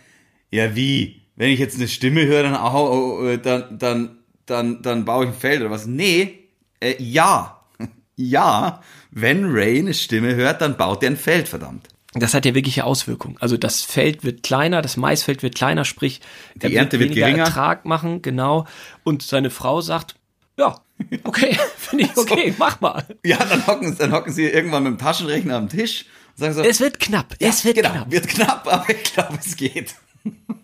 ja 0.52 0.76
wie, 0.76 1.22
wenn 1.36 1.50
ich 1.52 1.60
jetzt 1.60 1.78
eine 1.78 1.88
Stimme 1.88 2.26
höre, 2.26 2.44
dann, 2.44 2.56
au, 2.56 3.24
äh, 3.24 3.38
dann, 3.38 3.78
dann, 3.78 4.18
dann, 4.48 4.82
dann 4.82 5.06
baue 5.06 5.26
ich 5.26 5.32
ein 5.32 5.38
Feld 5.38 5.62
oder 5.62 5.70
was. 5.72 5.86
Nee, 5.86 6.50
äh, 6.80 6.96
ja. 7.00 7.54
Ja, 8.20 8.82
wenn 9.12 9.46
Ray 9.46 9.78
eine 9.78 9.94
Stimme 9.94 10.34
hört, 10.34 10.62
dann 10.62 10.76
baut 10.76 11.04
er 11.04 11.12
ein 11.12 11.18
Feld, 11.18 11.48
verdammt. 11.48 11.88
Das 12.19 12.34
hat 12.34 12.45
ja 12.45 12.56
wirkliche 12.56 12.84
Auswirkungen. 12.86 13.38
Also 13.39 13.58
das 13.58 13.82
Feld 13.82 14.23
wird 14.23 14.43
kleiner, 14.43 14.82
das 14.82 14.97
Maisfeld 14.97 15.43
wird 15.43 15.56
kleiner, 15.56 15.86
sprich, 15.86 16.21
er 16.60 16.71
Ernte 16.71 16.99
wird 16.99 17.12
weniger 17.12 17.27
geringer. 17.27 17.45
Ertrag 17.45 17.86
machen, 17.86 18.21
genau. 18.21 18.65
Und 19.03 19.21
seine 19.21 19.49
Frau 19.49 19.82
sagt, 19.82 20.15
ja, 20.58 20.82
okay, 21.23 21.58
finde 21.77 22.06
ich 22.06 22.17
okay, 22.17 22.53
mach 22.58 22.82
mal. 22.82 23.03
Ja, 23.23 23.38
dann 23.38 23.65
hocken, 23.67 23.95
dann 23.97 24.12
hocken 24.12 24.34
sie 24.34 24.45
irgendwann 24.45 24.84
mit 24.84 24.93
dem 24.93 24.97
Taschenrechner 24.97 25.56
am 25.56 25.69
Tisch 25.69 26.06
und 26.36 26.39
sagen 26.39 26.53
so, 26.53 26.62
Es 26.62 26.80
wird 26.80 26.99
knapp, 26.99 27.36
es 27.39 27.63
wird 27.65 27.75
genau, 27.75 27.91
knapp. 27.91 28.12
wird 28.12 28.27
knapp, 28.27 28.67
aber 28.71 28.89
ich 28.89 29.13
glaube, 29.13 29.38
es 29.39 29.56
geht. 29.56 29.95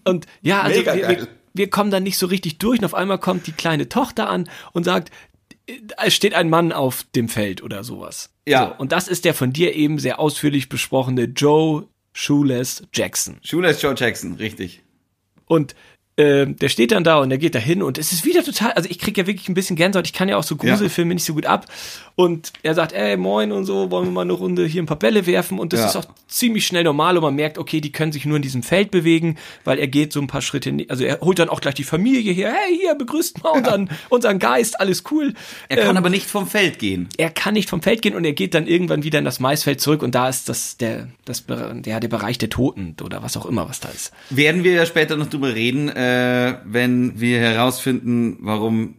Und 0.03 0.25
ja, 0.41 0.61
also 0.61 0.85
wir, 0.85 0.95
wir, 0.95 1.27
wir 1.53 1.69
kommen 1.69 1.91
dann 1.91 2.03
nicht 2.03 2.17
so 2.17 2.25
richtig 2.25 2.57
durch 2.57 2.79
und 2.79 2.85
auf 2.85 2.95
einmal 2.95 3.19
kommt 3.19 3.47
die 3.47 3.51
kleine 3.51 3.87
Tochter 3.87 4.29
an 4.29 4.49
und 4.73 4.83
sagt, 4.83 5.11
es 5.67 6.13
steht 6.13 6.34
ein 6.34 6.49
Mann 6.49 6.71
auf 6.71 7.06
dem 7.15 7.30
Feld 7.30 7.63
oder 7.63 7.84
sowas. 7.84 8.30
Ja. 8.47 8.69
So, 8.69 8.82
und 8.82 8.91
das 8.91 9.08
ist 9.08 9.26
der 9.26 9.34
von 9.34 9.54
dir 9.54 9.76
eben 9.76 9.99
sehr 9.99 10.19
ausführlich 10.19 10.69
besprochene 10.69 11.26
Joe 11.26 11.88
Shoeless 12.13 12.84
Jackson. 12.93 13.39
Ist 13.41 13.82
Joe 13.82 13.95
Jackson, 13.97 14.34
richtig. 14.34 14.84
Und 15.45 15.76
ähm, 16.17 16.56
der 16.58 16.69
steht 16.69 16.91
dann 16.91 17.04
da 17.04 17.17
und 17.19 17.30
der 17.30 17.38
geht 17.39 17.56
da 17.56 17.60
hin 17.60 17.82
und 17.82 17.97
es 17.97 18.12
ist 18.12 18.23
wieder 18.23 18.43
total, 18.43 18.71
also 18.73 18.88
ich 18.89 18.99
krieg 18.99 19.17
ja 19.17 19.26
wirklich 19.26 19.49
ein 19.49 19.56
bisschen 19.56 19.76
Gänsehaut, 19.76 20.06
ich 20.06 20.13
kann 20.13 20.30
ja 20.30 20.38
auch 20.38 20.43
so 20.43 20.56
Gruselfilme 20.56 21.13
nicht 21.15 21.23
so 21.26 21.34
gut 21.34 21.45
ab. 21.47 21.65
Und 22.15 22.54
er 22.62 22.76
sagt, 22.76 22.91
ey, 22.91 23.17
moin 23.17 23.52
und 23.52 23.65
so, 23.65 23.89
wollen 23.89 24.06
wir 24.06 24.12
mal 24.12 24.21
eine 24.21 24.34
Runde 24.34 24.67
hier 24.67 24.84
ein 24.84 24.86
paar 24.86 24.99
Bälle 24.99 25.26
werfen 25.26 25.58
und 25.58 25.73
das 25.73 25.80
Ja. 25.80 25.86
ist 25.88 25.95
auch 25.95 26.06
ziemlich 26.28 26.67
schnell 26.67 26.84
normal 26.84 27.17
und 27.17 27.23
man 27.23 27.34
merkt, 27.34 27.58
okay, 27.58 27.82
die 27.82 27.91
können 27.91 28.12
sich 28.12 28.26
nur 28.26 28.36
in 28.36 28.43
diesem 28.43 28.62
Feld 28.62 28.91
bewegen, 28.91 29.38
weil 29.63 29.80
er 29.80 29.88
geht 29.88 30.13
so 30.13 30.21
ein 30.21 30.28
paar 30.28 30.43
Schritte, 30.43 30.71
also 30.89 31.04
er 31.04 31.19
holt 31.21 31.39
dann 31.39 31.49
auch 31.49 31.60
gleich 31.62 31.73
die 31.73 31.84
Familie 31.84 32.32
hier, 32.34 32.49
hey, 32.54 32.78
hier, 32.80 32.93
begrüßt 32.93 33.43
mal 33.43 33.49
unseren, 33.49 33.89
unseren 34.10 34.38
Geist, 34.38 34.80
alles 34.80 35.04
cool. 35.10 35.34
Er 35.69 35.78
kann 35.78 35.89
Ähm, 35.91 35.97
aber 35.97 36.12
nicht 36.12 36.28
vom 36.28 36.45
Feld 36.45 36.78
gehen. 36.78 37.10
er 37.17 37.32
kann 37.32 37.56
nicht 37.56 37.67
vom 37.69 37.82
Feld 37.82 38.04
gehen 38.04 38.13
und 38.13 38.23
er 38.26 38.34
geht 38.34 38.54
dann 38.54 38.67
irgendwann 38.67 39.02
wieder 39.04 39.17
in 39.17 39.26
das 39.26 39.39
Maisfeld 39.39 39.82
zurück 39.82 40.04
und 40.04 40.13
da 40.13 40.30
ist 40.30 40.47
das 40.49 40.78
der 40.78 41.08
das 41.26 41.45
der 41.47 41.99
der 41.99 42.08
Bereich 42.08 42.38
der 42.38 42.49
Toten 42.52 42.95
oder 43.04 43.23
was 43.23 43.36
auch 43.38 43.47
immer 43.47 43.67
was 43.67 43.80
da 43.80 43.89
ist. 43.89 44.12
Werden 44.30 44.63
wir 44.63 44.73
ja 44.73 44.86
später 44.86 45.15
noch 45.17 45.28
drüber 45.32 45.56
reden, 45.56 45.89
äh, 45.89 46.02
wenn 46.65 47.19
wir 47.19 47.39
herausfinden, 47.39 48.37
warum 48.41 48.95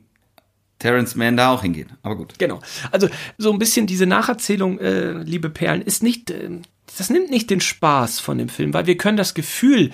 Terrence 0.79 1.15
Mann 1.15 1.37
da 1.37 1.51
auch 1.51 1.63
hingeht. 1.63 1.89
Aber 2.03 2.17
gut. 2.17 2.39
Genau. 2.39 2.61
Also 2.91 3.09
so 3.39 3.53
ein 3.53 3.59
bisschen 3.59 3.87
diese 3.87 4.07
Nacherzählung, 4.07 4.79
äh, 4.79 5.13
liebe 5.13 5.49
Perlen, 5.49 5.81
ist 5.83 6.03
nicht, 6.03 6.31
äh, 6.31 6.51
das 6.99 7.11
nimmt 7.11 7.31
nicht 7.31 7.49
den 7.49 7.61
Spaß 7.61 8.21
von 8.21 8.39
dem 8.39 8.49
Film, 8.49 8.75
weil 8.75 8.87
wir 8.87 8.97
können 8.97 9.17
das 9.17 9.35
Gefühl, 9.35 9.91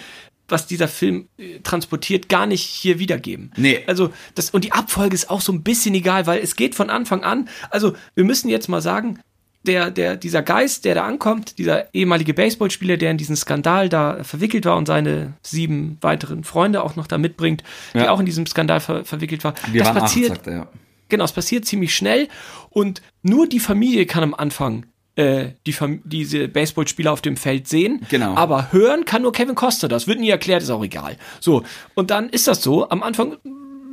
was 0.49 0.67
dieser 0.67 0.89
Film 0.89 1.29
äh, 1.39 1.61
transportiert, 1.61 2.29
gar 2.29 2.47
nicht 2.47 2.65
hier 2.65 2.99
wiedergeben. 2.99 3.53
Nee. 3.57 3.85
Also 3.87 4.13
das 4.35 4.51
und 4.51 4.65
die 4.65 4.73
Abfolge 4.73 5.15
ist 5.15 5.31
auch 5.31 5.41
so 5.41 5.53
ein 5.53 5.63
bisschen 5.63 5.95
egal, 5.95 6.27
weil 6.27 6.41
es 6.41 6.57
geht 6.57 6.75
von 6.75 6.91
Anfang 6.91 7.23
an. 7.23 7.49
Also 7.71 7.95
wir 8.15 8.25
müssen 8.25 8.49
jetzt 8.49 8.69
mal 8.69 8.83
sagen, 8.83 9.21
der, 9.67 9.91
der, 9.91 10.17
dieser 10.17 10.43
Geist, 10.43 10.85
der 10.85 10.95
da 10.95 11.05
ankommt, 11.05 11.59
dieser 11.59 11.93
ehemalige 11.95 12.33
Baseballspieler, 12.35 12.97
der 12.97 13.11
in 13.11 13.19
diesen 13.19 13.37
Skandal 13.37 13.89
da 13.89 14.23
verwickelt 14.25 14.65
war 14.65 14.77
und 14.77 14.87
seine 14.87 15.35
sieben 15.43 15.99
weiteren 16.01 16.45
Freunde 16.45 16.83
auch 16.83 16.97
noch 16.97 17.07
da 17.07 17.19
mitbringt, 17.19 17.63
die 17.95 17.99
Ja. 17.99 18.11
auch 18.11 18.21
in 18.21 18.27
diesem 18.27 18.47
Skandal 18.47 18.81
ver 18.81 19.05
verwickelt 19.05 19.45
war. 19.45 19.55
Wir 19.71 19.81
das 19.81 19.89
acht, 19.91 19.99
passiert, 19.99 20.29
sagt 20.31 20.47
er, 20.47 20.53
ja. 20.55 20.69
Genau, 21.11 21.25
es 21.25 21.33
passiert 21.33 21.65
ziemlich 21.67 21.95
schnell 21.95 22.29
und 22.71 23.03
nur 23.23 23.47
die 23.49 23.61
Familie 23.61 24.07
kann 24.07 24.23
am 24.23 24.33
Anfang 24.35 24.87
äh, 25.17 25.49
die 25.67 25.73
Fam 25.73 26.01
diese 26.05 26.47
Baseballspieler 26.49 27.13
auf 27.13 27.21
dem 27.21 27.37
Feld 27.37 27.67
sehen. 27.69 28.01
Genau. 28.09 28.37
Aber 28.37 28.73
hören 28.73 29.05
kann 29.05 29.23
nur 29.23 29.33
Kevin 29.33 29.57
Costner. 29.57 29.89
Das 29.89 30.07
wird 30.07 30.21
nie 30.21 30.31
erklärt, 30.31 30.63
ist 30.63 30.71
auch 30.71 30.85
egal. 30.85 31.17
So, 31.41 31.65
und 31.95 32.11
dann 32.11 32.31
ist 32.31 32.47
das 32.47 32.63
so. 32.63 32.89
Am 32.89 33.03
Anfang, 33.03 33.37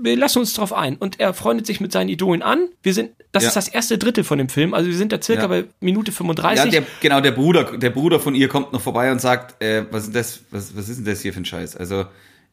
wir 0.08 0.18
lassen 0.18 0.40
uns 0.40 0.54
drauf 0.54 0.74
ein. 0.74 0.96
Und 0.98 1.20
er 1.20 1.34
freundet 1.34 1.66
sich 1.68 1.80
mit 1.80 1.92
seinen 1.92 2.10
Idolen 2.10 2.42
an. 2.42 2.70
Wir 2.84 2.94
sind, 2.94 3.12
das 3.32 3.44
Ja. 3.44 3.50
ist 3.50 3.56
das 3.56 3.68
erste 3.68 3.98
Drittel 3.98 4.24
von 4.24 4.38
dem 4.38 4.50
Film. 4.50 4.74
Also 4.74 4.90
wir 4.90 4.98
sind 4.98 5.12
da 5.12 5.22
circa 5.22 5.44
Ja. 5.44 5.48
bei 5.48 5.66
Minute 5.80 6.12
35. 6.12 6.66
Ja, 6.66 6.72
der, 6.72 6.84
genau, 7.02 7.22
der 7.22 7.32
Bruder, 7.32 7.78
der 7.78 7.90
Bruder 7.90 8.20
von 8.20 8.34
ihr 8.36 8.48
kommt 8.48 8.74
noch 8.74 8.82
vorbei 8.82 9.12
und 9.12 9.22
sagt, 9.22 9.62
äh, 9.62 9.86
was 9.92 10.06
ist 10.08 10.16
das, 10.16 10.40
was, 10.52 10.76
was 10.76 10.90
ist 10.90 10.98
denn 10.98 11.06
das 11.06 11.22
hier 11.22 11.34
für 11.34 11.40
ein 11.42 11.46
Scheiß? 11.46 11.76
Also, 11.78 12.06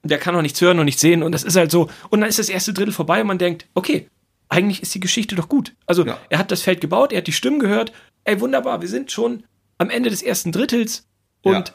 der 0.03 0.19
kann 0.19 0.35
noch 0.35 0.43
nichts 0.43 0.61
hören 0.61 0.79
und 0.79 0.85
nichts 0.85 1.01
sehen 1.01 1.23
und 1.23 1.33
das 1.33 1.45
ist 1.45 1.57
halt 1.57 1.71
so. 1.71 1.89
Und 2.11 2.21
dann 2.21 2.29
ist 2.29 2.39
das 2.39 2.49
erste 2.51 2.73
Drittel 2.75 2.93
vorbei 2.93 3.21
und 3.23 3.27
man 3.27 3.39
denkt, 3.39 3.67
okay, 3.75 4.09
eigentlich 4.51 4.83
ist 4.83 4.95
die 4.95 5.01
Geschichte 5.01 5.35
doch 5.35 5.49
gut. 5.49 5.73
Also 5.87 6.05
Ja. 6.05 6.19
er 6.29 6.39
hat 6.39 6.51
das 6.51 6.61
Feld 6.63 6.81
gebaut, 6.81 7.13
er 7.13 7.19
hat 7.19 7.27
die 7.27 7.33
Stimmen 7.33 7.59
gehört. 7.59 7.93
Ey, 8.25 8.41
wunderbar, 8.41 8.81
wir 8.83 8.89
sind 8.89 9.11
schon 9.11 9.45
am 9.79 9.91
Ende 9.91 10.11
des 10.11 10.23
ersten 10.23 10.53
Drittels 10.53 11.07
und 11.43 11.73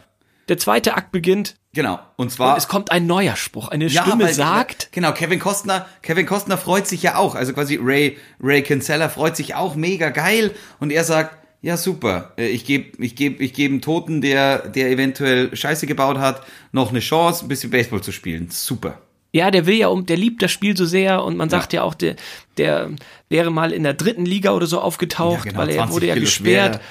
der 0.47 0.57
zweite 0.57 0.95
Akt 0.95 1.11
beginnt 1.11 1.55
Genau. 1.73 1.99
Und 2.15 2.31
zwar. 2.31 2.53
Und 2.53 2.57
es 2.57 2.67
kommt 2.67 2.91
ein 2.91 3.05
neuer 3.05 3.35
Spruch. 3.35 3.67
Eine 3.67 3.87
ja, 3.87 4.03
Stimme 4.03 4.25
weil, 4.25 4.33
sagt. 4.33 4.91
Genau, 4.91 5.11
Kevin 5.11 5.39
Costner, 5.39 5.85
Kevin 6.01 6.25
Costner 6.25 6.57
freut 6.57 6.87
sich 6.87 7.03
ja 7.03 7.15
auch. 7.15 7.35
Also 7.35 7.53
quasi 7.53 7.77
Ray, 7.81 8.17
Ray 8.41 8.63
Kinsella 8.63 9.09
freut 9.09 9.35
sich 9.35 9.55
auch 9.55 9.75
mega 9.75 10.09
geil. 10.09 10.51
Und 10.79 10.91
er 10.91 11.03
sagt, 11.03 11.37
ja 11.61 11.77
super, 11.77 12.33
äh, 12.37 12.47
ich 12.47 12.65
gebe 12.65 13.03
ich 13.03 13.15
geb, 13.15 13.41
ich 13.41 13.53
geb 13.53 13.71
einen 13.71 13.81
Toten, 13.81 14.21
der, 14.21 14.69
der 14.69 14.89
eventuell 14.89 15.55
Scheiße 15.55 15.87
gebaut 15.87 16.17
hat, 16.17 16.43
noch 16.71 16.89
eine 16.89 16.99
Chance, 16.99 17.45
ein 17.45 17.49
bisschen 17.49 17.69
Baseball 17.69 18.01
zu 18.01 18.11
spielen. 18.11 18.49
Super. 18.49 19.01
Ja, 19.31 19.51
der 19.51 19.67
will 19.67 19.75
ja 19.75 19.89
um, 19.89 20.07
der 20.07 20.17
liebt 20.17 20.41
das 20.41 20.51
Spiel 20.51 20.75
so 20.75 20.85
sehr 20.85 21.23
und 21.23 21.37
man 21.37 21.49
sagt 21.49 21.73
ja, 21.73 21.81
ja 21.81 21.83
auch, 21.83 21.93
der, 21.93 22.15
der 22.57 22.89
wäre 23.29 23.51
mal 23.51 23.71
in 23.73 23.83
der 23.83 23.93
dritten 23.93 24.25
Liga 24.25 24.53
oder 24.53 24.65
so 24.65 24.81
aufgetaucht, 24.81 25.45
ja, 25.45 25.51
genau, 25.51 25.59
weil 25.59 25.69
er 25.69 25.89
wurde 25.91 26.07
ja 26.07 26.15
gesperrt. 26.15 26.75
Schwer. 26.75 26.81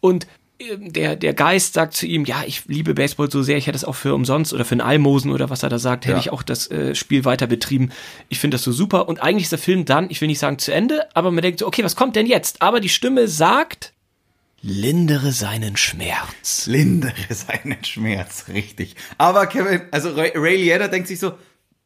Und 0.00 0.26
der, 0.58 1.16
der 1.16 1.34
Geist 1.34 1.74
sagt 1.74 1.94
zu 1.94 2.06
ihm, 2.06 2.24
ja, 2.24 2.42
ich 2.46 2.64
liebe 2.66 2.94
Baseball 2.94 3.30
so 3.30 3.42
sehr, 3.42 3.58
ich 3.58 3.66
hätte 3.66 3.76
es 3.76 3.84
auch 3.84 3.94
für 3.94 4.14
umsonst 4.14 4.54
oder 4.54 4.64
für 4.64 4.74
ein 4.74 4.80
Almosen 4.80 5.30
oder 5.30 5.50
was 5.50 5.62
er 5.62 5.68
da 5.68 5.78
sagt, 5.78 6.06
hätte 6.06 6.14
ja. 6.14 6.20
ich 6.20 6.30
auch 6.30 6.42
das 6.42 6.70
äh, 6.70 6.94
Spiel 6.94 7.24
weiter 7.24 7.46
betrieben. 7.46 7.90
Ich 8.28 8.38
finde 8.38 8.54
das 8.54 8.62
so 8.62 8.72
super. 8.72 9.08
Und 9.08 9.22
eigentlich 9.22 9.44
ist 9.44 9.52
der 9.52 9.58
Film 9.58 9.84
dann, 9.84 10.10
ich 10.10 10.20
will 10.20 10.28
nicht 10.28 10.38
sagen 10.38 10.58
zu 10.58 10.72
Ende, 10.72 11.08
aber 11.14 11.30
man 11.30 11.42
denkt 11.42 11.60
so, 11.60 11.66
okay, 11.66 11.84
was 11.84 11.96
kommt 11.96 12.16
denn 12.16 12.26
jetzt? 12.26 12.62
Aber 12.62 12.80
die 12.80 12.88
Stimme 12.88 13.28
sagt, 13.28 13.92
lindere 14.62 15.32
seinen 15.32 15.76
Schmerz. 15.76 16.66
Lindere 16.66 17.34
seinen 17.34 17.84
Schmerz, 17.84 18.46
richtig. 18.48 18.96
Aber 19.18 19.46
Kevin, 19.46 19.82
also 19.90 20.10
Ray, 20.10 20.32
Ray 20.34 20.56
Liotta 20.56 20.88
denkt 20.88 21.08
sich 21.08 21.18
so, 21.18 21.32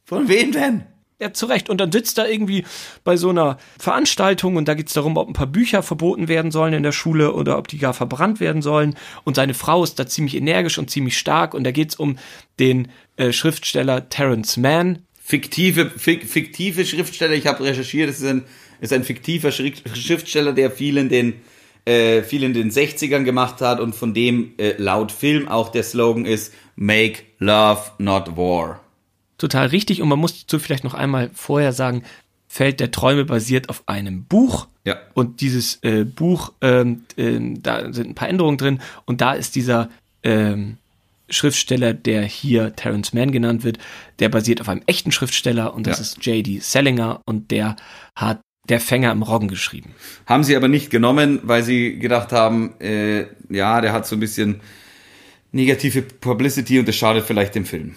von 0.04 0.28
wem 0.28 0.52
denn? 0.52 0.84
Ja, 1.20 1.34
zu 1.34 1.44
Recht. 1.44 1.68
Und 1.68 1.78
dann 1.82 1.92
sitzt 1.92 2.16
er 2.16 2.30
irgendwie 2.30 2.64
bei 3.04 3.18
so 3.18 3.28
einer 3.28 3.58
Veranstaltung 3.78 4.56
und 4.56 4.66
da 4.68 4.72
geht 4.72 4.86
es 4.86 4.94
darum, 4.94 5.18
ob 5.18 5.28
ein 5.28 5.34
paar 5.34 5.46
Bücher 5.46 5.82
verboten 5.82 6.28
werden 6.28 6.50
sollen 6.50 6.72
in 6.72 6.82
der 6.82 6.92
Schule 6.92 7.34
oder 7.34 7.58
ob 7.58 7.68
die 7.68 7.76
gar 7.76 7.92
verbrannt 7.92 8.40
werden 8.40 8.62
sollen. 8.62 8.96
Und 9.24 9.36
seine 9.36 9.52
Frau 9.52 9.84
ist 9.84 9.98
da 9.98 10.06
ziemlich 10.06 10.34
energisch 10.34 10.78
und 10.78 10.90
ziemlich 10.90 11.18
stark. 11.18 11.52
Und 11.52 11.64
da 11.64 11.72
geht 11.72 11.90
es 11.90 11.96
um 11.96 12.16
den 12.58 12.88
äh, 13.18 13.32
Schriftsteller 13.32 14.08
Terence 14.08 14.56
Mann. 14.56 15.00
Fiktive, 15.22 15.90
fik, 15.90 16.24
fiktive 16.24 16.86
Schriftsteller, 16.86 17.34
ich 17.34 17.46
habe 17.46 17.64
recherchiert, 17.64 18.08
es 18.08 18.20
ist 18.20 18.26
ein, 18.26 18.44
ist 18.80 18.94
ein 18.94 19.04
fiktiver 19.04 19.52
Schriftsteller, 19.52 20.54
der 20.54 20.70
viel 20.70 20.96
in 20.96 21.10
den 21.10 21.34
äh, 21.84 22.22
viel 22.22 22.42
in 22.42 22.54
den 22.54 22.70
60ern 22.70 23.24
gemacht 23.24 23.60
hat 23.60 23.78
und 23.78 23.94
von 23.94 24.14
dem 24.14 24.52
äh, 24.58 24.72
laut 24.78 25.12
Film 25.12 25.48
auch 25.48 25.68
der 25.68 25.82
Slogan 25.82 26.24
ist 26.24 26.52
Make 26.76 27.22
Love 27.38 27.82
Not 27.98 28.36
War 28.36 28.80
total 29.40 29.68
richtig. 29.68 30.02
Und 30.02 30.08
man 30.08 30.18
muss 30.18 30.40
dazu 30.40 30.58
vielleicht 30.58 30.84
noch 30.84 30.94
einmal 30.94 31.30
vorher 31.34 31.72
sagen, 31.72 32.02
Feld 32.48 32.80
der 32.80 32.90
Träume 32.90 33.24
basiert 33.24 33.68
auf 33.68 33.84
einem 33.86 34.24
Buch. 34.24 34.66
Ja. 34.84 34.96
Und 35.14 35.40
dieses 35.40 35.78
äh, 35.82 36.04
Buch, 36.04 36.52
ähm, 36.60 37.04
äh, 37.16 37.38
da 37.60 37.92
sind 37.92 38.08
ein 38.08 38.14
paar 38.14 38.28
Änderungen 38.28 38.58
drin. 38.58 38.80
Und 39.04 39.20
da 39.20 39.34
ist 39.34 39.54
dieser 39.54 39.88
ähm, 40.22 40.78
Schriftsteller, 41.28 41.94
der 41.94 42.22
hier 42.22 42.74
Terence 42.74 43.12
Mann 43.12 43.32
genannt 43.32 43.64
wird, 43.64 43.78
der 44.18 44.28
basiert 44.28 44.60
auf 44.60 44.68
einem 44.68 44.82
echten 44.86 45.12
Schriftsteller 45.12 45.74
und 45.74 45.86
das 45.86 45.98
ja. 45.98 46.02
ist 46.02 46.26
J.D. 46.26 46.58
Sellinger 46.58 47.20
und 47.24 47.50
der 47.50 47.76
hat 48.16 48.40
der 48.68 48.80
Fänger 48.80 49.12
im 49.12 49.22
Roggen 49.22 49.48
geschrieben. 49.48 49.94
Haben 50.26 50.44
sie 50.44 50.56
aber 50.56 50.68
nicht 50.68 50.90
genommen, 50.90 51.40
weil 51.42 51.62
sie 51.62 51.98
gedacht 51.98 52.32
haben, 52.32 52.74
äh, 52.80 53.26
ja, 53.48 53.80
der 53.80 53.92
hat 53.92 54.06
so 54.06 54.16
ein 54.16 54.20
bisschen 54.20 54.60
negative 55.52 56.02
Publicity 56.02 56.78
und 56.78 56.86
das 56.86 56.96
schadet 56.96 57.24
vielleicht 57.24 57.54
dem 57.54 57.64
Film. 57.64 57.96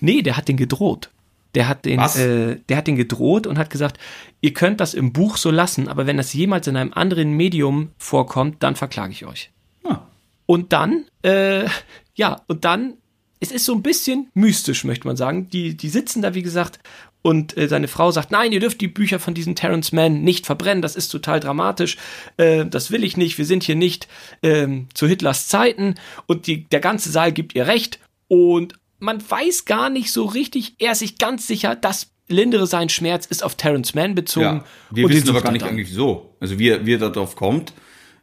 Nee, 0.00 0.22
der 0.22 0.36
hat 0.36 0.48
den 0.48 0.56
gedroht. 0.56 1.10
Der 1.54 1.68
hat 1.68 1.84
den, 1.84 2.00
äh, 2.00 2.58
der 2.68 2.76
hat 2.76 2.86
den 2.86 2.96
gedroht 2.96 3.46
und 3.46 3.58
hat 3.58 3.70
gesagt, 3.70 3.98
ihr 4.40 4.52
könnt 4.52 4.80
das 4.80 4.92
im 4.92 5.12
Buch 5.12 5.36
so 5.36 5.50
lassen, 5.50 5.88
aber 5.88 6.06
wenn 6.06 6.16
das 6.16 6.32
jemals 6.32 6.66
in 6.66 6.76
einem 6.76 6.92
anderen 6.92 7.32
Medium 7.32 7.90
vorkommt, 7.96 8.62
dann 8.62 8.74
verklage 8.74 9.12
ich 9.12 9.24
euch. 9.24 9.50
Ah. 9.84 10.00
Und 10.46 10.72
dann, 10.72 11.04
äh, 11.22 11.66
ja, 12.14 12.42
und 12.48 12.64
dann, 12.64 12.94
es 13.38 13.52
ist 13.52 13.66
so 13.66 13.74
ein 13.74 13.82
bisschen 13.82 14.30
mystisch, 14.34 14.84
möchte 14.84 15.06
man 15.06 15.16
sagen. 15.16 15.48
Die, 15.50 15.76
die 15.76 15.88
sitzen 15.88 16.22
da, 16.22 16.34
wie 16.34 16.42
gesagt, 16.42 16.80
und 17.22 17.56
äh, 17.56 17.68
seine 17.68 17.88
Frau 17.88 18.10
sagt, 18.10 18.32
nein, 18.32 18.52
ihr 18.52 18.60
dürft 18.60 18.80
die 18.80 18.88
Bücher 18.88 19.18
von 19.18 19.32
diesem 19.32 19.54
Terence 19.54 19.92
Mann 19.92 20.22
nicht 20.22 20.44
verbrennen, 20.44 20.82
das 20.82 20.94
ist 20.94 21.08
total 21.08 21.40
dramatisch, 21.40 21.96
äh, 22.36 22.66
das 22.66 22.90
will 22.90 23.02
ich 23.02 23.16
nicht, 23.16 23.38
wir 23.38 23.46
sind 23.46 23.62
hier 23.62 23.76
nicht 23.76 24.08
äh, 24.42 24.68
zu 24.92 25.06
Hitlers 25.06 25.48
Zeiten 25.48 25.94
und 26.26 26.46
die, 26.46 26.64
der 26.64 26.80
ganze 26.80 27.10
Saal 27.10 27.32
gibt 27.32 27.54
ihr 27.54 27.66
recht 27.66 27.98
und 28.28 28.74
man 28.98 29.22
weiß 29.28 29.64
gar 29.64 29.90
nicht 29.90 30.12
so 30.12 30.24
richtig, 30.24 30.74
er 30.78 30.92
ist 30.92 31.00
sich 31.00 31.18
ganz 31.18 31.46
sicher, 31.46 31.74
dass 31.76 32.08
lindere 32.28 32.66
sein 32.66 32.88
Schmerz 32.88 33.26
ist 33.26 33.44
auf 33.44 33.54
Terence 33.54 33.94
Mann 33.94 34.14
bezogen. 34.14 34.44
Ja, 34.46 34.64
wir 34.90 35.08
wissen 35.08 35.28
aber 35.28 35.42
gar 35.42 35.52
nicht 35.52 35.64
eigentlich 35.64 35.92
so. 35.92 36.36
Also 36.40 36.58
wie, 36.58 36.86
wie 36.86 36.94
er 36.94 37.10
darauf 37.10 37.36
kommt, 37.36 37.72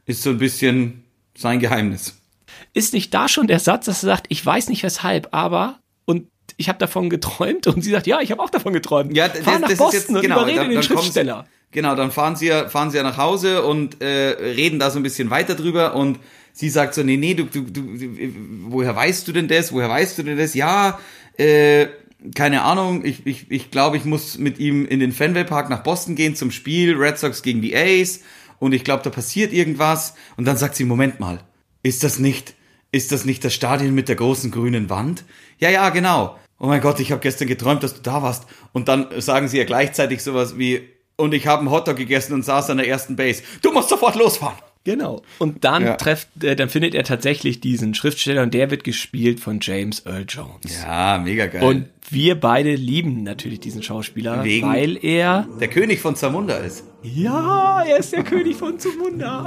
ist 0.06 0.24
so 0.24 0.32
ein 0.32 0.38
bisschen 0.38 1.04
sein 1.36 1.60
Geheimnis. 1.60 2.18
Ist 2.74 2.94
nicht 2.94 3.14
da 3.14 3.28
schon 3.28 3.48
der 3.48 3.60
Satz, 3.60 3.86
dass 3.86 4.04
er 4.04 4.08
sagt, 4.08 4.26
ich 4.30 4.46
weiß 4.46 4.70
nicht 4.70 4.84
weshalb, 4.84 5.30
aber 5.32 5.80
und 6.06 6.28
ich 6.58 6.70
habe 6.70 6.80
davon 6.80 7.10
geträumt 7.10 7.68
und 7.68 7.84
sie 7.84 7.92
sagt, 7.92 8.08
ja, 8.08 8.22
ich 8.22 8.32
habe 8.32 8.42
auch 8.42 8.50
davon 8.50 8.74
geträumt. 8.74 9.16
Ja, 9.16 9.28
das, 9.28 9.40
Fahr 9.42 9.60
nach 9.60 9.70
das 9.70 9.78
Boston 9.78 9.98
ist 10.00 10.10
jetzt, 10.10 10.22
genau, 10.22 10.38
und 10.38 10.44
überrede 10.44 10.60
dann, 10.62 10.70
den 10.72 10.84
Schriftsteller. 10.84 11.46
Sie, 11.48 11.72
genau, 11.72 11.96
dann 11.96 12.12
fahren 12.12 12.36
sie 12.36 12.48
ja, 12.48 12.70
fahren 12.70 12.92
sie 12.92 12.98
ja 12.98 13.04
nach 13.04 13.18
Hause 13.18 13.64
und 13.64 14.02
äh, 14.02 14.08
reden 14.08 14.80
da 14.80 14.90
so 14.90 15.00
ein 15.00 15.04
bisschen 15.04 15.30
weiter 15.30 15.56
drüber 15.56 15.96
und 15.96 16.20
sie 16.54 16.70
sagt 16.70 16.94
so, 16.94 17.04
nee, 17.04 17.18
nee, 17.18 17.34
du, 17.34 17.46
du, 17.46 17.62
du, 17.62 17.84
woher 18.68 18.96
weißt 18.96 19.28
du 19.28 19.32
denn 19.32 19.48
das? 19.48 19.72
Woher 19.72 19.90
weißt 19.90 20.18
du 20.18 20.24
denn 20.24 20.38
das? 20.38 20.54
Ja, 20.54 21.00
äh, 21.38 21.88
keine 22.36 22.64
Ahnung, 22.64 23.04
ich, 23.04 23.26
ich, 23.26 23.50
ich 23.50 23.72
glaube, 23.72 23.98
ich 23.98 24.06
muss 24.06 24.38
mit 24.38 24.60
ihm 24.60 24.86
in 24.86 25.00
den 25.00 25.12
Fenway 25.12 25.44
Park 25.44 25.70
nach 25.70 25.84
Boston 25.84 26.16
gehen 26.16 26.36
zum 26.36 26.52
Spiel, 26.52 26.96
Red 26.96 27.18
Sox 27.18 27.42
gegen 27.42 27.62
die 27.62 27.76
A's 27.76 28.22
und 28.60 28.74
ich 28.74 28.84
glaube, 28.84 29.04
da 29.04 29.10
passiert 29.10 29.54
irgendwas 29.54 30.14
und 30.38 30.46
dann 30.46 30.58
sagt 30.58 30.76
sie, 30.76 30.86
Moment 30.86 31.20
mal, 31.20 31.40
ist 31.82 32.04
das 32.04 32.20
nicht, 32.20 32.54
ist 32.92 33.12
das 33.12 33.26
nicht 33.26 33.44
das 33.44 33.54
Stadion 33.54 33.96
mit 33.96 34.08
der 34.08 34.16
großen 34.16 34.52
grünen 34.52 34.90
Wand? 34.90 35.26
Ja, 35.58 35.70
ja, 35.70 35.90
genau. 35.90 36.38
Oh 36.60 36.68
mein 36.68 36.82
Gott, 36.82 37.00
ich 37.00 37.12
habe 37.12 37.22
gestern 37.22 37.48
geträumt, 37.48 37.82
dass 37.82 37.96
du 37.96 38.02
da 38.02 38.22
warst. 38.22 38.46
Und 38.72 38.88
dann 38.88 39.08
sagen 39.20 39.48
sie 39.48 39.58
ja 39.58 39.64
gleichzeitig 39.64 40.22
sowas 40.22 40.60
wie, 40.60 40.88
und 41.16 41.34
ich 41.34 41.48
habe 41.48 41.62
einen 41.62 41.72
Hotdog 41.72 41.98
gegessen 41.98 42.34
und 42.34 42.46
saß 42.46 42.70
an 42.70 42.78
der 42.78 42.88
ersten 42.88 43.16
Base. 43.16 43.42
Du 43.64 43.72
musst 43.72 43.90
sofort 43.90 44.16
losfahren. 44.16 44.58
Genau. 44.84 45.22
Und 45.38 45.64
dann 45.64 45.84
ja. 45.84 45.96
trefft, 45.96 46.44
äh, 46.44 46.56
dann 46.56 46.70
findet 46.70 46.96
er 46.96 47.04
tatsächlich 47.04 47.60
diesen 47.60 47.94
Schriftsteller 47.94 48.42
und 48.42 48.54
der 48.54 48.72
wird 48.72 48.84
gespielt 48.84 49.40
von 49.40 49.60
James 49.62 50.06
Earl 50.06 50.26
Jones. 50.28 50.82
Ja, 50.84 51.20
mega 51.20 51.46
geil. 51.46 51.64
Und 51.64 51.86
wir 52.10 52.40
beide 52.40 52.74
lieben 52.74 53.24
natürlich 53.24 53.60
diesen 53.60 53.84
Schauspieler, 53.84 54.44
Wegen 54.44 54.68
weil 54.68 54.98
er 55.04 55.48
der 55.60 55.68
König 55.68 56.00
von 56.00 56.16
Zamunda 56.16 56.58
ist. 56.58 56.84
Ja, 57.04 57.84
er 57.84 57.98
ist 57.98 58.12
der 58.12 58.24
König 58.24 58.58
von 58.58 58.80
Zamunda. 58.80 59.46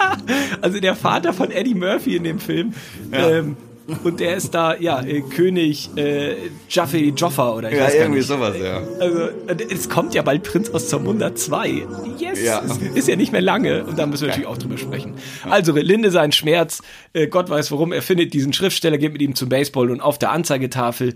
also 0.60 0.78
der 0.78 0.94
Vater 0.94 1.32
von 1.32 1.50
Eddie 1.50 1.74
Murphy 1.74 2.16
in 2.16 2.24
dem 2.24 2.38
Film. 2.38 2.74
Ja. 3.12 3.30
Ähm, 3.30 3.56
und 4.04 4.20
der 4.20 4.36
ist 4.36 4.50
da, 4.54 4.76
ja, 4.76 5.00
äh, 5.02 5.20
König 5.20 5.90
äh, 5.96 6.34
Jaffe 6.68 6.98
Joffa 6.98 7.52
oder 7.54 7.70
ich 7.70 7.78
Ja, 7.78 7.84
weiß 7.84 7.92
gar 7.92 8.00
irgendwie 8.02 8.18
nicht. 8.18 8.28
sowas, 8.28 8.56
ja. 8.62 8.82
Also, 9.00 9.28
es 9.70 9.88
kommt 9.88 10.14
ja 10.14 10.22
bald 10.22 10.42
Prinz 10.42 10.70
aus 10.70 10.88
Zamunda 10.88 11.34
2. 11.34 11.86
Yes! 12.18 12.42
Ja. 12.42 12.62
Ist 12.94 13.08
ja 13.08 13.16
nicht 13.16 13.32
mehr 13.32 13.42
lange 13.42 13.84
und 13.84 13.98
da 13.98 14.06
müssen 14.06 14.22
wir 14.22 14.28
natürlich 14.28 14.48
auch 14.48 14.58
drüber 14.58 14.78
sprechen. 14.78 15.14
Also, 15.48 15.72
Linde 15.74 16.10
sein 16.10 16.32
Schmerz, 16.32 16.82
äh, 17.12 17.28
Gott 17.28 17.48
weiß 17.48 17.70
warum, 17.72 17.92
er 17.92 18.02
findet 18.02 18.34
diesen 18.34 18.52
Schriftsteller, 18.52 18.98
geht 18.98 19.12
mit 19.12 19.22
ihm 19.22 19.34
zum 19.34 19.48
Baseball 19.48 19.90
und 19.90 20.00
auf 20.00 20.18
der 20.18 20.32
Anzeigetafel 20.32 21.14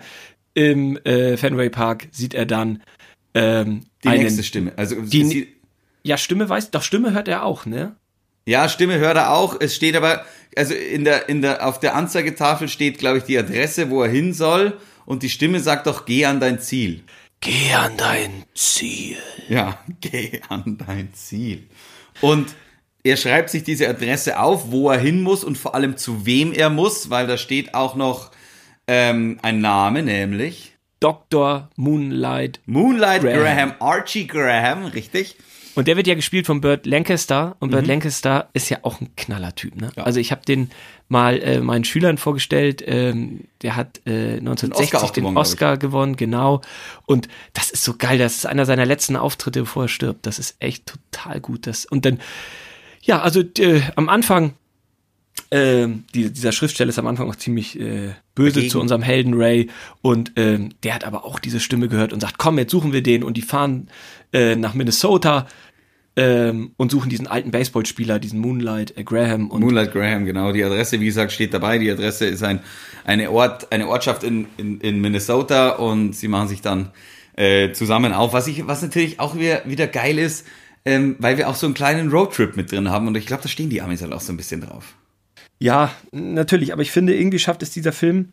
im 0.55 0.97
äh, 1.05 1.37
Fenway 1.37 1.71
Park 1.71 2.09
sieht 2.13 2.35
er 2.35 2.47
dann 2.47 2.83
ähm, 3.35 3.83
die 4.05 4.09
einen, 4.09 4.23
nächste 4.23 4.43
Stimme. 4.43 4.73
Also, 4.77 4.97
die, 5.01 5.49
ja, 6.03 6.17
Stimme 6.17 6.49
weiß, 6.49 6.71
doch 6.71 6.83
Stimme 6.83 7.13
hört 7.13 7.29
er 7.29 7.45
auch, 7.45 7.67
ne? 7.67 7.95
Ja, 8.51 8.69
Stimme 8.69 8.99
hört 8.99 9.17
er 9.17 9.33
auch. 9.33 9.61
Es 9.61 9.77
steht 9.77 9.95
aber, 9.95 10.25
also 10.57 10.75
in 10.75 11.05
der, 11.05 11.29
in 11.29 11.41
der, 11.41 11.65
auf 11.69 11.79
der 11.79 11.95
Anzeigetafel 11.95 12.67
steht, 12.67 12.99
glaube 12.99 13.19
ich, 13.19 13.23
die 13.23 13.39
Adresse, 13.39 13.91
wo 13.91 14.03
er 14.03 14.11
hin 14.11 14.35
soll. 14.35 14.77
Und 15.07 15.23
die 15.23 15.31
Stimme 15.31 15.61
sagt 15.61 15.87
doch, 15.87 16.05
geh 16.05 16.25
an 16.25 16.41
dein 16.41 16.59
Ziel. 16.59 17.05
Geh 17.41 17.73
an 17.73 17.93
dein 17.97 18.43
Ziel. 18.55 19.19
Ja, 19.49 19.79
geh 20.01 20.41
an 20.49 20.79
dein 20.85 21.15
Ziel. 21.15 21.69
Und 22.21 22.57
er 23.05 23.17
schreibt 23.17 23.51
sich 23.51 23.63
diese 23.63 23.89
Adresse 23.89 24.41
auf, 24.41 24.73
wo 24.73 24.91
er 24.91 24.99
hin 24.99 25.23
muss 25.23 25.45
und 25.45 25.57
vor 25.57 25.77
allem 25.77 25.97
zu 25.97 26.27
wem 26.27 26.53
er 26.53 26.71
muss, 26.71 27.09
weil 27.09 27.29
da 27.29 27.39
steht 27.39 27.75
auch 27.75 27.95
noch 27.95 28.33
ähm, 28.89 29.39
ein 29.43 29.61
Name, 29.61 30.03
nämlich 30.03 30.73
Dr. 30.99 31.71
Moonlight. 31.77 32.59
Moonlight 32.67 33.23
Graham. 33.23 33.39
Graham, 33.39 33.75
Archie 33.79 34.27
Graham, 34.27 34.87
richtig. 34.87 35.37
Und 35.81 35.89
der 35.89 35.97
wird 35.97 36.07
ja 36.07 36.15
gespielt 36.15 36.45
von 36.45 36.61
Burt 36.61 36.85
Lancaster. 36.85 37.57
Und 37.59 37.71
Burt 37.71 37.85
mhm. 37.85 37.89
Lancaster 37.89 38.51
ist 38.53 38.69
ja 38.69 38.81
auch 38.83 39.01
ein 39.01 39.17
Knallertyp. 39.17 39.81
Ne? 39.81 39.91
Ja. 39.97 40.03
Also 40.03 40.21
ich 40.21 40.31
habe 40.31 40.43
den 40.45 40.71
mal 41.09 41.39
äh, 41.39 41.61
meinen 41.61 41.85
Schülern 41.85 42.19
vorgestellt. 42.19 42.85
Ähm, 42.87 43.45
der 43.63 43.77
hat 43.77 44.03
äh, 44.05 44.37
1960 44.37 44.95
Oscar 44.95 45.13
den 45.15 45.23
gewonnen, 45.23 45.37
Oscar 45.39 45.77
gewonnen, 45.79 46.17
genau. 46.17 46.61
Und 47.07 47.29
das 47.55 47.71
ist 47.71 47.83
so 47.83 47.95
geil. 47.97 48.19
Das 48.19 48.37
ist 48.37 48.45
einer 48.45 48.67
seiner 48.67 48.85
letzten 48.85 49.17
Auftritte, 49.17 49.61
bevor 49.61 49.85
er 49.85 49.89
stirbt. 49.89 50.27
Das 50.27 50.39
ist 50.39 50.57
echt 50.59 50.85
total 50.85 51.41
gut. 51.41 51.67
Das, 51.67 51.87
und 51.87 52.05
dann, 52.05 52.21
ja, 53.01 53.23
also 53.23 53.41
äh, 53.41 53.81
am 53.97 54.11
Anfang 54.11 54.53
äh, 55.49 55.89
die, 56.15 56.31
dieser 56.31 56.53
Schriftsteller 56.53 56.91
ist 56.91 56.99
am 56.99 57.07
Anfang 57.07 57.29
auch 57.29 57.37
ziemlich 57.37 57.79
äh, 57.81 58.11
böse 58.35 58.57
Dagegen. 58.57 58.71
zu 58.71 58.81
unserem 58.81 59.03
Helden 59.03 59.35
Ray 59.35 59.69
und 60.03 60.33
ähm, 60.37 60.71
der 60.83 60.95
hat 60.95 61.05
aber 61.05 61.25
auch 61.25 61.39
diese 61.39 61.59
Stimme 61.59 61.89
gehört 61.89 62.13
und 62.13 62.21
sagt, 62.21 62.39
komm, 62.39 62.59
jetzt 62.59 62.71
suchen 62.71 62.93
wir 62.93 63.03
den 63.03 63.25
und 63.25 63.37
die 63.37 63.43
fahren 63.43 63.89
äh, 64.33 64.55
nach 64.55 64.75
Minnesota. 64.75 65.47
Ähm, 66.21 66.73
und 66.77 66.91
suchen 66.91 67.09
diesen 67.09 67.27
alten 67.27 67.51
Baseballspieler, 67.51 68.19
diesen 68.19 68.41
Moonlight 68.41 68.97
äh, 68.99 69.05
Graham. 69.05 69.51
Und 69.51 69.63
Moonlight 69.63 69.91
Graham, 69.93 70.27
genau. 70.27 70.53
Die 70.53 70.63
Adresse, 70.63 71.01
wie 71.01 71.07
gesagt, 71.07 71.33
steht 71.33 71.55
dabei. 71.55 71.79
Die 71.79 71.91
Adresse 71.91 72.27
ist 72.27 72.43
ein, 72.43 72.61
eine, 73.05 73.31
Ort, 73.31 73.73
eine 73.73 73.89
Ortschaft 73.89 74.23
in, 74.23 74.47
in, 74.59 74.81
in 74.81 75.01
Minnesota 75.01 75.71
und 75.71 76.15
sie 76.15 76.29
machen 76.29 76.49
sich 76.49 76.61
dann 76.61 76.91
äh, 77.37 77.73
zusammen 77.73 78.13
auf. 78.13 78.35
Was, 78.35 78.49
ich, 78.49 78.67
was 78.67 78.83
natürlich 78.83 79.19
auch 79.19 79.35
wieder, 79.35 79.63
wieder 79.65 79.87
geil 79.87 80.19
ist, 80.19 80.47
ähm, 80.85 81.17
weil 81.21 81.39
wir 81.39 81.49
auch 81.49 81.55
so 81.55 81.67
einen 81.67 81.75
kleinen 81.75 82.11
Roadtrip 82.11 82.55
mit 82.55 82.71
drin 82.71 82.91
haben 82.91 83.07
und 83.07 83.17
ich 83.17 83.25
glaube, 83.25 83.43
da 83.43 83.49
stehen 83.49 83.71
die 83.71 83.81
Amis 83.81 84.03
halt 84.03 84.13
auch 84.13 84.21
so 84.21 84.33
ein 84.33 84.37
bisschen 84.37 84.61
drauf. 84.61 84.95
Ja, 85.59 85.91
natürlich, 86.13 86.75
aber 86.75 86.83
ich 86.83 86.91
finde, 86.91 87.17
irgendwie 87.17 87.39
schafft 87.39 87.63
es 87.63 87.71
dieser 87.71 87.93
Film, 87.93 88.33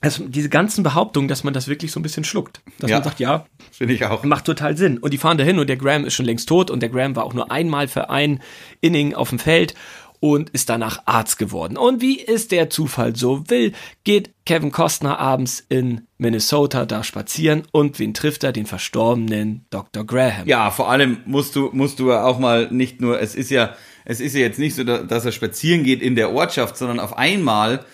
also 0.00 0.26
diese 0.26 0.48
ganzen 0.48 0.82
Behauptungen, 0.82 1.28
dass 1.28 1.44
man 1.44 1.52
das 1.54 1.68
wirklich 1.68 1.92
so 1.92 2.00
ein 2.00 2.02
bisschen 2.02 2.24
schluckt. 2.24 2.60
Dass 2.78 2.90
Ja. 2.90 2.96
man 2.96 3.04
sagt, 3.04 3.20
ja, 3.20 3.44
Finde 3.70 3.94
ich 3.94 4.04
auch. 4.04 4.22
macht 4.24 4.44
total 4.46 4.76
Sinn. 4.76 4.98
Und 4.98 5.12
die 5.12 5.18
fahren 5.18 5.36
dahin 5.38 5.58
und 5.58 5.68
der 5.68 5.76
Graham 5.76 6.04
ist 6.04 6.14
schon 6.14 6.26
längst 6.26 6.48
tot 6.48 6.70
und 6.70 6.80
der 6.80 6.88
Graham 6.88 7.16
war 7.16 7.24
auch 7.24 7.34
nur 7.34 7.50
einmal 7.50 7.86
für 7.88 8.08
ein 8.10 8.40
Inning 8.80 9.14
auf 9.14 9.28
dem 9.30 9.38
Feld 9.38 9.74
und 10.22 10.50
ist 10.50 10.68
danach 10.68 11.02
Arzt 11.06 11.38
geworden. 11.38 11.78
Und 11.78 12.02
wie 12.02 12.26
es 12.26 12.46
der 12.48 12.68
Zufall 12.68 13.16
so 13.16 13.48
will, 13.48 13.72
geht 14.04 14.32
Kevin 14.44 14.70
Costner 14.70 15.18
abends 15.18 15.64
in 15.70 16.02
Minnesota 16.18 16.84
da 16.84 17.02
spazieren 17.02 17.62
und 17.72 17.98
wen 17.98 18.12
trifft 18.12 18.44
er? 18.44 18.52
Den 18.52 18.66
verstorbenen 18.66 19.64
Dr. 19.70 20.04
Graham. 20.04 20.46
Ja, 20.46 20.70
vor 20.70 20.90
allem 20.90 21.18
musst 21.24 21.56
du, 21.56 21.70
musst 21.72 21.98
du 22.00 22.12
auch 22.12 22.38
mal 22.38 22.68
nicht 22.70 23.00
nur, 23.00 23.18
es 23.20 23.34
ist 23.34 23.50
ja, 23.50 23.74
es 24.04 24.20
ist 24.20 24.34
ja 24.34 24.40
jetzt 24.40 24.58
nicht 24.58 24.74
so, 24.74 24.84
da- 24.84 25.02
dass 25.04 25.24
er 25.24 25.32
spazieren 25.32 25.84
geht 25.84 26.02
in 26.02 26.16
der 26.16 26.32
Ortschaft, 26.32 26.76
sondern 26.76 27.00
auf 27.00 27.16
einmal 27.16 27.84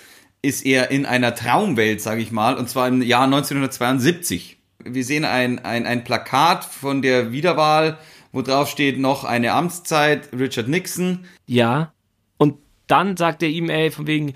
ist 0.42 0.64
er 0.64 0.90
in 0.90 1.06
einer 1.06 1.34
Traumwelt, 1.34 2.00
sage 2.00 2.20
ich 2.22 2.30
mal, 2.30 2.56
und 2.56 2.68
zwar 2.68 2.88
im 2.88 3.02
Jahr 3.02 3.24
1972. 3.24 4.58
Wir 4.84 5.04
sehen 5.04 5.24
ein, 5.24 5.58
ein, 5.64 5.86
ein 5.86 6.04
Plakat 6.04 6.64
von 6.64 7.02
der 7.02 7.32
Wiederwahl, 7.32 7.98
wo 8.32 8.42
drauf 8.42 8.68
steht 8.68 8.98
noch 8.98 9.24
eine 9.24 9.52
Amtszeit, 9.52 10.28
Richard 10.38 10.68
Nixon. 10.68 11.24
Ja. 11.46 11.92
Und 12.38 12.56
dann 12.86 13.16
sagt 13.16 13.42
er 13.42 13.48
ihm, 13.48 13.68
ey, 13.70 13.90
von 13.90 14.06
wegen, 14.06 14.34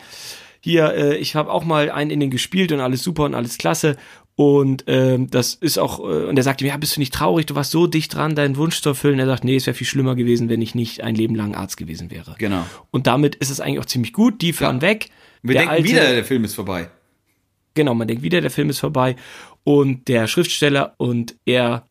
hier, 0.60 0.92
äh, 0.94 1.16
ich 1.16 1.36
habe 1.36 1.52
auch 1.52 1.64
mal 1.64 1.90
einen 1.90 2.10
Inning 2.10 2.30
gespielt 2.30 2.72
und 2.72 2.80
alles 2.80 3.02
super 3.04 3.24
und 3.24 3.34
alles 3.34 3.58
klasse. 3.58 3.96
Und 4.36 4.84
ähm, 4.86 5.28
das 5.30 5.54
ist 5.54 5.78
auch, 5.78 6.00
äh, 6.00 6.24
und 6.24 6.36
er 6.36 6.42
sagt 6.42 6.62
ihm, 6.62 6.68
ja, 6.68 6.76
bist 6.78 6.96
du 6.96 7.00
nicht 7.00 7.12
traurig, 7.12 7.46
du 7.46 7.54
warst 7.54 7.70
so 7.72 7.86
dicht 7.86 8.14
dran, 8.14 8.34
deinen 8.34 8.56
Wunsch 8.56 8.80
zu 8.80 8.88
erfüllen. 8.88 9.18
Er 9.18 9.26
sagt, 9.26 9.44
nee, 9.44 9.56
es 9.56 9.66
wäre 9.66 9.74
viel 9.76 9.86
schlimmer 9.86 10.14
gewesen, 10.14 10.48
wenn 10.48 10.62
ich 10.62 10.74
nicht 10.74 11.02
ein 11.02 11.14
Leben 11.14 11.34
lang 11.34 11.54
Arzt 11.54 11.76
gewesen 11.76 12.10
wäre. 12.10 12.34
Genau. 12.38 12.64
Und 12.90 13.06
damit 13.06 13.34
ist 13.36 13.50
es 13.50 13.60
eigentlich 13.60 13.80
auch 13.80 13.84
ziemlich 13.86 14.12
gut. 14.14 14.40
Die 14.40 14.52
fahren 14.52 14.76
Ja. 14.76 14.82
weg. 14.82 15.10
Wir 15.42 15.54
Der 15.54 15.62
denken 15.62 15.74
alte- 15.76 15.84
wieder, 15.88 16.14
der 16.14 16.24
Film 16.24 16.44
ist 16.44 16.54
vorbei. 16.54 16.90
Genau, 17.74 17.94
man 17.94 18.08
denkt 18.08 18.22
wieder, 18.22 18.40
der 18.40 18.50
Film 18.50 18.70
ist 18.70 18.80
vorbei. 18.80 19.16
Und 19.64 20.08
der 20.08 20.26
Schriftsteller 20.26 20.94
und 20.96 21.36
er 21.44 21.86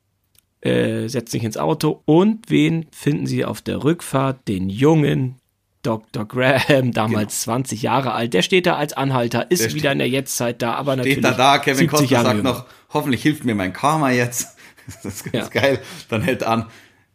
äh, 0.62 1.08
setzt 1.08 1.32
sich 1.32 1.43
ins 1.43 1.58
Auto. 1.58 2.02
Und 2.06 2.50
wen 2.50 2.86
finden 2.91 3.28
sie 3.28 3.45
auf 3.45 3.62
der 3.62 3.84
Rückfahrt? 3.84 4.47
Den 4.47 4.70
jungen 4.70 5.36
Dr. 5.84 6.26
Graham, 6.26 6.91
damals 6.93 7.41
20 7.41 7.82
Jahre 7.82 8.12
alt. 8.12 8.34
Der 8.34 8.41
steht 8.41 8.66
da 8.66 8.76
als 8.76 8.91
Anhalter, 8.93 9.50
ist 9.50 9.60
Genau. 9.60 9.70
Der 9.70 9.76
wieder 9.76 9.91
in 9.93 10.00
der 10.00 10.10
Jetztzeit 10.10 10.62
da, 10.62 10.74
aber 10.74 10.95
natürlich. 10.97 11.20
Steht 11.20 11.24
da 11.26 11.32
da, 11.32 11.58
Kevin 11.60 11.78
70 11.89 11.89
Costner 12.10 12.24
sagt 12.24 12.43
noch, 12.43 12.66
hoffentlich 12.93 13.22
hilft 13.22 13.45
mir 13.45 13.56
mein 13.56 13.74
Karma 13.74 14.12
jetzt. 14.12 14.56
Das 15.04 15.06
ist 15.06 15.32
ganz 15.32 15.54
Ja. 15.54 15.62
geil. 15.62 15.80
Dann 16.10 16.24
hält 16.24 16.41
an, 16.43 16.66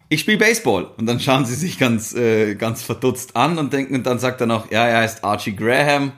ich 0.08 0.20
spiele 0.20 0.38
Baseball. 0.38 0.86
Und 0.96 1.06
dann 1.06 1.20
schauen 1.20 1.44
sie 1.44 1.54
sich 1.54 1.78
ganz, 1.78 2.14
äh, 2.14 2.54
ganz 2.54 2.82
verdutzt 2.82 3.36
an 3.36 3.58
und 3.58 3.72
denken, 3.72 3.94
und 3.94 4.06
dann 4.06 4.18
sagt 4.18 4.40
er 4.40 4.46
noch, 4.46 4.70
ja, 4.70 4.86
er 4.86 4.98
heißt 4.98 5.24
Archie 5.24 5.56
Graham. 5.56 6.12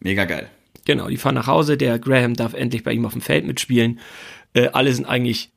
Mega 0.00 0.24
geil. 0.24 0.50
Genau, 0.84 1.08
die 1.08 1.16
fahren 1.16 1.34
nach 1.34 1.46
Hause. 1.46 1.76
Der 1.76 1.98
Graham 1.98 2.34
darf 2.34 2.54
endlich 2.54 2.84
bei 2.84 2.92
ihm 2.92 3.06
auf 3.06 3.12
dem 3.12 3.22
Feld 3.22 3.46
mitspielen. 3.46 4.00
Äh, 4.52 4.68
alle 4.68 4.92
sind 4.92 5.06
eigentlich 5.06 5.50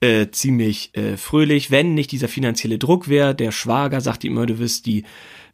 äh, 0.00 0.30
ziemlich 0.30 0.94
äh, 0.94 1.16
fröhlich, 1.16 1.70
wenn 1.70 1.94
nicht 1.94 2.12
dieser 2.12 2.28
finanzielle 2.28 2.78
Druck 2.78 3.08
wäre. 3.08 3.34
Der 3.34 3.52
Schwager 3.52 4.00
sagt 4.00 4.24
ihm 4.24 4.32
immer, 4.32 4.46
du 4.46 4.58
wirst 4.58 4.86
die 4.86 5.04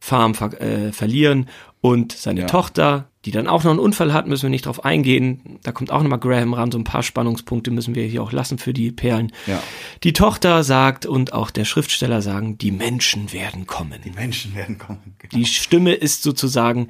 Farm 0.01 0.35
ver 0.35 0.61
äh, 0.61 0.93
verlieren. 0.93 1.49
Und 1.83 2.13
seine 2.13 2.43
Ja. 2.43 2.47
Tochter, 2.47 3.09
die 3.25 3.31
dann 3.31 3.47
auch 3.47 3.65
noch 3.65 3.71
einen 3.71 3.81
Unfall 3.81 4.13
hat, 4.13 4.27
müssen 4.27 4.43
wir 4.43 4.51
nicht 4.51 4.67
drauf 4.67 4.85
eingehen. 4.85 5.59
Da 5.63 5.73
kommt 5.73 5.91
auch 5.91 6.03
nochmal 6.03 6.19
Graham 6.19 6.53
ran. 6.53 6.71
So 6.71 6.79
ein 6.79 6.85
paar 6.85 7.03
Spannungspunkte 7.03 7.71
müssen 7.71 7.95
wir 7.95 8.05
hier 8.05 8.23
auch 8.23 8.33
lassen 8.33 8.59
für 8.59 8.75
die 8.75 8.93
Perlen. 8.93 9.33
Ja. 9.47 9.63
Die 10.03 10.13
Tochter 10.13 10.63
sagt 10.63 11.07
und 11.07 11.33
auch 11.33 11.51
der 11.51 11.65
Schriftsteller 11.65 12.21
sagen, 12.21 12.59
die 12.59 12.71
Menschen 12.71 13.33
werden 13.33 13.67
kommen. 13.67 13.99
Die 14.05 14.11
Menschen 14.11 14.55
werden 14.55 14.77
kommen. 14.77 15.15
Genau. 15.19 15.35
Die 15.35 15.47
Stimme 15.47 15.95
ist 15.95 16.23
sozusagen, 16.23 16.89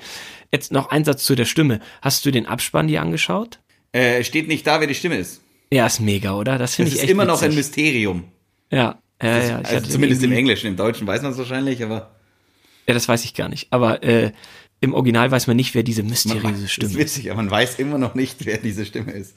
jetzt 0.53 0.73
noch 0.73 0.91
ein 0.91 1.05
Satz 1.05 1.23
zu 1.23 1.37
der 1.37 1.45
Stimme. 1.45 1.79
Hast 2.03 2.27
du 2.27 2.33
den 2.33 2.47
Abspann 2.47 2.89
dir 2.89 3.01
angeschaut? 3.01 3.61
Äh, 3.93 4.25
steht 4.25 4.49
nicht 4.49 4.67
da, 4.67 4.81
wer 4.81 4.89
die 4.89 4.95
Stimme 4.97 5.17
ist. 5.19 5.41
Ja, 5.73 5.87
ist 5.87 6.01
mega, 6.01 6.35
oder? 6.35 6.59
Das 6.59 6.75
finde 6.75 6.89
Es 6.89 6.95
ich 6.95 6.99
ist 6.99 7.05
echt 7.05 7.13
immer 7.13 7.25
noch 7.27 7.41
ein 7.43 7.51
witzig. 7.51 7.57
Mysterium. 7.59 8.25
Ja, 8.73 8.99
ja, 9.23 9.39
ja. 9.39 9.61
Ich 9.61 9.67
also 9.69 9.89
zumindest 9.89 10.23
im 10.25 10.33
Englischen, 10.33 10.67
im 10.67 10.77
Deutschen 10.77 11.07
weiß 11.07 11.23
man 11.23 11.31
es 11.33 11.39
wahrscheinlich, 11.39 11.83
aber 11.85 12.11
Ja, 12.89 12.95
das 12.95 13.07
weiß 13.09 13.25
ich 13.25 13.35
gar 13.35 13.49
nicht. 13.49 13.69
Aber 13.71 14.03
äh, 14.03 14.33
im 14.81 14.95
Original 14.95 15.31
weiß 15.31 15.47
man 15.47 15.57
nicht, 15.57 15.75
wer 15.75 15.83
diese 15.83 16.03
mysteriöse 16.03 16.49
das 16.53 16.61
ist 16.63 16.73
Stimme 16.73 16.93
ist. 16.93 16.99
witzig, 16.99 17.31
aber 17.31 17.43
man 17.43 17.51
weiß 17.51 17.79
immer 17.79 17.99
noch 17.99 18.15
nicht, 18.15 18.47
wer 18.47 18.59
diese 18.59 18.85
Stimme 18.87 19.13
ist. 19.13 19.35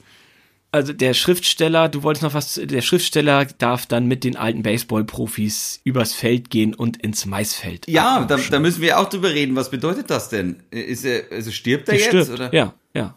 Also 0.72 0.92
der 0.92 1.14
Schriftsteller, 1.14 1.88
du 1.88 2.02
wolltest 2.02 2.24
noch 2.24 2.34
was, 2.34 2.60
der 2.62 2.80
Schriftsteller 2.82 3.44
darf 3.58 3.86
dann 3.86 4.06
mit 4.06 4.24
den 4.24 4.36
alten 4.36 4.62
Baseballprofis 4.64 5.80
übers 5.84 6.12
Feld 6.14 6.50
gehen 6.50 6.74
und 6.74 6.96
ins 7.00 7.26
Maisfeld. 7.26 7.86
Ja, 7.88 8.24
da, 8.28 8.36
da 8.50 8.58
müssen 8.58 8.82
wir 8.82 8.98
auch 8.98 9.08
drüber 9.08 9.32
reden. 9.32 9.54
Was 9.54 9.70
bedeutet 9.70 10.10
das 10.10 10.30
denn? 10.30 10.56
Ist 10.72 11.04
er, 11.04 11.24
also 11.30 11.52
stirbt 11.52 11.88
er 11.88 11.94
Der 11.94 12.00
jetzt? 12.00 12.08
stirbt. 12.08 12.30
Oder? 12.30 12.52
Ja, 12.52 12.74
ja. 12.92 13.16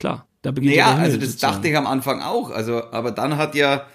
Klar. 0.00 0.26
Da 0.40 0.50
beginnt 0.50 0.74
Ja, 0.74 0.94
also 0.94 1.18
das 1.18 1.26
sozusagen. 1.32 1.52
dachte 1.56 1.68
ich 1.68 1.76
am 1.76 1.86
Anfang 1.86 2.22
auch. 2.22 2.50
Also, 2.50 2.90
aber 2.90 3.10
dann 3.10 3.36
hat 3.36 3.54
ja 3.54 3.86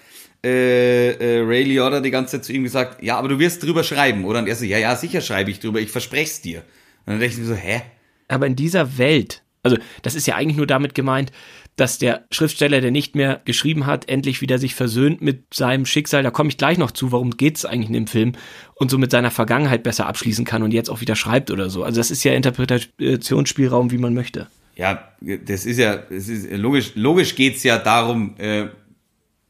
äh, 0.44 1.10
äh, 1.10 1.40
Ray 1.40 1.64
Liotta 1.64 2.00
die 2.00 2.10
ganze 2.12 2.36
Zeit 2.36 2.44
zu 2.44 2.52
ihm 2.52 2.62
gesagt, 2.62 3.02
ja, 3.02 3.18
aber 3.18 3.28
du 3.28 3.38
wirst 3.40 3.62
drüber 3.64 3.82
schreiben, 3.82 4.24
oder? 4.24 4.38
Und 4.38 4.46
er 4.46 4.54
so, 4.54 4.64
ja, 4.64 4.78
ja, 4.78 4.94
sicher 4.94 5.20
schreibe 5.20 5.50
ich 5.50 5.58
drüber, 5.58 5.80
ich 5.80 5.90
verspreche 5.90 6.40
dir. 6.42 6.62
Und 7.08 7.14
dann 7.14 7.20
dachte 7.20 7.32
ich 7.32 7.38
mir 7.38 7.46
so, 7.46 7.54
hä? 7.54 7.80
Aber 8.28 8.46
in 8.46 8.54
dieser 8.54 8.98
Welt, 8.98 9.42
also 9.62 9.78
das 10.02 10.14
ist 10.14 10.26
ja 10.26 10.34
eigentlich 10.34 10.58
nur 10.58 10.66
damit 10.66 10.94
gemeint, 10.94 11.32
dass 11.76 11.96
der 11.96 12.26
Schriftsteller, 12.30 12.82
der 12.82 12.90
nicht 12.90 13.14
mehr 13.16 13.40
geschrieben 13.46 13.86
hat, 13.86 14.10
endlich 14.10 14.42
wieder 14.42 14.58
sich 14.58 14.74
versöhnt 14.74 15.22
mit 15.22 15.54
seinem 15.54 15.86
Schicksal. 15.86 16.22
Da 16.22 16.30
komme 16.30 16.50
ich 16.50 16.58
gleich 16.58 16.76
noch 16.76 16.90
zu, 16.90 17.10
warum 17.10 17.30
geht's 17.30 17.64
eigentlich 17.64 17.88
in 17.88 17.94
dem 17.94 18.06
Film 18.08 18.32
und 18.74 18.90
so 18.90 18.98
mit 18.98 19.10
seiner 19.10 19.30
Vergangenheit 19.30 19.84
besser 19.84 20.06
abschließen 20.06 20.44
kann 20.44 20.62
und 20.62 20.74
jetzt 20.74 20.90
auch 20.90 21.00
wieder 21.00 21.16
schreibt 21.16 21.50
oder 21.50 21.70
so. 21.70 21.82
Also 21.82 21.98
das 21.98 22.10
ist 22.10 22.24
ja 22.24 22.34
Interpretationsspielraum, 22.34 23.90
wie 23.90 23.96
man 23.96 24.12
möchte. 24.12 24.48
Ja, 24.76 25.08
das 25.22 25.64
ist 25.64 25.78
ja, 25.78 26.02
es 26.10 26.28
ist 26.28 26.52
logisch, 26.52 26.92
logisch 26.94 27.36
geht's 27.36 27.62
ja 27.62 27.78
darum, 27.78 28.34
äh, 28.36 28.66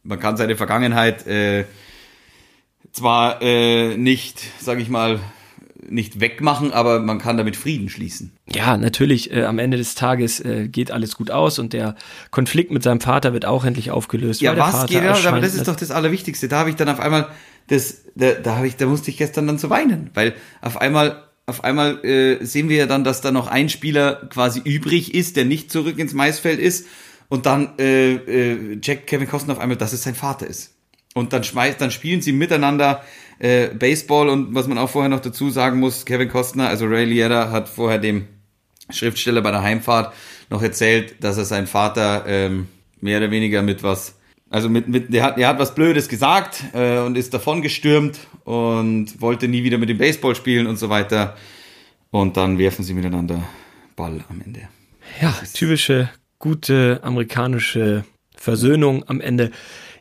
man 0.05 0.21
kann 0.21 0.37
seine 0.37 0.55
Vergangenheit 0.55 1.27
äh, 1.27 1.65
zwar 2.93 3.43
äh, 3.43 3.97
nicht, 3.97 4.45
sag 4.61 4.79
ich 4.79 4.89
mal, 4.89 5.19
nicht 5.91 6.21
wegmachen, 6.21 6.73
aber 6.73 7.01
man 7.01 7.19
kann 7.19 7.37
damit 7.37 7.57
Frieden 7.57 7.89
schließen. 7.89 8.33
Ja, 8.47 8.77
natürlich, 8.77 9.33
äh, 9.33 9.45
am 9.45 9.59
Ende 9.59 9.77
des 9.77 9.95
Tages 9.95 10.41
äh, 10.41 10.69
geht 10.69 10.91
alles 10.91 11.17
gut 11.17 11.31
aus 11.31 11.59
und 11.59 11.73
der 11.73 11.97
Konflikt 12.31 12.71
mit 12.71 12.83
seinem 12.83 13.01
Vater 13.01 13.33
wird 13.33 13.45
auch 13.45 13.65
endlich 13.65 13.91
aufgelöst. 13.91 14.41
Ja, 14.41 14.57
was 14.57 14.87
geht 14.87 15.03
ja, 15.03 15.17
aber 15.29 15.41
das 15.41 15.55
ist 15.55 15.69
doch 15.69 15.77
das 15.77 15.91
Allerwichtigste. 15.91 16.49
Da 16.49 16.61
habe 16.61 16.71
ich 16.71 16.77
dann 16.77 16.89
auf 16.89 17.01
einmal 17.01 17.29
das, 17.69 18.03
da, 18.15 18.33
da 18.33 18.57
habe 18.57 18.67
ich, 18.67 18.77
da 18.77 18.87
musste 18.87 19.11
ich 19.11 19.17
gestern 19.19 19.47
dann 19.47 19.59
so 19.59 19.71
weinen, 19.71 20.11
weil 20.15 20.35
auf 20.61 20.81
einmal, 20.81 21.25
auf 21.47 21.65
einmal 21.65 22.05
äh, 22.05 22.45
sehen 22.45 22.69
wir 22.69 22.77
ja 22.77 22.87
dann, 22.87 23.05
dass 23.05 23.21
da 23.21 23.31
noch 23.31 23.47
ein 23.47 23.69
Spieler 23.69 24.29
quasi 24.31 24.61
übrig 24.61 25.15
ist, 25.15 25.37
der 25.37 25.45
nicht 25.45 25.71
zurück 25.71 25.99
ins 25.99 26.15
Maisfeld 26.15 26.59
ist 26.59 26.87
und 27.29 27.47
dann 27.47 27.79
äh, 27.79 28.15
äh, 28.15 28.81
checkt 28.81 29.07
Kevin 29.07 29.29
Costner 29.29 29.55
auf 29.55 29.61
einmal, 29.61 29.77
dass 29.77 29.93
es 29.93 30.03
sein 30.03 30.15
Vater 30.15 30.47
ist. 30.47 30.75
Und 31.15 31.33
dann 31.33 31.45
schmeißt, 31.45 31.81
dann 31.81 31.91
spielen 31.91 32.21
sie 32.21 32.33
miteinander 32.33 33.03
äh, 33.39 33.69
Baseball 33.69 34.29
und 34.29 34.55
was 34.55 34.67
man 34.67 34.79
auch 34.79 34.91
vorher 34.91 35.09
noch 35.09 35.21
dazu 35.21 35.51
sagen 35.51 35.79
muss, 35.79 36.05
Kevin 36.05 36.29
Costner, 36.29 36.69
also 36.69 36.87
Ray 36.87 37.05
Liotta 37.05 37.51
hat 37.51 37.69
vorher 37.69 37.99
dem 37.99 38.27
Schriftsteller 38.91 39.43
bei 39.43 39.51
der 39.51 39.63
Heimfahrt 39.63 40.15
noch 40.51 40.63
erzählt, 40.63 41.23
dass 41.23 41.39
er 41.39 41.45
seinen 41.45 41.67
Vater 41.67 42.25
ähm, 42.27 42.69
mehr 43.01 43.19
oder 43.19 43.31
weniger 43.31 43.63
mit 43.63 43.83
was, 43.83 44.17
also 44.51 44.69
mit, 44.69 44.89
mit 44.89 45.13
der, 45.13 45.23
hat, 45.23 45.39
der 45.39 45.49
hat 45.49 45.59
was 45.59 45.75
Blödes 45.75 46.09
gesagt 46.09 46.65
äh, 46.73 46.99
und 46.99 47.17
ist 47.17 47.35
davon 47.35 47.63
gestürmt 47.63 48.19
und 48.45 49.21
wollte 49.21 49.47
nie 49.47 49.63
wieder 49.63 49.79
mit 49.79 49.89
dem 49.89 49.99
Baseball 49.99 50.35
spielen 50.35 50.67
und 50.67 50.79
so 50.79 50.89
weiter. 50.89 51.37
Und 52.11 52.37
dann 52.39 52.59
werfen 52.59 52.85
sie 52.85 52.95
miteinander 52.95 53.43
Ball 53.95 54.25
am 54.31 54.41
Ende. 54.41 54.69
Ja, 55.21 55.35
typische, 55.53 56.09
gute 56.39 57.01
amerikanische 57.03 58.05
Versöhnung 58.35 59.05
am 59.07 59.21
Ende. 59.21 59.51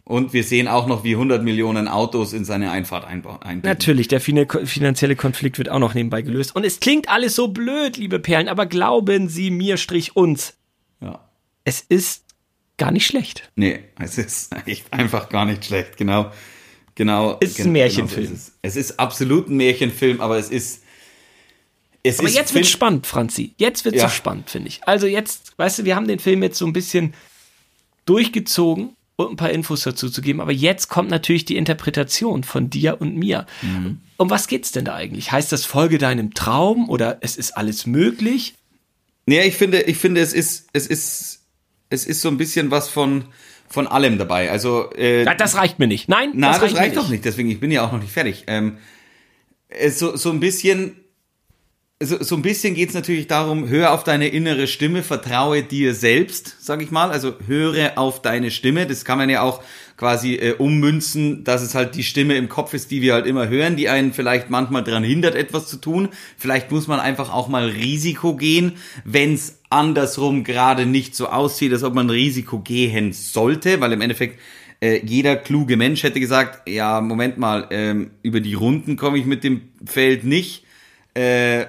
Und 0.08 0.32
wir 0.32 0.46
sehen 0.46 0.70
auch 0.70 0.88
noch, 0.88 1.04
wie 1.04 1.16
100 1.16 1.44
Millionen 1.44 1.90
Autos 1.90 2.32
in 2.32 2.46
seine 2.46 2.72
Einfahrt 2.72 3.04
einbauen. 3.06 3.40
Natürlich, 3.64 4.08
der 4.08 4.22
fina- 4.22 4.46
finanzielle 4.66 5.18
Konflikt 5.18 5.58
wird 5.58 5.68
auch 5.68 5.80
noch 5.80 5.94
nebenbei 5.96 6.22
gelöst. 6.22 6.56
Und 6.56 6.64
es 6.64 6.80
klingt 6.80 7.10
alles 7.10 7.36
so 7.36 7.50
blöd, 7.50 7.98
liebe 7.98 8.18
Perlen, 8.18 8.48
aber 8.48 8.68
glauben 8.68 9.28
Sie 9.28 9.52
mir, 9.52 9.76
Strich 9.76 10.16
uns, 10.16 10.54
Ja. 11.02 11.28
es 11.66 11.82
ist 11.82 12.24
gar 12.78 12.92
nicht 12.92 13.06
schlecht. 13.06 13.52
Nee, 13.58 13.80
es 14.00 14.18
ist 14.18 14.56
echt 14.66 14.94
einfach 14.94 15.28
gar 15.28 15.44
nicht 15.44 15.66
schlecht, 15.66 15.98
genau. 15.98 16.32
Genau. 16.96 17.34
Ist 17.40 17.60
ein 17.60 17.74
Märchenfilm. 17.74 18.28
so 18.28 18.34
ist 18.34 18.40
es. 18.48 18.54
es 18.62 18.76
ist 18.78 19.00
absolut 19.02 19.50
ein 19.50 19.58
Märchenfilm, 19.58 20.22
aber 20.22 20.38
es 20.38 20.50
ist. 20.50 20.84
Es 22.02 22.20
Aber 22.20 22.30
ist 22.30 22.36
jetzt 22.36 22.54
wird 22.54 22.66
Film- 22.66 22.74
spannend, 22.74 23.08
Franzi. 23.08 23.54
Jetzt 23.58 23.84
wird 23.84 23.96
so 23.96 24.02
Ja. 24.04 24.10
spannend, 24.10 24.50
finde 24.50 24.70
ich. 24.70 24.88
Also 24.88 25.06
jetzt, 25.06 25.52
weißt 25.58 25.80
du, 25.80 25.84
wir 25.86 25.98
haben 25.98 26.08
den 26.08 26.20
Film 26.20 26.42
jetzt 26.44 26.58
so 26.58 26.66
ein 26.66 26.72
bisschen 26.72 27.14
durchgezogen 28.06 28.96
und 29.18 29.32
ein 29.32 29.36
paar 29.36 29.50
Infos 29.50 29.82
dazu 29.82 30.10
zu 30.10 30.22
geben. 30.22 30.40
Aber 30.40 30.52
jetzt 30.52 30.88
kommt 30.88 31.10
natürlich 31.10 31.44
die 31.44 31.58
Interpretation 31.58 32.44
von 32.44 32.70
dir 32.70 33.02
und 33.02 33.18
mir. 33.18 33.46
Mhm. 33.62 34.00
Um 34.18 34.30
was 34.30 34.48
geht's 34.48 34.72
denn 34.72 34.86
da 34.86 34.96
eigentlich? 34.96 35.32
Heißt 35.32 35.52
das 35.52 35.66
Folge 35.66 35.98
deinem 35.98 36.34
Traum 36.34 36.88
oder 36.88 37.18
es 37.22 37.36
ist 37.36 37.58
alles 37.58 37.86
möglich? 37.86 38.54
Ja, 39.28 39.42
ich 39.42 39.56
finde, 39.56 39.82
ich 39.82 39.98
finde, 39.98 40.22
es 40.22 40.34
ist, 40.34 40.70
es 40.72 40.88
ist, 40.88 41.42
es 41.90 42.06
ist 42.06 42.22
so 42.22 42.30
ein 42.30 42.38
bisschen 42.38 42.72
was 42.72 42.90
von, 42.90 43.26
von 43.68 43.88
allem 43.88 44.18
dabei. 44.20 44.52
Also 44.52 44.92
äh, 44.94 45.26
das 45.36 45.56
reicht 45.56 45.80
mir 45.80 45.88
nicht. 45.88 46.08
Nein, 46.08 46.32
na, 46.36 46.52
das, 46.52 46.62
reicht, 46.62 46.74
das 46.74 46.80
reicht 46.80 46.98
doch 46.98 47.10
nicht. 47.10 47.26
Deswegen, 47.26 47.50
ich 47.50 47.60
bin 47.60 47.72
ja 47.72 47.86
auch 47.86 47.92
noch 47.92 48.02
nicht 48.02 48.14
fertig. 48.14 48.44
Ähm, 48.48 48.78
so, 49.90 50.16
so 50.16 50.30
ein 50.30 50.40
bisschen 50.40 50.96
so, 52.00 52.22
so 52.22 52.36
ein 52.36 52.44
bisschen 52.44 52.76
geht's 52.76 52.94
natürlich 52.94 53.26
darum, 53.26 53.70
hör 53.70 53.92
auf 53.92 54.04
deine 54.04 54.28
innere 54.28 54.68
Stimme, 54.68 55.02
vertraue 55.02 55.64
dir 55.64 55.96
selbst, 55.96 56.58
sag 56.60 56.84
ich 56.84 56.92
mal. 56.92 57.10
Also 57.10 57.34
höre 57.48 57.98
auf 57.98 58.22
deine 58.22 58.52
Stimme. 58.52 58.86
Das 58.86 59.04
kann 59.04 59.18
man 59.18 59.32
ja 59.32 59.42
auch 59.42 59.64
quasi 59.98 60.36
äh, 60.36 60.54
ummünzen, 60.54 61.44
dass 61.44 61.64
es 61.64 61.74
halt 61.74 61.96
die 61.96 62.04
Stimme 62.04 62.36
im 62.36 62.50
Kopf 62.50 62.76
ist, 62.76 62.92
die 62.92 63.02
wir 63.02 63.16
halt 63.16 63.26
immer 63.26 63.48
hören, 63.48 63.76
die 63.78 63.90
einen 63.90 64.14
vielleicht 64.14 64.52
manchmal 64.52 64.84
daran 64.84 65.04
hindert, 65.04 65.34
etwas 65.34 65.68
zu 65.68 65.78
tun. 65.78 66.10
Vielleicht 66.38 66.72
muss 66.72 66.88
man 66.88 67.00
einfach 67.00 67.34
auch 67.34 67.48
mal 67.48 67.66
Risiko 67.66 68.36
gehen, 68.36 68.74
wenn's 69.04 69.58
andersrum 69.72 70.44
gerade 70.44 70.86
nicht 70.86 71.16
so 71.16 71.28
aussieht, 71.28 71.74
als 71.74 71.84
ob 71.84 71.96
man 71.96 72.12
Risiko 72.12 72.60
gehen 72.60 73.12
sollte, 73.12 73.82
weil 73.82 73.92
im 73.92 74.02
Endeffekt 74.02 74.40
äh, 74.82 75.04
jeder 75.04 75.36
kluge 75.36 75.78
Mensch 75.78 76.04
hätte 76.04 76.20
gesagt, 76.20 76.70
ja, 76.70 77.02
Moment 77.02 77.40
mal, 77.40 77.66
ähm, 77.72 78.12
über 78.22 78.40
die 78.40 78.54
Runden 78.54 78.98
komme 78.98 79.18
ich 79.18 79.26
mit 79.26 79.44
dem 79.44 79.62
Feld 79.84 80.24
nicht. 80.24 80.64
Äh, 81.16 81.66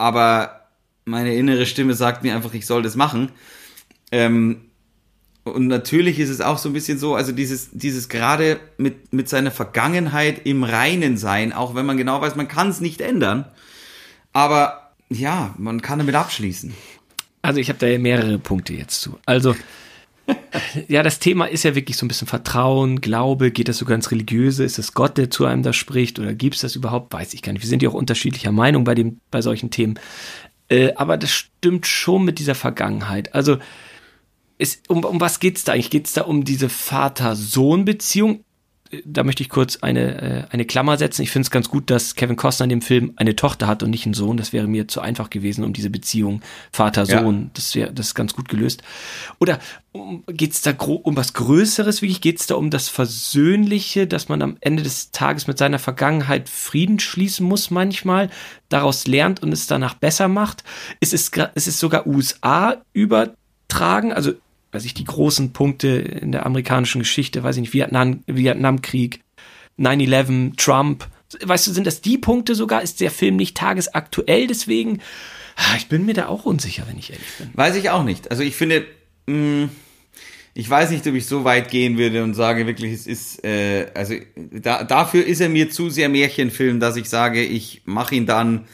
aber 0.00 0.62
meine 1.04 1.34
innere 1.34 1.66
Stimme 1.66 1.92
sagt 1.92 2.22
mir 2.22 2.34
einfach, 2.34 2.54
ich 2.54 2.64
soll 2.64 2.82
das 2.82 2.96
machen. 2.96 3.32
Ähm, 4.10 4.62
und 5.44 5.66
natürlich 5.66 6.18
ist 6.18 6.30
es 6.30 6.40
auch 6.40 6.56
so 6.56 6.70
ein 6.70 6.72
bisschen 6.72 6.98
so, 6.98 7.14
also 7.14 7.32
dieses, 7.32 7.68
dieses 7.72 8.08
gerade 8.08 8.58
mit, 8.78 9.12
mit 9.12 9.28
seiner 9.28 9.50
Vergangenheit 9.50 10.46
im 10.46 10.64
Reinen 10.64 11.18
sein, 11.18 11.52
auch 11.52 11.74
wenn 11.74 11.84
man 11.84 11.98
genau 11.98 12.18
weiß, 12.22 12.34
man 12.34 12.48
kann 12.48 12.70
es 12.70 12.80
nicht 12.80 13.02
ändern. 13.02 13.44
Aber 14.32 14.92
ja, 15.10 15.54
man 15.58 15.82
kann 15.82 15.98
damit 15.98 16.14
abschließen. 16.14 16.72
Also 17.42 17.60
ich 17.60 17.68
habe 17.68 17.78
da 17.78 17.86
ja 17.86 17.98
mehrere 17.98 18.38
Punkte 18.38 18.72
jetzt 18.72 19.02
zu. 19.02 19.18
Also 19.26 19.54
ja, 20.88 21.02
das 21.02 21.18
Thema 21.18 21.46
ist 21.46 21.64
ja 21.64 21.74
wirklich 21.74 21.96
so 21.96 22.04
ein 22.04 22.08
bisschen 22.08 22.26
Vertrauen, 22.26 23.00
Glaube, 23.00 23.50
geht 23.50 23.68
das 23.68 23.78
sogar 23.78 23.94
ins 23.94 24.10
Religiöse? 24.10 24.64
Ist 24.64 24.78
es 24.78 24.94
Gott, 24.94 25.18
der 25.18 25.30
zu 25.30 25.44
einem 25.44 25.62
da 25.62 25.72
spricht 25.72 26.18
oder 26.18 26.34
gibt 26.34 26.56
es 26.56 26.60
das 26.62 26.76
überhaupt? 26.76 27.12
Weiß 27.12 27.34
ich 27.34 27.42
gar 27.42 27.52
nicht. 27.52 27.62
Wir 27.62 27.68
sind 27.68 27.82
ja 27.82 27.88
auch 27.88 27.94
unterschiedlicher 27.94 28.52
Meinung 28.52 28.84
bei, 28.84 28.94
dem, 28.94 29.20
bei 29.30 29.42
solchen 29.42 29.70
Themen. 29.70 29.98
Äh, 30.68 30.94
aber 30.94 31.16
das 31.16 31.30
stimmt 31.30 31.86
schon 31.86 32.24
mit 32.24 32.38
dieser 32.38 32.54
Vergangenheit. 32.54 33.34
Also, 33.34 33.58
ist, 34.58 34.88
um, 34.90 35.04
um 35.04 35.20
was 35.20 35.40
geht's 35.40 35.64
da 35.64 35.72
eigentlich? 35.72 35.90
Geht's 35.90 36.12
da 36.12 36.22
um 36.22 36.44
diese 36.44 36.68
Vater-Sohn-Beziehung? 36.68 38.44
Da 39.04 39.22
möchte 39.22 39.42
ich 39.42 39.48
kurz 39.48 39.76
eine, 39.76 40.20
äh, 40.20 40.44
eine 40.50 40.64
Klammer 40.64 40.96
setzen. 40.96 41.22
Ich 41.22 41.30
finde 41.30 41.46
es 41.46 41.50
ganz 41.50 41.68
gut, 41.68 41.90
dass 41.90 42.16
Kevin 42.16 42.36
Costner 42.36 42.64
in 42.64 42.70
dem 42.70 42.82
Film 42.82 43.12
eine 43.16 43.36
Tochter 43.36 43.66
hat 43.66 43.82
und 43.82 43.90
nicht 43.90 44.04
einen 44.04 44.14
Sohn. 44.14 44.36
Das 44.36 44.52
wäre 44.52 44.66
mir 44.66 44.88
zu 44.88 45.00
einfach 45.00 45.30
gewesen, 45.30 45.64
um 45.64 45.72
diese 45.72 45.90
Beziehung 45.90 46.40
Vater-Sohn. 46.72 47.42
Ja. 47.42 47.50
Das 47.54 47.74
wäre 47.74 47.92
das 47.92 48.08
ist 48.08 48.14
ganz 48.14 48.34
gut 48.34 48.48
gelöst. 48.48 48.82
Oder 49.38 49.60
um, 49.92 50.24
geht 50.26 50.52
es 50.52 50.62
da 50.62 50.72
um 50.72 51.16
was 51.16 51.34
Größeres? 51.34 52.02
Wirklich 52.02 52.20
geht 52.20 52.40
es 52.40 52.46
da 52.46 52.56
um 52.56 52.70
das 52.70 52.88
Versöhnliche, 52.88 54.06
dass 54.06 54.28
man 54.28 54.42
am 54.42 54.56
Ende 54.60 54.82
des 54.82 55.12
Tages 55.12 55.46
mit 55.46 55.58
seiner 55.58 55.78
Vergangenheit 55.78 56.48
Frieden 56.48 56.98
schließen 56.98 57.46
muss 57.46 57.70
manchmal, 57.70 58.28
daraus 58.68 59.06
lernt 59.06 59.42
und 59.42 59.52
es 59.52 59.68
danach 59.68 59.94
besser 59.94 60.26
macht? 60.26 60.64
Ist 60.98 61.14
es, 61.14 61.30
ist 61.54 61.68
es 61.68 61.78
sogar 61.78 62.06
USA 62.06 62.82
übertragen? 62.92 64.12
Also 64.12 64.32
weiß 64.72 64.84
ich, 64.84 64.94
die 64.94 65.04
großen 65.04 65.52
Punkte 65.52 65.88
in 65.88 66.32
der 66.32 66.46
amerikanischen 66.46 67.00
Geschichte, 67.00 67.42
weiß 67.42 67.56
ich 67.56 67.62
nicht, 67.62 67.72
Vietnam, 67.72 68.22
Vietnamkrieg, 68.26 69.20
9-11, 69.78 70.56
Trump. 70.56 71.08
Weißt 71.42 71.66
du, 71.66 71.72
sind 71.72 71.86
das 71.86 72.00
die 72.00 72.18
Punkte 72.18 72.54
sogar? 72.54 72.82
Ist 72.82 73.00
der 73.00 73.10
Film 73.10 73.36
nicht 73.36 73.56
tagesaktuell? 73.56 74.46
Deswegen, 74.46 75.00
ah, 75.56 75.76
ich 75.76 75.88
bin 75.88 76.04
mir 76.04 76.14
da 76.14 76.26
auch 76.26 76.44
unsicher, 76.44 76.84
wenn 76.88 76.98
ich 76.98 77.10
ehrlich 77.10 77.26
bin. 77.38 77.50
Weiß 77.54 77.76
ich 77.76 77.90
auch 77.90 78.04
nicht. 78.04 78.30
Also 78.30 78.42
ich 78.42 78.56
finde, 78.56 78.86
mh, 79.26 79.36
mm, 79.36 79.70
ich 80.54 80.68
weiß 80.68 80.90
nicht, 80.90 81.06
ob 81.06 81.14
ich 81.14 81.26
so 81.26 81.44
weit 81.44 81.70
gehen 81.70 81.96
würde 81.96 82.24
und 82.24 82.34
sage 82.34 82.66
wirklich, 82.66 82.92
es 82.92 83.06
ist, 83.06 83.44
äh, 83.44 83.86
also 83.94 84.14
da, 84.36 84.82
dafür 84.82 85.24
ist 85.24 85.40
er 85.40 85.48
mir 85.48 85.70
zu 85.70 85.90
sehr 85.90 86.08
Märchenfilm, 86.08 86.80
dass 86.80 86.96
ich 86.96 87.08
sage, 87.08 87.42
ich 87.42 87.82
mache 87.84 88.16
ihn 88.16 88.26
dann 88.26 88.66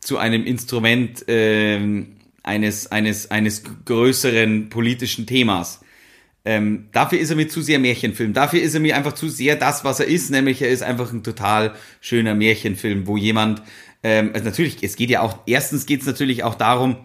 zu 0.00 0.18
einem 0.18 0.44
Instrument, 0.44 1.26
äh, 1.28 2.04
eines, 2.42 2.90
eines, 2.90 3.30
eines 3.30 3.62
größeren 3.84 4.68
politischen 4.68 5.26
Themas. 5.26 5.80
Ähm, 6.44 6.88
dafür 6.90 7.20
ist 7.20 7.30
er 7.30 7.36
mir 7.36 7.48
zu 7.48 7.62
sehr 7.62 7.78
Märchenfilm. 7.78 8.32
Dafür 8.32 8.60
ist 8.60 8.74
er 8.74 8.80
mir 8.80 8.96
einfach 8.96 9.12
zu 9.12 9.28
sehr 9.28 9.54
das, 9.54 9.84
was 9.84 10.00
er 10.00 10.06
ist, 10.06 10.30
nämlich 10.30 10.60
er 10.60 10.70
ist 10.70 10.82
einfach 10.82 11.12
ein 11.12 11.22
total 11.22 11.74
schöner 12.00 12.34
Märchenfilm, 12.34 13.06
wo 13.06 13.16
jemand, 13.16 13.62
ähm, 14.02 14.30
also 14.34 14.46
natürlich, 14.46 14.82
es 14.82 14.96
geht 14.96 15.10
ja 15.10 15.20
auch, 15.20 15.38
erstens 15.46 15.86
geht 15.86 16.00
es 16.00 16.06
natürlich 16.06 16.42
auch 16.42 16.56
darum, 16.56 16.96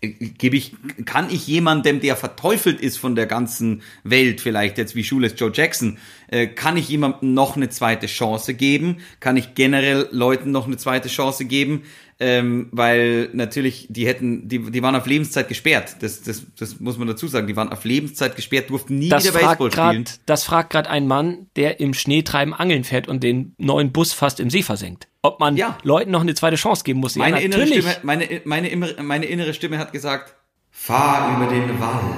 äh, 0.00 0.08
gebe 0.08 0.56
ich, 0.56 0.74
kann 1.04 1.30
ich 1.30 1.46
jemandem, 1.46 2.00
der 2.00 2.16
verteufelt 2.16 2.80
ist 2.80 2.96
von 2.96 3.14
der 3.14 3.26
ganzen 3.26 3.82
Welt, 4.02 4.40
vielleicht 4.40 4.78
jetzt 4.78 4.96
wie 4.96 5.04
Schules 5.04 5.34
Joe 5.36 5.52
Jackson, 5.54 5.98
äh, 6.26 6.48
kann 6.48 6.76
ich 6.76 6.88
jemandem 6.88 7.34
noch 7.34 7.54
eine 7.54 7.68
zweite 7.68 8.08
Chance 8.08 8.54
geben? 8.54 8.96
Kann 9.20 9.36
ich 9.36 9.54
generell 9.54 10.08
Leuten 10.10 10.50
noch 10.50 10.66
eine 10.66 10.76
zweite 10.76 11.08
Chance 11.08 11.44
geben? 11.44 11.84
Ähm, 12.18 12.68
weil 12.72 13.28
natürlich 13.34 13.86
die 13.90 14.06
hätten, 14.06 14.48
die, 14.48 14.70
die 14.70 14.82
waren 14.82 14.94
auf 14.94 15.06
Lebenszeit 15.06 15.48
gesperrt. 15.48 15.96
Das, 16.00 16.22
das, 16.22 16.46
das 16.58 16.80
muss 16.80 16.96
man 16.96 17.08
dazu 17.08 17.28
sagen. 17.28 17.46
Die 17.46 17.56
waren 17.56 17.70
auf 17.70 17.84
Lebenszeit 17.84 18.36
gesperrt, 18.36 18.70
durften 18.70 18.98
nie 18.98 19.08
das 19.10 19.24
wieder 19.24 19.38
Baseball 19.38 19.68
grad, 19.70 19.92
spielen. 19.92 20.04
Das 20.24 20.44
fragt 20.44 20.70
gerade 20.70 20.88
ein 20.88 21.06
Mann, 21.06 21.46
der 21.56 21.78
im 21.80 21.92
Schneetreiben 21.92 22.54
angeln 22.54 22.84
fährt 22.84 23.06
und 23.08 23.22
den 23.22 23.54
neuen 23.58 23.92
Bus 23.92 24.12
fast 24.12 24.40
im 24.40 24.48
See 24.48 24.62
versenkt. 24.62 25.08
Ob 25.20 25.40
man 25.40 25.56
ja. 25.56 25.76
Leuten 25.82 26.10
noch 26.10 26.22
eine 26.22 26.34
zweite 26.34 26.56
Chance 26.56 26.84
geben 26.84 27.00
muss. 27.00 27.16
Meine, 27.16 27.38
ja, 27.38 27.44
innere 27.44 27.66
Stimme, 27.66 27.96
meine, 28.02 28.40
meine, 28.44 28.94
meine 29.02 29.26
innere 29.26 29.52
Stimme 29.52 29.78
hat 29.78 29.92
gesagt, 29.92 30.34
fahr 30.70 31.36
über 31.36 31.52
den 31.52 31.78
Wall. 31.80 32.16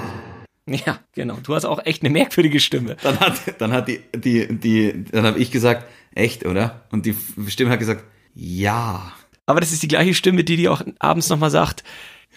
Ja, 0.67 1.01
genau. 1.15 1.39
Du 1.43 1.55
hast 1.55 1.65
auch 1.65 1.85
echt 1.85 2.03
eine 2.03 2.11
merkwürdige 2.11 2.61
Stimme. 2.61 2.97
Dann 3.03 3.19
hat, 3.19 3.41
dann 3.59 3.73
hat 3.73 3.89
die, 3.89 4.01
die, 4.15 4.47
die, 4.49 5.05
dann 5.11 5.25
habe 5.25 5.39
ich 5.39 5.51
gesagt, 5.51 5.87
echt, 6.15 6.45
oder? 6.45 6.87
Und 6.91 7.07
die 7.07 7.17
Stimme 7.49 7.71
hat 7.71 7.79
gesagt, 7.79 8.05
ja. 8.35 9.15
Aber 9.49 9.61
das 9.61 9.73
ist 9.73 9.83
die 9.83 9.89
gleiche 9.89 10.13
Stimme, 10.13 10.45
die 10.45 10.57
dir 10.57 10.71
auch 10.71 10.83
abends 10.99 11.31
nochmal 11.31 11.51
sagt, 11.51 11.83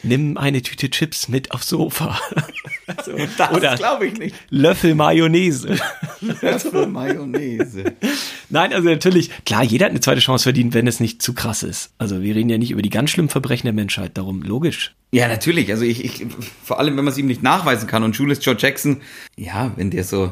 nimm 0.01 0.38
eine 0.38 0.62
Tüte 0.62 0.89
Chips 0.89 1.28
mit 1.28 1.51
aufs 1.51 1.68
Sofa. 1.68 2.18
also, 2.88 3.12
das 3.59 3.80
glaube 3.80 4.07
ich 4.07 4.18
nicht. 4.18 4.36
Löffel 4.49 4.95
Mayonnaise. 4.95 5.76
Löffel 6.41 6.88
Mayonnaise. 6.88 7.84
Nein, 8.49 8.72
also 8.72 8.88
natürlich, 8.88 9.30
klar, 9.43 9.62
jeder 9.62 9.88
hat 9.88 9.91
eine 9.91 9.99
zweite 9.99 10.22
Chance 10.22 10.43
verdient, 10.43 10.74
wenn 10.74 10.88
es 10.88 11.01
nicht 11.01 11.22
zu 11.22 11.34
krass 11.34 11.64
ist. 11.64 11.91
Also 11.97 12.22
wir 12.22 12.34
reden 12.34 12.49
ja 12.49 12.57
nicht 12.57 12.72
über 12.72 12.82
die 12.82 12.89
ganz 12.89 13.09
schlimmen 13.09 13.28
Verbrechen 13.28 13.66
der 13.66 13.74
Menschheit, 13.74 14.18
darum 14.18 14.41
logisch. 14.41 14.95
Ja, 15.12 15.28
natürlich. 15.28 15.70
Also 15.70 15.84
ich, 15.84 16.05
ich 16.05 16.26
vor 16.64 16.80
allem, 16.80 16.95
wenn 16.95 17.03
man 17.03 17.12
es 17.12 17.18
ihm 17.18 17.28
nicht 17.28 17.43
nachweisen 17.43 17.88
kann. 17.89 18.03
Und 18.03 18.16
Julius 18.16 18.39
George 18.39 18.62
Jackson, 18.62 19.01
ja, 19.36 19.74
wenn 19.76 19.91
der 19.91 20.05
so 20.05 20.32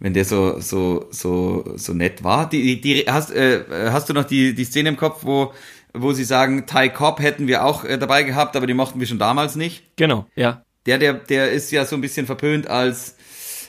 wenn 0.00 0.14
der 0.14 0.24
so 0.24 0.60
so 0.60 1.06
so 1.10 1.74
so 1.76 1.94
nett 1.94 2.24
war. 2.24 2.48
Die 2.48 2.80
die 2.80 3.04
hast 3.06 3.30
äh, 3.30 3.64
hast 3.90 4.08
du 4.08 4.14
noch 4.14 4.24
die 4.24 4.54
die 4.54 4.64
Szene 4.64 4.90
im 4.90 4.96
Kopf, 4.96 5.24
wo 5.24 5.52
wo 5.92 6.12
sie 6.12 6.24
sagen, 6.24 6.66
Ty 6.66 6.90
Cobb 6.90 7.20
hätten 7.20 7.46
wir 7.46 7.64
auch 7.64 7.84
äh, 7.84 7.98
dabei 7.98 8.22
gehabt, 8.22 8.56
aber 8.56 8.66
die 8.66 8.74
mochten 8.74 9.00
wir 9.00 9.06
schon 9.06 9.18
damals 9.18 9.56
nicht. 9.56 9.84
Genau, 9.96 10.26
ja. 10.34 10.64
Der, 10.86 10.98
der, 10.98 11.14
der 11.14 11.50
ist 11.50 11.70
ja 11.70 11.84
so 11.84 11.96
ein 11.96 12.00
bisschen 12.00 12.26
verpönt 12.26 12.66
als, 12.66 13.16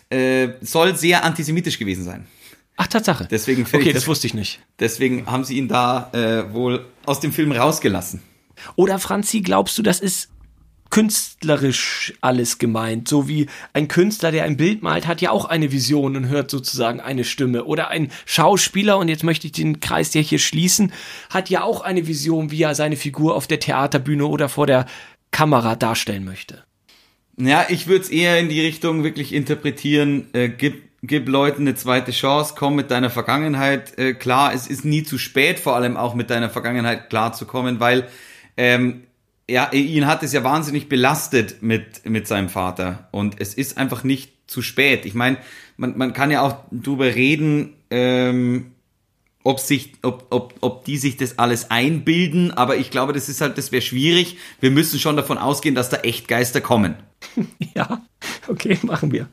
äh, 0.09 0.49
soll 0.61 0.95
sehr 0.95 1.23
antisemitisch 1.23 1.77
gewesen 1.77 2.03
sein. 2.03 2.27
Ach, 2.77 2.87
Tatsache. 2.87 3.27
Deswegen 3.29 3.63
okay, 3.63 3.79
ich 3.79 3.85
das, 3.85 3.93
das 3.93 4.07
wusste 4.07 4.27
ich 4.27 4.33
nicht. 4.33 4.59
Deswegen 4.79 5.25
haben 5.27 5.43
sie 5.43 5.57
ihn 5.57 5.67
da 5.67 6.09
äh, 6.13 6.53
wohl 6.53 6.85
aus 7.05 7.19
dem 7.19 7.31
Film 7.31 7.51
rausgelassen. 7.51 8.21
Oder 8.75 8.99
Franzi, 8.99 9.41
glaubst 9.41 9.77
du, 9.77 9.83
das 9.83 9.99
ist 9.99 10.29
künstlerisch 10.91 12.13
alles 12.21 12.59
gemeint. 12.59 13.07
So 13.07 13.27
wie 13.27 13.47
ein 13.73 13.87
Künstler, 13.87 14.31
der 14.31 14.43
ein 14.43 14.57
Bild 14.57 14.83
malt, 14.83 15.07
hat 15.07 15.21
ja 15.21 15.31
auch 15.31 15.45
eine 15.45 15.71
Vision 15.71 16.15
und 16.15 16.27
hört 16.27 16.51
sozusagen 16.51 16.99
eine 16.99 17.23
Stimme. 17.23 17.63
Oder 17.63 17.87
ein 17.87 18.11
Schauspieler, 18.25 18.99
und 18.99 19.07
jetzt 19.07 19.23
möchte 19.23 19.47
ich 19.47 19.53
den 19.53 19.79
Kreis 19.79 20.13
ja 20.13 20.21
hier 20.21 20.37
schließen, 20.37 20.93
hat 21.31 21.49
ja 21.49 21.63
auch 21.63 21.81
eine 21.81 22.07
Vision, 22.07 22.51
wie 22.51 22.61
er 22.61 22.75
seine 22.75 22.97
Figur 22.97 23.35
auf 23.35 23.47
der 23.47 23.59
Theaterbühne 23.59 24.27
oder 24.27 24.49
vor 24.49 24.67
der 24.67 24.85
Kamera 25.31 25.75
darstellen 25.75 26.25
möchte. 26.25 26.63
Ja, 27.37 27.65
ich 27.69 27.87
würde 27.87 28.03
es 28.03 28.09
eher 28.09 28.39
in 28.39 28.49
die 28.49 28.61
Richtung 28.61 29.03
wirklich 29.03 29.33
interpretieren, 29.33 30.27
äh, 30.33 30.49
gib, 30.49 30.83
gib 31.01 31.27
Leuten 31.29 31.61
eine 31.61 31.75
zweite 31.75 32.11
Chance, 32.11 32.53
komm 32.57 32.75
mit 32.75 32.91
deiner 32.91 33.09
Vergangenheit 33.09 33.97
äh, 33.97 34.13
klar. 34.13 34.53
Es 34.53 34.67
ist 34.67 34.83
nie 34.83 35.03
zu 35.03 35.17
spät, 35.17 35.59
vor 35.59 35.75
allem 35.75 35.95
auch 35.95 36.13
mit 36.13 36.29
deiner 36.29 36.49
Vergangenheit 36.49 37.09
klar 37.09 37.31
zu 37.33 37.45
kommen, 37.45 37.79
weil 37.79 38.07
ähm, 38.57 39.03
ja, 39.51 39.71
ihn 39.73 40.07
hat 40.07 40.23
es 40.23 40.31
ja 40.33 40.43
wahnsinnig 40.43 40.87
belastet 40.87 41.61
mit, 41.61 42.05
mit 42.09 42.27
seinem 42.27 42.49
Vater. 42.49 43.09
Und 43.11 43.35
es 43.39 43.53
ist 43.53 43.77
einfach 43.77 44.03
nicht 44.03 44.31
zu 44.47 44.61
spät. 44.61 45.05
Ich 45.05 45.13
meine, 45.13 45.37
man, 45.77 45.97
man 45.97 46.13
kann 46.13 46.31
ja 46.31 46.41
auch 46.41 46.57
drüber 46.71 47.15
reden, 47.15 47.73
ähm, 47.89 48.71
ob 49.43 49.59
sich, 49.59 49.93
ob, 50.03 50.27
ob, 50.29 50.53
ob 50.61 50.85
die 50.85 50.97
sich 50.97 51.17
das 51.17 51.37
alles 51.39 51.69
einbilden, 51.69 52.51
aber 52.51 52.77
ich 52.77 52.91
glaube, 52.91 53.11
das 53.11 53.27
ist 53.27 53.41
halt, 53.41 53.57
das 53.57 53.71
wäre 53.71 53.81
schwierig. 53.81 54.37
Wir 54.59 54.71
müssen 54.71 54.99
schon 54.99 55.17
davon 55.17 55.37
ausgehen, 55.37 55.75
dass 55.75 55.89
da 55.89 55.97
echt 55.97 56.27
Geister 56.27 56.61
kommen. 56.61 56.95
Ja, 57.73 58.01
okay, 58.49 58.77
machen 58.81 59.11
wir. 59.11 59.29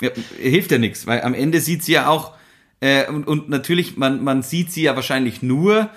Ja, 0.00 0.10
hilft 0.40 0.70
ja 0.70 0.78
nichts, 0.78 1.06
weil 1.06 1.22
am 1.22 1.34
Ende 1.34 1.60
sieht 1.60 1.84
sie 1.84 1.92
ja 1.92 2.08
auch, 2.08 2.32
äh, 2.80 3.06
und, 3.08 3.26
und 3.26 3.48
natürlich, 3.48 3.96
man, 3.96 4.24
man 4.24 4.42
sieht 4.42 4.72
sie 4.72 4.82
ja 4.82 4.96
wahrscheinlich 4.96 5.42
nur, 5.42 5.90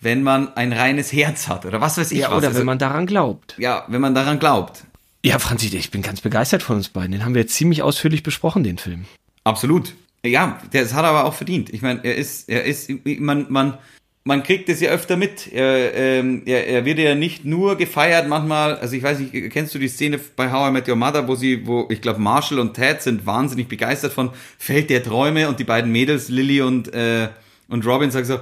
wenn 0.00 0.22
man 0.22 0.56
ein 0.56 0.72
reines 0.72 1.12
Herz 1.12 1.48
hat 1.48 1.66
oder 1.66 1.80
was 1.80 1.98
weiß 1.98 2.10
ich 2.12 2.18
Ja, 2.20 2.30
was. 2.30 2.38
oder 2.38 2.48
Also, 2.48 2.58
wenn 2.60 2.66
man 2.66 2.78
daran 2.78 3.06
glaubt. 3.06 3.54
ja, 3.58 3.84
wenn 3.88 4.00
man 4.00 4.14
daran 4.14 4.38
glaubt. 4.38 4.84
Ja, 5.24 5.38
Franzi, 5.38 5.74
ich 5.76 5.90
bin 5.90 6.00
ganz 6.02 6.20
begeistert 6.22 6.62
von 6.62 6.76
uns 6.76 6.88
beiden. 6.88 7.12
Den 7.12 7.24
haben 7.24 7.34
wir 7.34 7.42
jetzt 7.42 7.54
ziemlich 7.54 7.82
ausführlich 7.82 8.22
besprochen, 8.22 8.64
den 8.64 8.78
Film. 8.78 9.04
Absolut. 9.44 9.94
Ja, 10.24 10.58
das 10.72 10.94
hat 10.94 11.04
er 11.04 11.10
aber 11.10 11.24
auch 11.24 11.34
verdient. 11.34 11.70
Ich 11.70 11.82
meine, 11.82 12.00
er 12.04 12.14
ist, 12.14 12.48
er 12.48 12.64
ist, 12.64 12.90
man, 13.04 13.46
man, 13.50 13.76
man 14.24 14.42
kriegt 14.42 14.68
es 14.70 14.80
ja 14.80 14.90
öfter 14.90 15.16
mit. 15.18 15.50
Er, 15.52 15.94
ähm, 15.94 16.42
er, 16.46 16.66
er 16.66 16.84
wird 16.86 16.98
ja 16.98 17.14
nicht 17.14 17.44
nur 17.44 17.76
gefeiert, 17.76 18.28
manchmal, 18.28 18.76
also 18.78 18.96
ich 18.96 19.02
weiß 19.02 19.18
nicht, 19.18 19.32
kennst 19.50 19.74
du 19.74 19.78
die 19.78 19.88
Szene 19.88 20.18
bei 20.36 20.50
How 20.50 20.68
I 20.70 20.72
Met 20.72 20.88
Your 20.88 20.96
Mother, 20.96 21.26
wo 21.28 21.34
sie, 21.34 21.66
wo 21.66 21.86
ich 21.90 22.00
glaube 22.00 22.20
Marshall 22.20 22.58
und 22.58 22.72
Ted 22.74 23.02
sind 23.02 23.24
wahnsinnig 23.26 23.68
begeistert 23.68 24.12
von 24.14 24.30
Feld 24.58 24.88
der 24.90 25.02
Träume 25.02 25.48
und 25.48 25.58
die 25.58 25.64
beiden 25.64 25.90
Mädels, 25.92 26.28
Lily 26.30 26.62
und, 26.62 26.92
äh, 26.94 27.28
und 27.68 27.86
Robin, 27.86 28.10
sagen 28.10 28.26
so, 28.26 28.40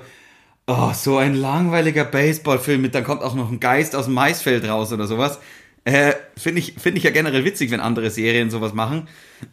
oh, 0.68 0.92
so 0.92 1.16
ein 1.16 1.34
langweiliger 1.34 2.04
Baseballfilm 2.04 2.82
mit, 2.82 2.94
dann 2.94 3.02
kommt 3.02 3.22
auch 3.22 3.34
noch 3.34 3.50
ein 3.50 3.58
Geist 3.58 3.96
aus 3.96 4.04
dem 4.04 4.14
Maisfeld 4.14 4.68
raus 4.68 4.92
oder 4.92 5.06
sowas. 5.06 5.40
Äh, 5.84 6.12
Finde 6.36 6.60
ich, 6.60 6.74
finde 6.74 6.98
ich 6.98 7.04
ja 7.04 7.10
generell 7.10 7.44
witzig, 7.44 7.70
wenn 7.70 7.80
andere 7.80 8.10
Serien 8.10 8.50
sowas 8.50 8.74
machen. 8.74 9.08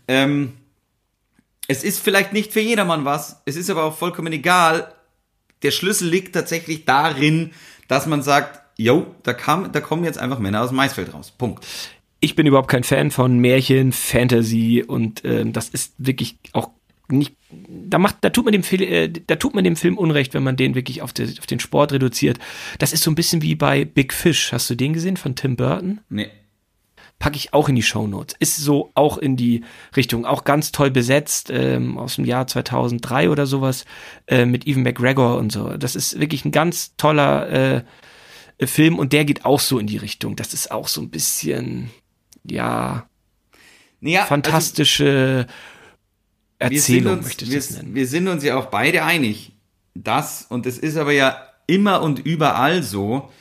Ähm, 0.08 0.54
es 1.68 1.84
ist 1.84 2.00
vielleicht 2.00 2.34
nicht 2.34 2.52
für 2.52 2.60
jedermann 2.60 3.06
was, 3.06 3.42
es 3.46 3.56
ist 3.56 3.70
aber 3.70 3.86
auch 3.86 3.98
vollkommen 3.98 4.34
egal. 4.34 4.94
Der 5.64 5.72
Schlüssel 5.72 6.10
liegt 6.10 6.36
tatsächlich 6.36 6.86
darin, 6.86 7.52
dass 7.88 8.06
man 8.06 8.22
sagt, 8.22 8.62
yo, 8.78 9.16
da, 9.24 9.34
kam, 9.34 9.72
da 9.72 9.80
kommen 9.80 10.04
jetzt 10.04 10.20
einfach 10.20 10.40
Männer 10.40 10.62
aus 10.62 10.70
dem 10.70 10.76
Maisfeld 10.76 11.14
raus. 11.14 11.32
Punkt. 11.36 11.66
Ich 12.20 12.36
bin 12.36 12.46
überhaupt 12.46 12.70
kein 12.70 12.84
Fan 12.84 13.10
von 13.10 13.40
Märchen, 13.40 13.94
Fantasy 13.94 14.84
und 14.86 15.24
ähm, 15.24 15.54
das 15.54 15.70
ist 15.70 15.94
wirklich 15.98 16.38
auch 16.52 16.72
nicht. 17.10 17.36
Da 17.68 17.98
macht, 17.98 18.18
da 18.22 18.30
tut 18.30 18.46
man 18.46 18.52
dem 18.52 18.64
Film, 18.64 18.82
äh, 18.82 19.10
da 19.10 19.36
tut 19.36 19.54
man 19.54 19.64
dem 19.64 19.76
Film 19.76 19.98
Unrecht, 19.98 20.34
wenn 20.34 20.44
man 20.44 20.58
den 20.58 20.76
wirklich 20.76 21.02
auf, 21.02 21.14
de, 21.14 21.28
auf 21.40 21.46
den 21.46 21.60
Sport 21.60 21.94
reduziert. 21.94 22.40
Das 22.80 22.94
ist 22.94 23.04
so 23.04 23.12
ein 23.12 23.16
bisschen 23.16 23.42
wie 23.42 23.56
bei 23.56 23.86
Big 23.86 24.14
Fish. 24.14 24.52
Hast 24.52 24.70
du 24.70 24.76
den 24.76 24.94
gesehen 24.94 25.18
von 25.18 25.36
Tim 25.36 25.56
Burton? 25.56 26.02
Nee. 26.10 26.30
packe 27.20 27.38
ich 27.38 27.54
auch 27.54 27.70
in 27.70 27.76
die 27.76 27.84
Shownotes. 27.84 28.36
Ist 28.40 28.58
so 28.58 28.92
auch 28.94 29.18
in 29.18 29.38
die 29.38 29.64
Richtung, 29.96 30.26
auch 30.26 30.44
ganz 30.44 30.72
toll 30.72 30.92
besetzt, 30.92 31.50
ähm, 31.52 31.98
aus 31.98 32.16
dem 32.16 32.26
Jahr 32.26 32.48
2003 32.48 33.30
oder 33.30 33.46
sowas, 33.46 33.86
äh, 34.28 34.46
mit 34.46 34.68
Evan 34.68 34.84
McGregor 34.84 35.38
und 35.38 35.52
so. 35.52 35.78
Das 35.78 35.96
ist 35.96 36.20
wirklich 36.20 36.44
ein 36.46 36.52
ganz 36.52 36.96
toller 36.98 37.50
äh, 37.50 37.84
Film 38.66 39.00
und 39.00 39.14
der 39.14 39.26
geht 39.26 39.46
auch 39.46 39.60
so 39.60 39.80
in 39.80 39.88
die 39.88 39.98
Richtung. 39.98 40.36
Das 40.36 40.54
ist 40.54 40.72
auch 40.72 40.88
so 40.88 41.02
ein 41.02 41.10
bisschen, 41.10 41.90
ja, 42.44 43.08
Naja, 44.00 44.22
also 44.22 44.30
fantastische 44.30 45.48
sind 45.48 45.75
Erzählung, 46.74 47.14
uns, 47.14 47.26
möchte 47.26 47.46
ich 47.46 47.52
wir, 47.52 47.58
das 47.58 47.72
nennen. 47.72 47.96
wir 47.96 48.08
sind 48.08 48.28
uns 48.28 48.44
ja 48.44 48.58
auch 48.58 48.68
beide 48.68 49.04
einig, 49.04 49.52
dass, 49.94 50.46
und 50.50 50.66
es 50.66 50.78
ist 50.78 50.98
aber 50.98 51.12
ja 51.12 51.42
immer 51.68 52.02
und 52.02 52.20
überall 52.20 52.84
so, 52.84 53.32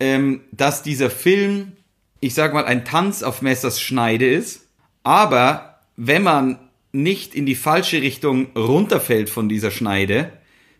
ähm, 0.00 0.42
dass 0.52 0.82
dieser 0.82 1.10
Film, 1.10 1.72
ich 2.20 2.34
sag 2.34 2.52
mal, 2.52 2.64
ein 2.64 2.84
Tanz 2.84 3.22
auf 3.22 3.42
Messers 3.42 3.80
Schneide 3.80 4.28
ist, 4.28 4.66
aber 5.02 5.80
wenn 5.96 6.22
man 6.22 6.58
nicht 6.92 7.34
in 7.34 7.46
die 7.46 7.54
falsche 7.54 8.02
Richtung 8.02 8.48
runterfällt 8.56 9.28
von 9.28 9.48
dieser 9.48 9.70
Schneide, 9.70 10.32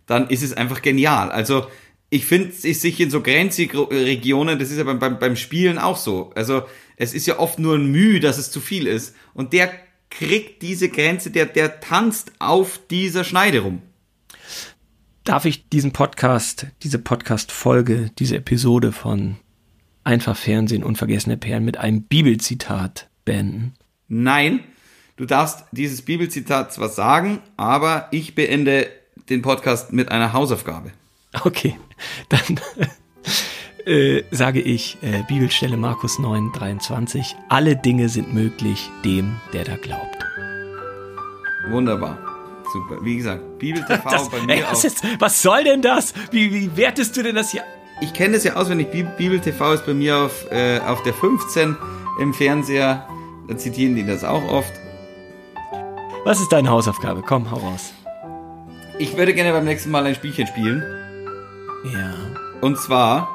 dann 0.06 0.28
ist 0.28 0.42
es 0.42 0.52
einfach 0.52 0.82
genial. 0.82 1.30
Also 1.30 1.66
ich 2.10 2.24
finde, 2.24 2.48
es 2.48 2.62
sich 2.80 3.00
in 3.00 3.10
so 3.10 3.20
Grenzregionen, 3.20 4.58
das 4.58 4.70
ist 4.70 4.78
ja 4.78 4.84
beim, 4.84 4.98
beim, 4.98 5.18
beim 5.18 5.36
Spielen 5.36 5.78
auch 5.78 5.98
so. 5.98 6.32
Also 6.34 6.62
es 6.96 7.12
ist 7.12 7.26
ja 7.26 7.38
oft 7.38 7.58
nur 7.58 7.76
ein 7.76 7.92
Mühe, 7.92 8.20
dass 8.20 8.38
es 8.38 8.50
zu 8.50 8.60
viel 8.60 8.86
ist. 8.86 9.14
Und 9.34 9.52
der 9.52 9.70
kriegt 10.10 10.62
diese 10.62 10.88
Grenze, 10.88 11.30
der, 11.30 11.46
der 11.46 11.80
tanzt 11.80 12.32
auf 12.38 12.80
dieser 12.90 13.24
Schneide 13.24 13.60
rum. 13.60 13.82
Darf 15.24 15.44
ich 15.44 15.68
diesen 15.68 15.92
Podcast, 15.92 16.66
diese 16.82 16.98
Podcast-Folge, 16.98 18.10
diese 18.18 18.36
Episode 18.36 18.92
von 18.92 19.36
Einfach 20.02 20.36
Fernsehen, 20.36 20.82
unvergessene 20.82 21.36
Perlen 21.36 21.66
mit 21.66 21.76
einem 21.76 22.02
Bibelzitat 22.02 23.10
beenden? 23.26 23.74
Nein, 24.08 24.60
du 25.16 25.26
darfst 25.26 25.64
dieses 25.72 26.00
Bibelzitat 26.00 26.72
zwar 26.72 26.88
sagen, 26.88 27.40
aber 27.58 28.08
ich 28.10 28.34
beende 28.34 28.88
den 29.28 29.42
Podcast 29.42 29.92
mit 29.92 30.10
einer 30.10 30.32
Hausaufgabe. 30.32 30.92
Okay, 31.42 31.76
dann 32.30 32.60
äh, 33.88 34.24
sage 34.30 34.60
ich 34.60 34.98
äh, 35.02 35.22
Bibelstelle 35.26 35.76
Markus 35.76 36.18
9, 36.18 36.52
23. 36.52 37.34
Alle 37.48 37.76
Dinge 37.76 38.08
sind 38.08 38.32
möglich 38.34 38.90
dem, 39.04 39.36
der 39.52 39.64
da 39.64 39.76
glaubt. 39.76 40.18
Wunderbar. 41.70 42.18
Super. 42.72 43.02
Wie 43.02 43.16
gesagt, 43.16 43.58
Bibel 43.58 43.82
TV 43.84 44.02
Das, 44.10 44.28
bei 44.28 44.38
ey, 44.38 44.46
mir 44.46 44.62
was, 44.70 44.78
auf. 44.78 44.84
ist, 44.84 45.02
was 45.18 45.42
soll 45.42 45.64
denn 45.64 45.82
das? 45.82 46.12
Wie, 46.30 46.52
wie 46.52 46.76
wertest 46.76 47.16
du 47.16 47.22
denn 47.22 47.34
das 47.34 47.50
hier? 47.50 47.62
Ich 48.00 48.12
kenne 48.12 48.34
das 48.34 48.44
ja 48.44 48.54
auswendig. 48.54 48.88
Bib- 48.92 49.16
Bibel 49.16 49.40
TV 49.40 49.72
ist 49.72 49.84
bei 49.86 49.94
mir 49.94 50.16
auf, 50.18 50.50
äh, 50.52 50.78
auf 50.80 51.02
der 51.02 51.14
15 51.14 51.76
im 52.20 52.32
Fernseher. 52.34 53.08
Da 53.48 53.56
zitieren 53.56 53.96
die 53.96 54.04
das 54.06 54.22
auch 54.24 54.46
oft. 54.50 54.72
Was 56.24 56.40
ist 56.40 56.52
deine 56.52 56.68
Hausaufgabe? 56.70 57.22
Komm, 57.26 57.50
hau 57.50 57.56
raus. 57.56 57.92
Ich 58.98 59.16
würde 59.16 59.32
gerne 59.32 59.52
beim 59.52 59.64
nächsten 59.64 59.90
Mal 59.90 60.04
ein 60.06 60.14
Spielchen 60.14 60.46
spielen. 60.46 60.82
Ja. 61.92 62.14
Und 62.60 62.76
zwar 62.78 63.28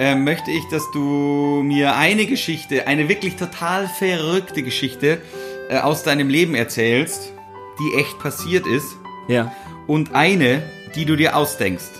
äh, 0.00 0.14
möchte 0.14 0.50
ich, 0.50 0.66
dass 0.68 0.90
du 0.92 1.62
mir 1.62 1.94
eine 1.94 2.24
Geschichte, 2.24 2.86
eine 2.86 3.10
wirklich 3.10 3.36
total 3.36 3.86
verrückte 3.86 4.62
Geschichte 4.62 5.20
äh, 5.68 5.76
aus 5.78 6.02
deinem 6.02 6.30
Leben 6.30 6.54
erzählst, 6.54 7.34
die 7.78 8.00
echt 8.00 8.18
passiert 8.18 8.66
ist. 8.66 8.96
Ja. 9.28 9.52
Und 9.86 10.14
eine, 10.14 10.62
die 10.94 11.04
du 11.04 11.16
dir 11.16 11.36
ausdenkst. 11.36 11.90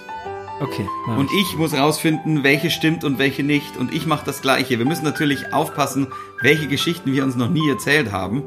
Okay. 0.60 0.86
Und 1.06 1.30
ich. 1.30 1.52
ich 1.52 1.58
muss 1.58 1.74
rausfinden, 1.74 2.42
welche 2.42 2.70
stimmt 2.70 3.04
und 3.04 3.18
welche 3.18 3.42
nicht. 3.42 3.76
Und 3.76 3.92
ich 3.92 4.06
mache 4.06 4.24
das 4.24 4.40
Gleiche. 4.40 4.78
Wir 4.78 4.86
müssen 4.86 5.04
natürlich 5.04 5.52
aufpassen, 5.52 6.08
welche 6.40 6.68
Geschichten 6.68 7.12
wir 7.12 7.22
uns 7.22 7.36
noch 7.36 7.50
nie 7.50 7.68
erzählt 7.68 8.12
haben. 8.12 8.44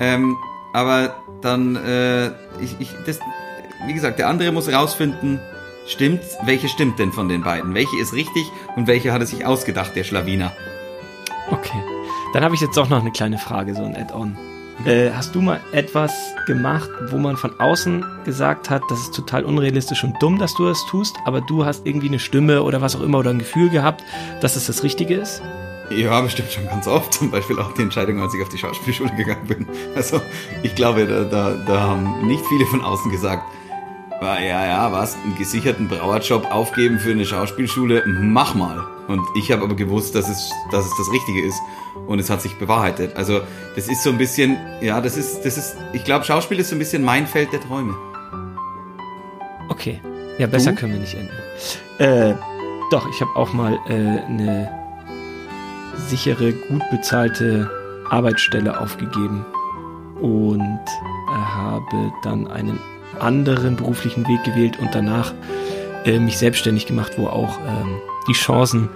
Ähm, 0.00 0.36
aber 0.72 1.22
dann, 1.42 1.76
äh, 1.76 2.28
ich, 2.60 2.74
ich, 2.80 2.90
das, 3.06 3.20
wie 3.86 3.94
gesagt, 3.94 4.18
der 4.18 4.28
andere 4.28 4.50
muss 4.50 4.72
rausfinden, 4.72 5.40
stimmt, 5.90 6.22
welche 6.44 6.68
stimmt 6.68 6.98
denn 6.98 7.12
von 7.12 7.28
den 7.28 7.42
beiden? 7.42 7.74
Welche 7.74 7.98
ist 8.00 8.12
richtig 8.12 8.50
und 8.76 8.86
welche 8.86 9.12
hat 9.12 9.20
er 9.20 9.26
sich 9.26 9.44
ausgedacht, 9.44 9.96
der 9.96 10.04
Schlawiner? 10.04 10.52
Okay. 11.50 11.82
Dann 12.32 12.44
habe 12.44 12.54
ich 12.54 12.60
jetzt 12.60 12.76
doch 12.76 12.88
noch 12.88 13.00
eine 13.00 13.10
kleine 13.10 13.38
Frage, 13.38 13.74
so 13.74 13.82
ein 13.82 13.96
Add-on. 13.96 14.36
Äh, 14.86 15.10
hast 15.10 15.34
du 15.34 15.42
mal 15.42 15.60
etwas 15.72 16.12
gemacht, 16.46 16.88
wo 17.10 17.18
man 17.18 17.36
von 17.36 17.58
außen 17.60 18.04
gesagt 18.24 18.70
hat, 18.70 18.82
das 18.88 19.00
ist 19.00 19.14
total 19.14 19.44
unrealistisch 19.44 20.04
und 20.04 20.14
dumm, 20.22 20.38
dass 20.38 20.54
du 20.54 20.64
das 20.64 20.86
tust, 20.86 21.16
aber 21.26 21.42
du 21.42 21.66
hast 21.66 21.86
irgendwie 21.86 22.08
eine 22.08 22.18
Stimme 22.18 22.62
oder 22.62 22.80
was 22.80 22.96
auch 22.96 23.02
immer 23.02 23.18
oder 23.18 23.30
ein 23.30 23.40
Gefühl 23.40 23.68
gehabt, 23.68 24.02
dass 24.40 24.56
es 24.56 24.66
das 24.68 24.82
Richtige 24.82 25.16
ist? 25.16 25.42
Ja, 25.90 26.20
bestimmt 26.20 26.52
schon 26.52 26.66
ganz 26.66 26.86
oft. 26.86 27.12
Zum 27.12 27.30
Beispiel 27.30 27.58
auch 27.58 27.74
die 27.74 27.82
Entscheidung, 27.82 28.22
als 28.22 28.32
ich 28.32 28.40
auf 28.40 28.48
die 28.48 28.58
Schauspielschule 28.58 29.14
gegangen 29.16 29.46
bin. 29.46 29.66
Also, 29.96 30.22
ich 30.62 30.74
glaube, 30.76 31.06
da, 31.06 31.24
da, 31.24 31.56
da 31.66 31.80
haben 31.80 32.26
nicht 32.26 32.46
viele 32.46 32.64
von 32.64 32.80
außen 32.80 33.10
gesagt, 33.10 33.42
"Ah, 34.20 34.38
ja, 34.38 34.66
ja, 34.66 34.92
was, 34.92 35.16
einen 35.16 35.36
gesicherten 35.36 35.88
Brauerjob 35.88 36.50
aufgeben 36.52 36.98
für 36.98 37.10
eine 37.10 37.24
Schauspielschule, 37.24 38.04
mach 38.06 38.54
mal. 38.54 38.84
Und 39.08 39.22
ich 39.36 39.50
habe 39.50 39.64
aber 39.64 39.74
gewusst, 39.74 40.14
dass 40.14 40.28
es, 40.28 40.52
dass 40.70 40.84
es 40.84 40.92
das 40.96 41.10
Richtige 41.10 41.44
ist. 41.44 41.58
Und 42.06 42.18
es 42.18 42.30
hat 42.30 42.42
sich 42.42 42.54
bewahrheitet. 42.58 43.16
Also, 43.16 43.40
das 43.74 43.88
ist 43.88 44.02
so 44.02 44.10
ein 44.10 44.18
bisschen, 44.18 44.56
ja, 44.80 45.00
das 45.00 45.16
ist, 45.16 45.42
das 45.44 45.56
ist, 45.56 45.76
ich 45.92 46.04
glaube, 46.04 46.24
Schauspiel 46.24 46.58
ist 46.60 46.68
so 46.68 46.76
ein 46.76 46.78
bisschen 46.78 47.02
mein 47.02 47.26
Feld 47.26 47.52
der 47.52 47.60
Träume. 47.60 47.94
Okay. 49.68 50.00
Ja, 50.38 50.46
besser 50.46 50.72
Du? 50.72 50.78
können 50.78 50.92
wir 50.92 51.00
nicht 51.00 51.14
enden. 51.14 51.30
Äh, 51.98 52.34
doch, 52.90 53.08
ich 53.08 53.20
habe 53.20 53.34
auch 53.36 53.52
mal 53.52 53.78
äh, 53.88 53.92
eine 54.26 54.70
sichere, 56.08 56.52
gut 56.52 56.82
bezahlte 56.90 57.70
Arbeitsstelle 58.10 58.80
aufgegeben 58.80 59.44
und 60.20 60.80
äh, 60.86 61.32
habe 61.32 62.12
dann 62.22 62.46
einen 62.48 62.78
anderen 63.18 63.76
beruflichen 63.76 64.26
Weg 64.26 64.44
gewählt 64.44 64.78
und 64.78 64.94
danach 64.94 65.34
äh, 66.04 66.18
mich 66.18 66.38
selbstständig 66.38 66.86
gemacht, 66.86 67.12
wo 67.16 67.26
auch 67.26 67.58
ähm, 67.60 68.00
die 68.28 68.32
Chancen 68.32 68.88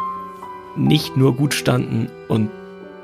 nicht 0.77 1.17
nur 1.17 1.37
gut 1.37 1.55
standen 1.55 2.11
und 2.29 2.51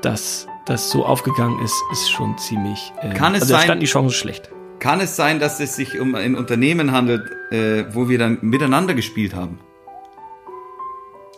dass 0.01 0.47
das 0.65 0.89
so 0.89 1.05
aufgegangen 1.05 1.59
ist, 1.63 1.75
ist 1.91 2.09
schon 2.09 2.37
ziemlich. 2.37 2.91
Äh, 3.01 3.13
Kann 3.13 3.35
es 3.35 3.43
also 3.43 3.53
sein- 3.53 3.63
standen 3.63 3.81
die 3.81 3.87
Chancen 3.87 4.11
schlecht. 4.13 4.51
Kann 4.79 4.99
es 4.99 5.15
sein, 5.15 5.39
dass 5.39 5.59
es 5.59 5.75
sich 5.75 5.99
um 5.99 6.15
ein 6.15 6.35
Unternehmen 6.35 6.91
handelt, 6.91 7.29
äh, 7.51 7.85
wo 7.93 8.09
wir 8.09 8.17
dann 8.17 8.39
miteinander 8.41 8.95
gespielt 8.95 9.35
haben? 9.35 9.59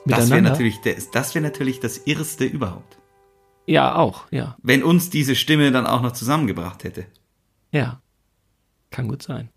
Das 0.05 0.29
wäre 0.29 0.41
Miteinander? 0.41 0.49
natürlich, 0.51 0.79
das 1.11 1.35
wäre 1.35 1.43
natürlich 1.43 1.79
das 1.79 1.97
Irrste 2.05 2.45
überhaupt. 2.45 2.97
Ja, 3.65 3.95
auch, 3.95 4.25
ja. 4.31 4.57
Wenn 4.61 4.83
uns 4.83 5.09
diese 5.09 5.35
Stimme 5.35 5.71
dann 5.71 5.85
auch 5.87 6.01
noch 6.01 6.11
zusammengebracht 6.11 6.83
hätte. 6.83 7.05
Ja, 7.71 8.01
kann 8.91 9.07
gut 9.07 9.23
sein. 9.23 9.49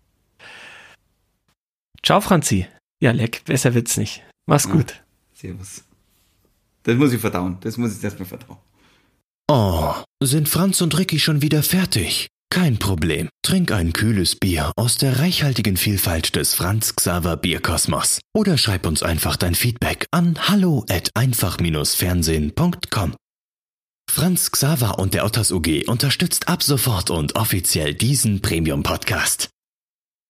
Ciao, 2.03 2.21
Franzi. 2.21 2.67
Ja, 2.99 3.11
leck, 3.11 3.43
besser 3.45 3.73
wird's 3.73 3.97
nicht. 3.97 4.23
Mach's 4.45 4.69
gut. 4.69 5.03
Servus. 5.33 5.83
Das 6.83 6.95
muss 6.95 7.13
ich 7.13 7.19
verdauen. 7.19 7.57
Das 7.61 7.77
muss 7.77 7.97
ich 7.97 8.03
erstmal 8.03 8.27
verdauen. 8.27 8.57
Oh, 9.49 9.93
sind 10.21 10.49
Franz 10.49 10.81
und 10.81 10.97
Ricky 10.97 11.19
schon 11.19 11.41
wieder 11.41 11.63
fertig? 11.63 12.27
Kein 12.49 12.79
Problem. 12.79 13.29
Trink 13.43 13.71
ein 13.71 13.93
kühles 13.93 14.35
Bier 14.35 14.71
aus 14.77 14.97
der 14.97 15.19
reichhaltigen 15.19 15.77
Vielfalt 15.77 16.35
des 16.35 16.53
Franz 16.53 16.95
Xaver 16.95 17.37
Bierkosmos. 17.37 18.19
Oder 18.33 18.57
schreib 18.57 18.85
uns 18.85 19.03
einfach 19.03 19.35
dein 19.35 19.55
Feedback 19.55 20.05
an 20.11 20.37
hallo 20.47 20.85
at 20.89 21.09
einfach-fernsehen.com. 21.13 23.15
Franz 24.09 24.51
Xaver 24.51 24.99
und 24.99 25.13
der 25.13 25.25
Otters 25.25 25.51
UG 25.51 25.87
unterstützt 25.87 26.47
ab 26.47 26.63
sofort 26.63 27.09
und 27.09 27.35
offiziell 27.35 27.93
diesen 27.93 28.41
Premium-Podcast. 28.41 29.49